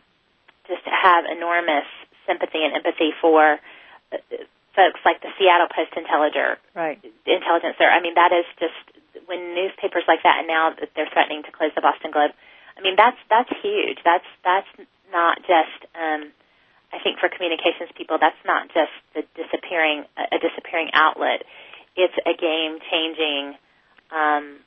just 0.68 0.84
have 0.84 1.24
enormous 1.26 1.88
sympathy 2.26 2.62
and 2.62 2.74
empathy 2.76 3.11
for 3.20 3.59
uh, 4.12 4.16
folks 4.76 5.01
like 5.05 5.20
the 5.22 5.32
Seattle 5.38 5.66
Post 5.66 5.96
Intelligencer. 5.96 6.59
Right. 6.76 7.03
Intelligencer. 7.26 7.88
I 7.88 7.99
mean, 7.99 8.14
that 8.14 8.30
is 8.30 8.46
just 8.62 8.78
when 9.26 9.55
newspapers 9.55 10.07
like 10.07 10.22
that, 10.22 10.44
and 10.44 10.46
now 10.46 10.70
that 10.78 10.94
they're 10.94 11.11
threatening 11.11 11.42
to 11.44 11.51
close 11.51 11.74
the 11.74 11.82
Boston 11.82 12.12
Globe. 12.12 12.30
I 12.76 12.80
mean, 12.80 12.94
that's 12.94 13.18
that's 13.28 13.51
huge. 13.62 13.99
That's 14.05 14.28
that's 14.44 14.70
not 15.11 15.42
just. 15.42 15.80
Um, 15.99 16.30
I 16.88 16.96
think 17.05 17.20
for 17.20 17.28
communications 17.28 17.92
people, 17.92 18.16
that's 18.16 18.38
not 18.49 18.72
just 18.72 18.94
the 19.12 19.20
disappearing 19.36 20.09
a 20.16 20.38
disappearing 20.38 20.88
outlet. 20.94 21.44
It's 21.99 22.14
a 22.24 22.34
game 22.38 22.78
changing. 22.90 23.59
Um, 24.14 24.62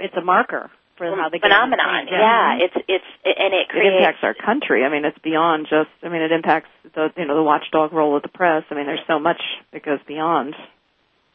it's 0.00 0.16
a 0.16 0.22
marker 0.22 0.70
for 0.96 1.16
how 1.16 1.28
the 1.28 1.38
phenomenon. 1.38 2.06
Yeah, 2.10 2.58
it's 2.62 2.76
it's 2.88 3.04
and 3.24 3.52
it 3.52 3.68
creates. 3.68 3.94
It 3.94 3.98
impacts 3.98 4.22
our 4.22 4.34
country. 4.34 4.84
I 4.84 4.88
mean, 4.88 5.04
it's 5.04 5.18
beyond 5.18 5.66
just. 5.68 5.90
I 6.02 6.08
mean, 6.08 6.22
it 6.22 6.32
impacts 6.32 6.70
the 6.94 7.08
you 7.16 7.26
know 7.26 7.34
the 7.34 7.42
watchdog 7.42 7.92
role 7.92 8.16
of 8.16 8.22
the 8.22 8.28
press. 8.28 8.64
I 8.70 8.74
mean, 8.74 8.86
there's 8.86 9.04
so 9.06 9.18
much 9.18 9.42
that 9.72 9.84
goes 9.84 10.00
beyond. 10.06 10.54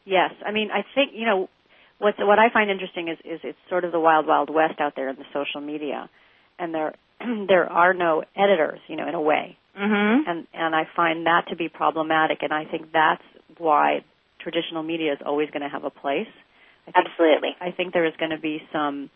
Yes, 0.04 0.32
I 0.44 0.52
mean, 0.52 0.70
I 0.70 0.84
think 0.94 1.12
you 1.14 1.26
know 1.26 1.48
what 1.98 2.14
what 2.18 2.38
I 2.38 2.50
find 2.50 2.70
interesting 2.70 3.08
is 3.08 3.18
is 3.24 3.40
it's 3.44 3.58
sort 3.68 3.84
of 3.84 3.92
the 3.92 4.00
wild 4.00 4.26
wild 4.26 4.50
west 4.50 4.80
out 4.80 4.94
there 4.96 5.08
in 5.08 5.16
the 5.16 5.26
social 5.32 5.60
media, 5.60 6.08
and 6.58 6.74
there 6.74 6.94
there 7.48 7.70
are 7.70 7.94
no 7.94 8.24
editors, 8.36 8.80
you 8.88 8.96
know, 8.96 9.08
in 9.08 9.14
a 9.14 9.20
way. 9.20 9.56
Mm-hmm. 9.78 10.28
And 10.28 10.46
and 10.54 10.74
I 10.74 10.88
find 10.96 11.26
that 11.26 11.48
to 11.48 11.56
be 11.56 11.68
problematic, 11.68 12.38
and 12.42 12.52
I 12.52 12.64
think 12.64 12.92
that's 12.92 13.22
why 13.58 14.04
traditional 14.40 14.82
media 14.82 15.12
is 15.12 15.18
always 15.24 15.50
going 15.50 15.62
to 15.62 15.68
have 15.68 15.84
a 15.84 15.90
place. 15.90 16.28
I 16.86 16.92
think, 16.92 17.06
Absolutely. 17.06 17.50
I 17.60 17.70
think 17.70 17.92
there 17.92 18.06
is 18.06 18.14
going 18.18 18.30
to 18.30 18.38
be 18.38 18.62
some 18.72 19.10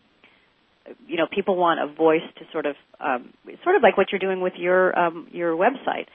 you 1.07 1.17
know 1.17 1.27
people 1.31 1.55
want 1.55 1.79
a 1.79 1.87
voice 1.87 2.25
to 2.37 2.45
sort 2.51 2.65
of 2.65 2.75
um, 2.99 3.33
sort 3.63 3.75
of 3.75 3.83
like 3.83 3.97
what 3.97 4.11
you're 4.11 4.19
doing 4.19 4.41
with 4.41 4.53
your 4.57 4.97
um, 4.97 5.27
your 5.31 5.55
website 5.55 6.07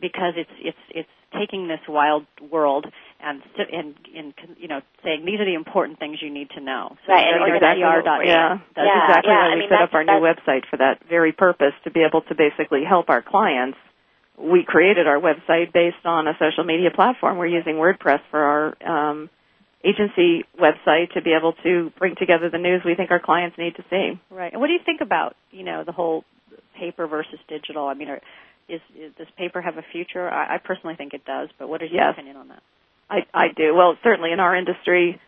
because 0.00 0.34
it's 0.36 0.50
it's 0.60 0.78
it's 0.90 1.08
taking 1.38 1.68
this 1.68 1.80
wild 1.88 2.26
world 2.50 2.86
and 3.22 3.42
and, 3.72 3.94
and 4.16 4.34
you 4.58 4.68
know 4.68 4.80
saying 5.04 5.24
these 5.24 5.40
are 5.40 5.44
the 5.44 5.54
important 5.54 5.98
things 5.98 6.18
you 6.20 6.30
need 6.30 6.50
to 6.50 6.60
know. 6.60 6.96
So 7.06 7.12
right, 7.12 7.26
and 7.34 7.54
exactly, 7.54 7.82
yeah, 8.26 8.58
that's 8.74 8.86
yeah, 8.86 9.04
exactly 9.06 9.30
yeah, 9.30 9.38
why 9.38 9.52
I 9.52 9.54
we 9.54 9.60
mean, 9.60 9.68
set 9.70 9.82
up 9.82 9.94
our 9.94 10.04
new 10.04 10.20
website 10.20 10.66
for 10.68 10.76
that 10.78 11.00
very 11.08 11.32
purpose 11.32 11.72
to 11.84 11.90
be 11.90 12.00
able 12.02 12.22
to 12.22 12.34
basically 12.34 12.82
help 12.84 13.08
our 13.08 13.22
clients. 13.22 13.78
We 14.40 14.64
created 14.66 15.06
our 15.06 15.20
website 15.20 15.72
based 15.72 16.04
on 16.04 16.26
a 16.26 16.32
social 16.38 16.64
media 16.64 16.90
platform. 16.94 17.36
We're 17.36 17.46
using 17.46 17.74
WordPress 17.74 18.20
for 18.30 18.40
our 18.40 19.10
um, 19.10 19.30
agency 19.84 20.44
website 20.58 21.12
to 21.14 21.22
be 21.22 21.34
able 21.38 21.54
to 21.62 21.92
bring 21.98 22.14
together 22.16 22.50
the 22.50 22.58
news 22.58 22.82
we 22.84 22.94
think 22.94 23.10
our 23.10 23.20
clients 23.20 23.58
need 23.58 23.76
to 23.76 23.84
see. 23.90 24.20
Right. 24.30 24.52
And 24.52 24.60
what 24.60 24.68
do 24.68 24.72
you 24.72 24.80
think 24.84 25.00
about 25.00 25.36
you 25.50 25.64
know 25.64 25.84
the 25.84 25.92
whole 25.92 26.24
paper 26.78 27.06
versus 27.06 27.38
digital? 27.48 27.86
I 27.86 27.94
mean, 27.94 28.08
are, 28.08 28.20
is, 28.68 28.80
is 28.98 29.12
does 29.18 29.26
paper 29.36 29.60
have 29.60 29.76
a 29.76 29.84
future? 29.92 30.28
I, 30.28 30.56
I 30.56 30.58
personally 30.58 30.96
think 30.96 31.14
it 31.14 31.24
does, 31.24 31.48
but 31.58 31.68
what 31.68 31.82
is 31.82 31.90
your 31.90 32.02
yes. 32.02 32.14
opinion 32.14 32.36
on 32.36 32.48
that? 32.48 32.62
I 33.08 33.26
I 33.34 33.48
do. 33.54 33.74
Well, 33.74 33.96
certainly 34.02 34.32
in 34.32 34.40
our 34.40 34.54
industry, 34.54 35.20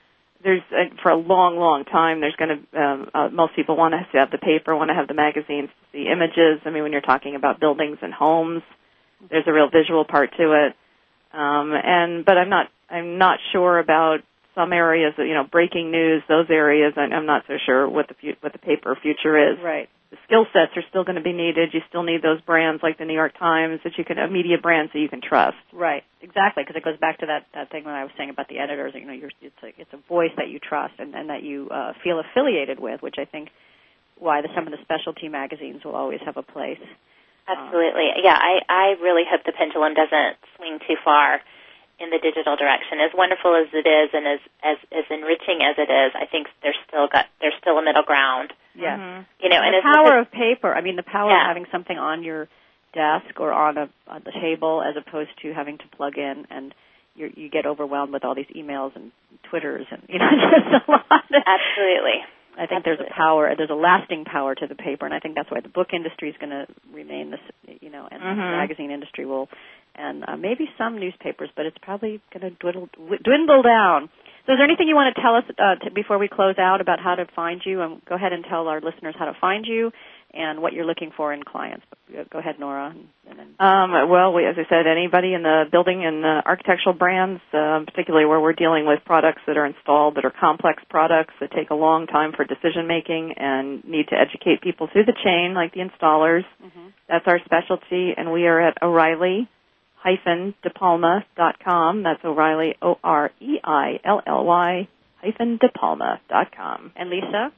there's 0.43 0.63
uh, 0.71 0.95
for 1.03 1.11
a 1.11 1.17
long, 1.17 1.57
long 1.57 1.85
time. 1.85 2.21
There's 2.21 2.37
going 2.37 2.67
to 2.73 2.81
um, 2.81 3.11
uh, 3.15 3.29
most 3.29 3.57
people 3.57 3.77
want 3.77 3.95
to 3.95 4.19
have 4.19 4.31
the 4.31 4.39
paper, 4.39 4.77
want 4.77 4.91
to 4.91 4.95
have 4.95 5.09
the 5.09 5.15
magazines 5.15 5.69
to 5.69 5.99
see 5.99 6.09
images. 6.11 6.61
I 6.65 6.71
mean, 6.71 6.83
when 6.83 6.93
you're 6.93 7.01
talking 7.01 7.35
about 7.35 7.61
buildings 7.61 7.99
and 8.03 8.13
homes, 8.13 8.63
there's 9.31 9.45
a 9.47 9.53
real 9.53 9.71
visual 9.71 10.05
part 10.05 10.31
to 10.37 10.67
it. 10.67 10.75
Um, 11.33 11.73
and 11.73 12.25
but 12.25 12.37
I'm 12.37 12.51
not 12.51 12.69
I'm 12.91 13.19
not 13.19 13.39
sure 13.53 13.79
about 13.79 14.21
some 14.55 14.73
areas, 14.73 15.15
that 15.17 15.27
you 15.27 15.35
know, 15.35 15.45
breaking 15.51 15.91
news, 15.91 16.23
those 16.29 16.47
areas, 16.51 16.93
I'm 16.97 17.27
not 17.27 17.45
so 17.49 17.55
sure 17.65 17.89
what 17.89 18.09
the 18.09 18.15
what 18.41 18.53
the 18.53 18.59
paper 18.59 18.97
future 19.01 19.53
is. 19.53 19.59
Right. 19.63 19.89
The 20.11 20.19
skill 20.27 20.45
sets 20.53 20.77
are 20.77 20.85
still 20.91 21.05
going 21.05 21.17
to 21.17 21.23
be 21.23 21.33
needed. 21.33 21.71
You 21.73 21.81
still 21.89 22.03
need 22.03 22.21
those 22.21 22.39
brands 22.43 22.83
like 22.83 22.99
the 22.99 23.07
New 23.07 23.15
York 23.15 23.33
Times 23.39 23.81
that 23.83 23.97
you 23.97 24.05
can, 24.05 24.19
a 24.19 24.29
media 24.29 24.59
brands 24.61 24.93
that 24.93 24.99
you 24.99 25.09
can 25.09 25.23
trust. 25.23 25.57
Right. 25.73 26.03
Exactly, 26.21 26.65
because 26.65 26.77
it 26.77 26.85
goes 26.85 26.99
back 26.99 27.21
to 27.21 27.27
that 27.27 27.47
that 27.55 27.71
thing 27.71 27.85
when 27.85 27.95
I 27.95 28.05
was 28.05 28.13
saying 28.19 28.29
about 28.29 28.49
the 28.49 28.59
editors. 28.59 28.93
You 28.95 29.07
know, 29.07 29.15
you're, 29.15 29.31
it's 29.41 29.57
a 29.63 29.69
it's 29.81 29.93
a 29.95 30.09
voice 30.09 30.33
that 30.37 30.49
you 30.49 30.59
trust 30.59 30.95
and, 30.99 31.15
and 31.15 31.31
that 31.31 31.43
you 31.43 31.69
uh, 31.71 31.95
feel 32.05 32.21
affiliated 32.21 32.79
with, 32.79 33.01
which 33.01 33.17
I 33.19 33.25
think 33.25 33.49
why 34.19 34.43
the, 34.43 34.49
some 34.55 34.67
of 34.67 34.71
the 34.73 34.79
specialty 34.83 35.29
magazines 35.29 35.83
will 35.83 35.97
always 35.97 36.21
have 36.27 36.37
a 36.37 36.43
place. 36.43 36.79
Absolutely. 37.49 38.09
Um, 38.15 38.23
yeah, 38.23 38.39
I 38.39 38.61
I 38.69 38.85
really 39.03 39.25
hope 39.29 39.45
the 39.45 39.53
pendulum 39.53 39.95
doesn't 39.95 40.37
swing 40.57 40.79
too 40.87 40.97
far 41.05 41.41
in 41.99 42.11
the 42.11 42.19
digital 42.19 42.57
direction. 42.57 42.99
As 43.03 43.11
wonderful 43.15 43.55
as 43.55 43.69
it 43.75 43.87
is, 43.87 44.11
and 44.13 44.27
as 44.27 44.41
as, 44.63 44.79
as 44.91 45.05
enriching 45.11 45.63
as 45.63 45.77
it 45.79 45.91
is, 45.91 46.13
I 46.15 46.27
think 46.27 46.49
there's 46.63 46.79
still 46.87 47.09
got 47.09 47.27
there's 47.41 47.57
still 47.61 47.79
a 47.79 47.85
middle 47.85 48.05
ground. 48.05 48.53
Yeah, 48.75 48.97
mm-hmm. 48.97 49.23
you 49.43 49.49
know, 49.51 49.61
and, 49.61 49.75
and 49.75 49.83
the 49.83 49.93
power 49.93 50.19
of 50.19 50.31
paper. 50.31 50.73
I 50.73 50.81
mean, 50.81 50.97
the 50.97 51.03
power 51.03 51.31
yeah. 51.31 51.43
of 51.43 51.49
having 51.49 51.67
something 51.71 51.99
on 51.99 52.23
your 52.23 52.49
desk 52.95 53.41
or 53.41 53.53
on 53.53 53.79
a 53.79 53.89
on 54.07 54.23
the 54.25 54.33
table 54.33 54.83
as 54.83 54.95
opposed 54.97 55.31
to 55.43 55.53
having 55.53 55.79
to 55.79 55.85
plug 55.97 56.19
in 56.19 56.47
and 56.51 56.75
you 57.15 57.33
you 57.35 57.49
get 57.49 57.67
overwhelmed 57.67 58.13
with 58.13 58.25
all 58.25 58.35
these 58.35 58.51
emails 58.57 58.95
and 58.95 59.13
twitters 59.51 59.87
and 59.91 60.03
you 60.09 60.19
know 60.19 60.29
just 60.31 60.89
a 60.89 60.91
lot. 60.91 61.25
Absolutely. 61.33 62.21
I 62.55 62.67
think 62.67 62.85
Absolutely. 62.85 63.07
there's 63.09 63.11
a 63.11 63.15
power, 63.17 63.55
there's 63.57 63.71
a 63.71 63.75
lasting 63.75 64.25
power 64.25 64.55
to 64.55 64.67
the 64.67 64.75
paper, 64.75 65.07
and 65.07 65.15
I 65.15 65.21
think 65.21 65.35
that's 65.37 65.51
why 65.51 65.61
the 65.61 65.73
book 65.73 65.89
industry 65.95 66.29
is 66.29 66.37
going 66.39 66.51
to 66.51 66.67
remain 66.93 67.31
this, 67.31 67.41
you 67.81 67.89
know, 67.89 68.07
and 68.11 68.21
mm-hmm. 68.21 68.41
the 68.41 68.57
magazine 68.61 68.91
industry 68.91 69.25
will, 69.25 69.49
and 69.95 70.25
uh, 70.29 70.37
maybe 70.37 70.69
some 70.77 71.01
newspapers, 71.01 71.49
but 71.57 71.65
it's 71.65 71.79
probably 71.81 72.21
going 72.33 72.45
to 72.45 72.51
dwindle 72.61 72.89
dwindle 73.25 73.63
down. 73.63 74.11
So, 74.45 74.53
is 74.53 74.59
there 74.59 74.65
anything 74.65 74.89
you 74.89 74.97
want 74.97 75.15
to 75.15 75.23
tell 75.23 75.37
us 75.37 75.45
uh, 75.57 75.85
to, 75.85 75.91
before 75.95 76.19
we 76.19 76.29
close 76.29 76.57
out 76.59 76.81
about 76.81 77.01
how 77.01 77.15
to 77.15 77.27
find 77.35 77.63
you? 77.65 77.81
And 77.81 78.05
go 78.05 78.17
ahead 78.17 78.33
and 78.33 78.45
tell 78.45 78.69
our 78.69 78.81
listeners 78.81 79.15
how 79.19 79.27
to 79.27 79.37
find 79.41 79.65
you 79.65 79.93
and 80.35 80.61
what 80.61 80.73
you're 80.73 80.85
looking 80.85 81.11
for 81.17 81.33
in 81.33 81.43
clients. 81.43 81.85
Go 82.31 82.39
ahead, 82.39 82.59
Nora. 82.59 82.95
Um, 83.59 84.11
well, 84.11 84.33
we, 84.33 84.45
as 84.47 84.57
I 84.59 84.69
said, 84.69 84.87
anybody 84.87 85.35
in 85.35 85.43
the 85.43 85.65
building 85.71 86.05
and 86.05 86.25
uh, 86.25 86.43
architectural 86.45 86.95
brands, 86.95 87.41
uh, 87.53 87.81
particularly 87.87 88.27
where 88.27 88.41
we're 88.41 88.53
dealing 88.53 88.87
with 88.87 89.01
products 89.05 89.43
that 89.47 89.57
are 89.57 89.67
installed 89.67 90.17
that 90.17 90.25
are 90.25 90.33
complex 90.39 90.83
products 90.91 91.35
that 91.41 91.51
take 91.53 91.71
a 91.71 91.75
long 91.75 92.07
time 92.07 92.33
for 92.37 92.45
decision 92.45 92.87
making 92.87 93.35
and 93.37 93.85
need 93.85 94.09
to 94.09 94.17
educate 94.17 94.61
people 94.63 94.89
through 94.93 95.05
the 95.05 95.17
chain, 95.25 95.55
like 95.55 95.73
the 95.73 95.81
installers. 95.81 96.45
Mm-hmm. 96.63 96.89
That's 97.09 97.27
our 97.27 97.39
specialty, 97.45 98.13
and 98.17 98.33
we 98.33 98.47
are 98.47 98.61
at 98.61 98.83
O'Reilly 98.83 99.49
hyphen 100.03 100.55
DePalma.com. 100.65 102.03
That's 102.03 102.25
O'Reilly, 102.25 102.75
O-R-E-I-L-L-Y 102.83 103.29
hyphen 105.23 105.59
DePalma.com. 105.59 106.93
And 106.97 107.11
Lisa? 107.11 107.53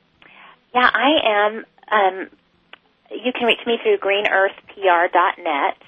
Yeah, 0.75 0.91
I 0.93 1.11
am 1.25 1.65
um, 1.91 2.29
you 3.23 3.33
can 3.33 3.47
reach 3.47 3.63
me 3.67 3.79
through 3.83 3.99
greenearthpr.net 3.99 5.79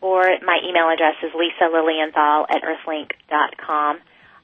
or 0.00 0.24
my 0.42 0.58
email 0.64 0.88
address 0.88 1.14
is 1.22 1.30
lisa 1.34 1.70
lilienthal 1.70 2.46
at 2.48 2.62
earthlink.com. 2.62 4.00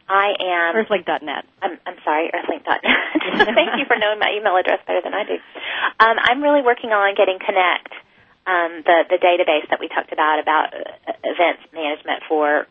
I 0.09 0.33
am 0.41 0.75
earthlink.net. 0.75 1.45
I'm, 1.61 1.79
I'm 1.85 1.99
sorry, 2.05 2.31
earthlink.net. 2.33 2.81
Thank 3.55 3.77
you 3.77 3.85
for 3.85 3.97
knowing 3.99 4.19
my 4.19 4.33
email 4.33 4.57
address 4.57 4.81
better 4.87 5.01
than 5.05 5.13
I 5.13 5.25
do. 5.25 5.37
Um, 6.01 6.17
I'm 6.17 6.43
really 6.43 6.63
working 6.63 6.91
on 6.91 7.15
getting 7.15 7.39
Connect, 7.39 7.93
um, 8.49 8.81
the 8.89 9.05
the 9.13 9.21
database 9.21 9.69
that 9.69 9.79
we 9.79 9.89
talked 9.89 10.13
about 10.13 10.41
about 10.41 10.73
uh, 10.73 11.13
events 11.21 11.69
management 11.75 12.25
for 12.27 12.67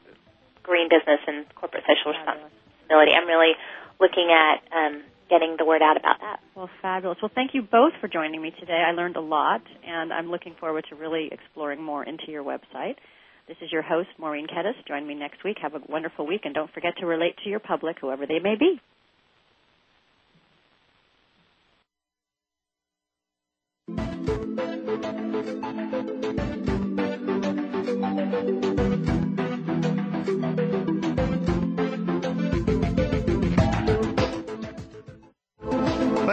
green 0.64 0.90
business 0.90 1.22
and 1.28 1.46
corporate 1.54 1.86
social 1.86 2.18
responsibility. 2.18 3.14
I'm 3.14 3.28
really 3.30 3.54
looking 4.02 4.34
at 4.34 4.66
um, 4.74 5.04
getting 5.30 5.56
the 5.58 5.66
word 5.66 5.82
out 5.82 5.98
about 5.98 6.20
that. 6.22 6.40
Well, 6.56 6.70
fabulous. 6.82 7.18
Well, 7.22 7.32
thank 7.34 7.52
you 7.54 7.62
both 7.62 7.94
for 8.02 8.08
joining 8.08 8.42
me 8.42 8.52
today. 8.60 8.84
I 8.86 8.92
learned 8.92 9.16
a 9.16 9.22
lot, 9.22 9.62
and 9.86 10.12
I'm 10.14 10.30
looking 10.30 10.56
forward 10.60 10.86
to 10.90 10.96
really 10.96 11.30
exploring 11.32 11.82
more 11.82 12.04
into 12.04 12.30
your 12.32 12.44
website. 12.44 12.96
This 13.48 13.58
is 13.62 13.72
your 13.72 13.82
host, 13.82 14.10
Maureen 14.18 14.48
Kedes. 14.48 14.76
Join 14.88 15.08
me 15.08 15.16
next 15.16 15.44
week. 15.44 15.58
Have 15.62 15.74
a 15.74 15.82
wonderful 15.88 16.28
week, 16.28 16.42
and 16.44 16.54
don't 16.54 16.72
forget 16.74 16.94
to 17.00 17.06
relate 17.06 17.36
to 17.44 17.50
your 17.50 17.60
public, 17.60 17.98
whoever 18.02 18.26
they 18.26 18.40
may 18.40 18.56
be. 18.56 18.82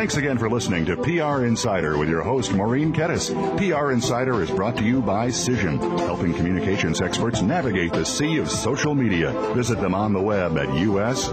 Thanks 0.05 0.19
again 0.19 0.37
for 0.37 0.51
listening 0.51 0.85
to 0.85 0.99
PR 0.99 1.47
Insider 1.47 1.97
with 1.97 2.11
your 2.11 2.21
host, 2.21 2.53
Maureen 2.53 2.93
Kedes. 2.93 3.31
PR 3.57 3.91
Insider 3.91 4.43
is 4.43 4.51
brought 4.51 4.77
to 4.77 4.85
you 4.85 5.01
by 5.01 5.29
Cision, 5.29 5.79
helping 6.01 6.35
communications 6.35 7.01
experts 7.01 7.41
navigate 7.41 7.95
the 7.95 8.05
sea 8.05 8.37
of 8.37 8.51
social 8.51 8.95
media. 8.95 9.33
Visit 9.55 9.81
them 9.81 9.95
on 9.95 10.13
the 10.13 10.21
web 10.21 10.59
at 10.59 10.69
us.cision.com. 10.69 11.25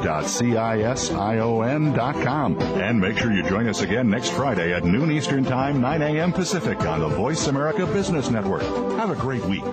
And 2.62 3.02
make 3.02 3.18
sure 3.18 3.34
you 3.34 3.44
join 3.44 3.68
us 3.68 3.82
again 3.82 4.10
next 4.10 4.30
Friday 4.30 4.74
at 4.74 4.86
noon 4.86 5.12
Eastern 5.12 5.44
Time, 5.44 5.82
9 5.82 6.02
a.m. 6.02 6.32
Pacific 6.32 6.80
on 6.86 7.02
the 7.02 7.10
Voice 7.10 7.48
America 7.48 7.86
Business 7.86 8.30
Network. 8.30 8.62
Have 8.62 9.10
a 9.10 9.16
great 9.16 9.44
week. 9.48 9.66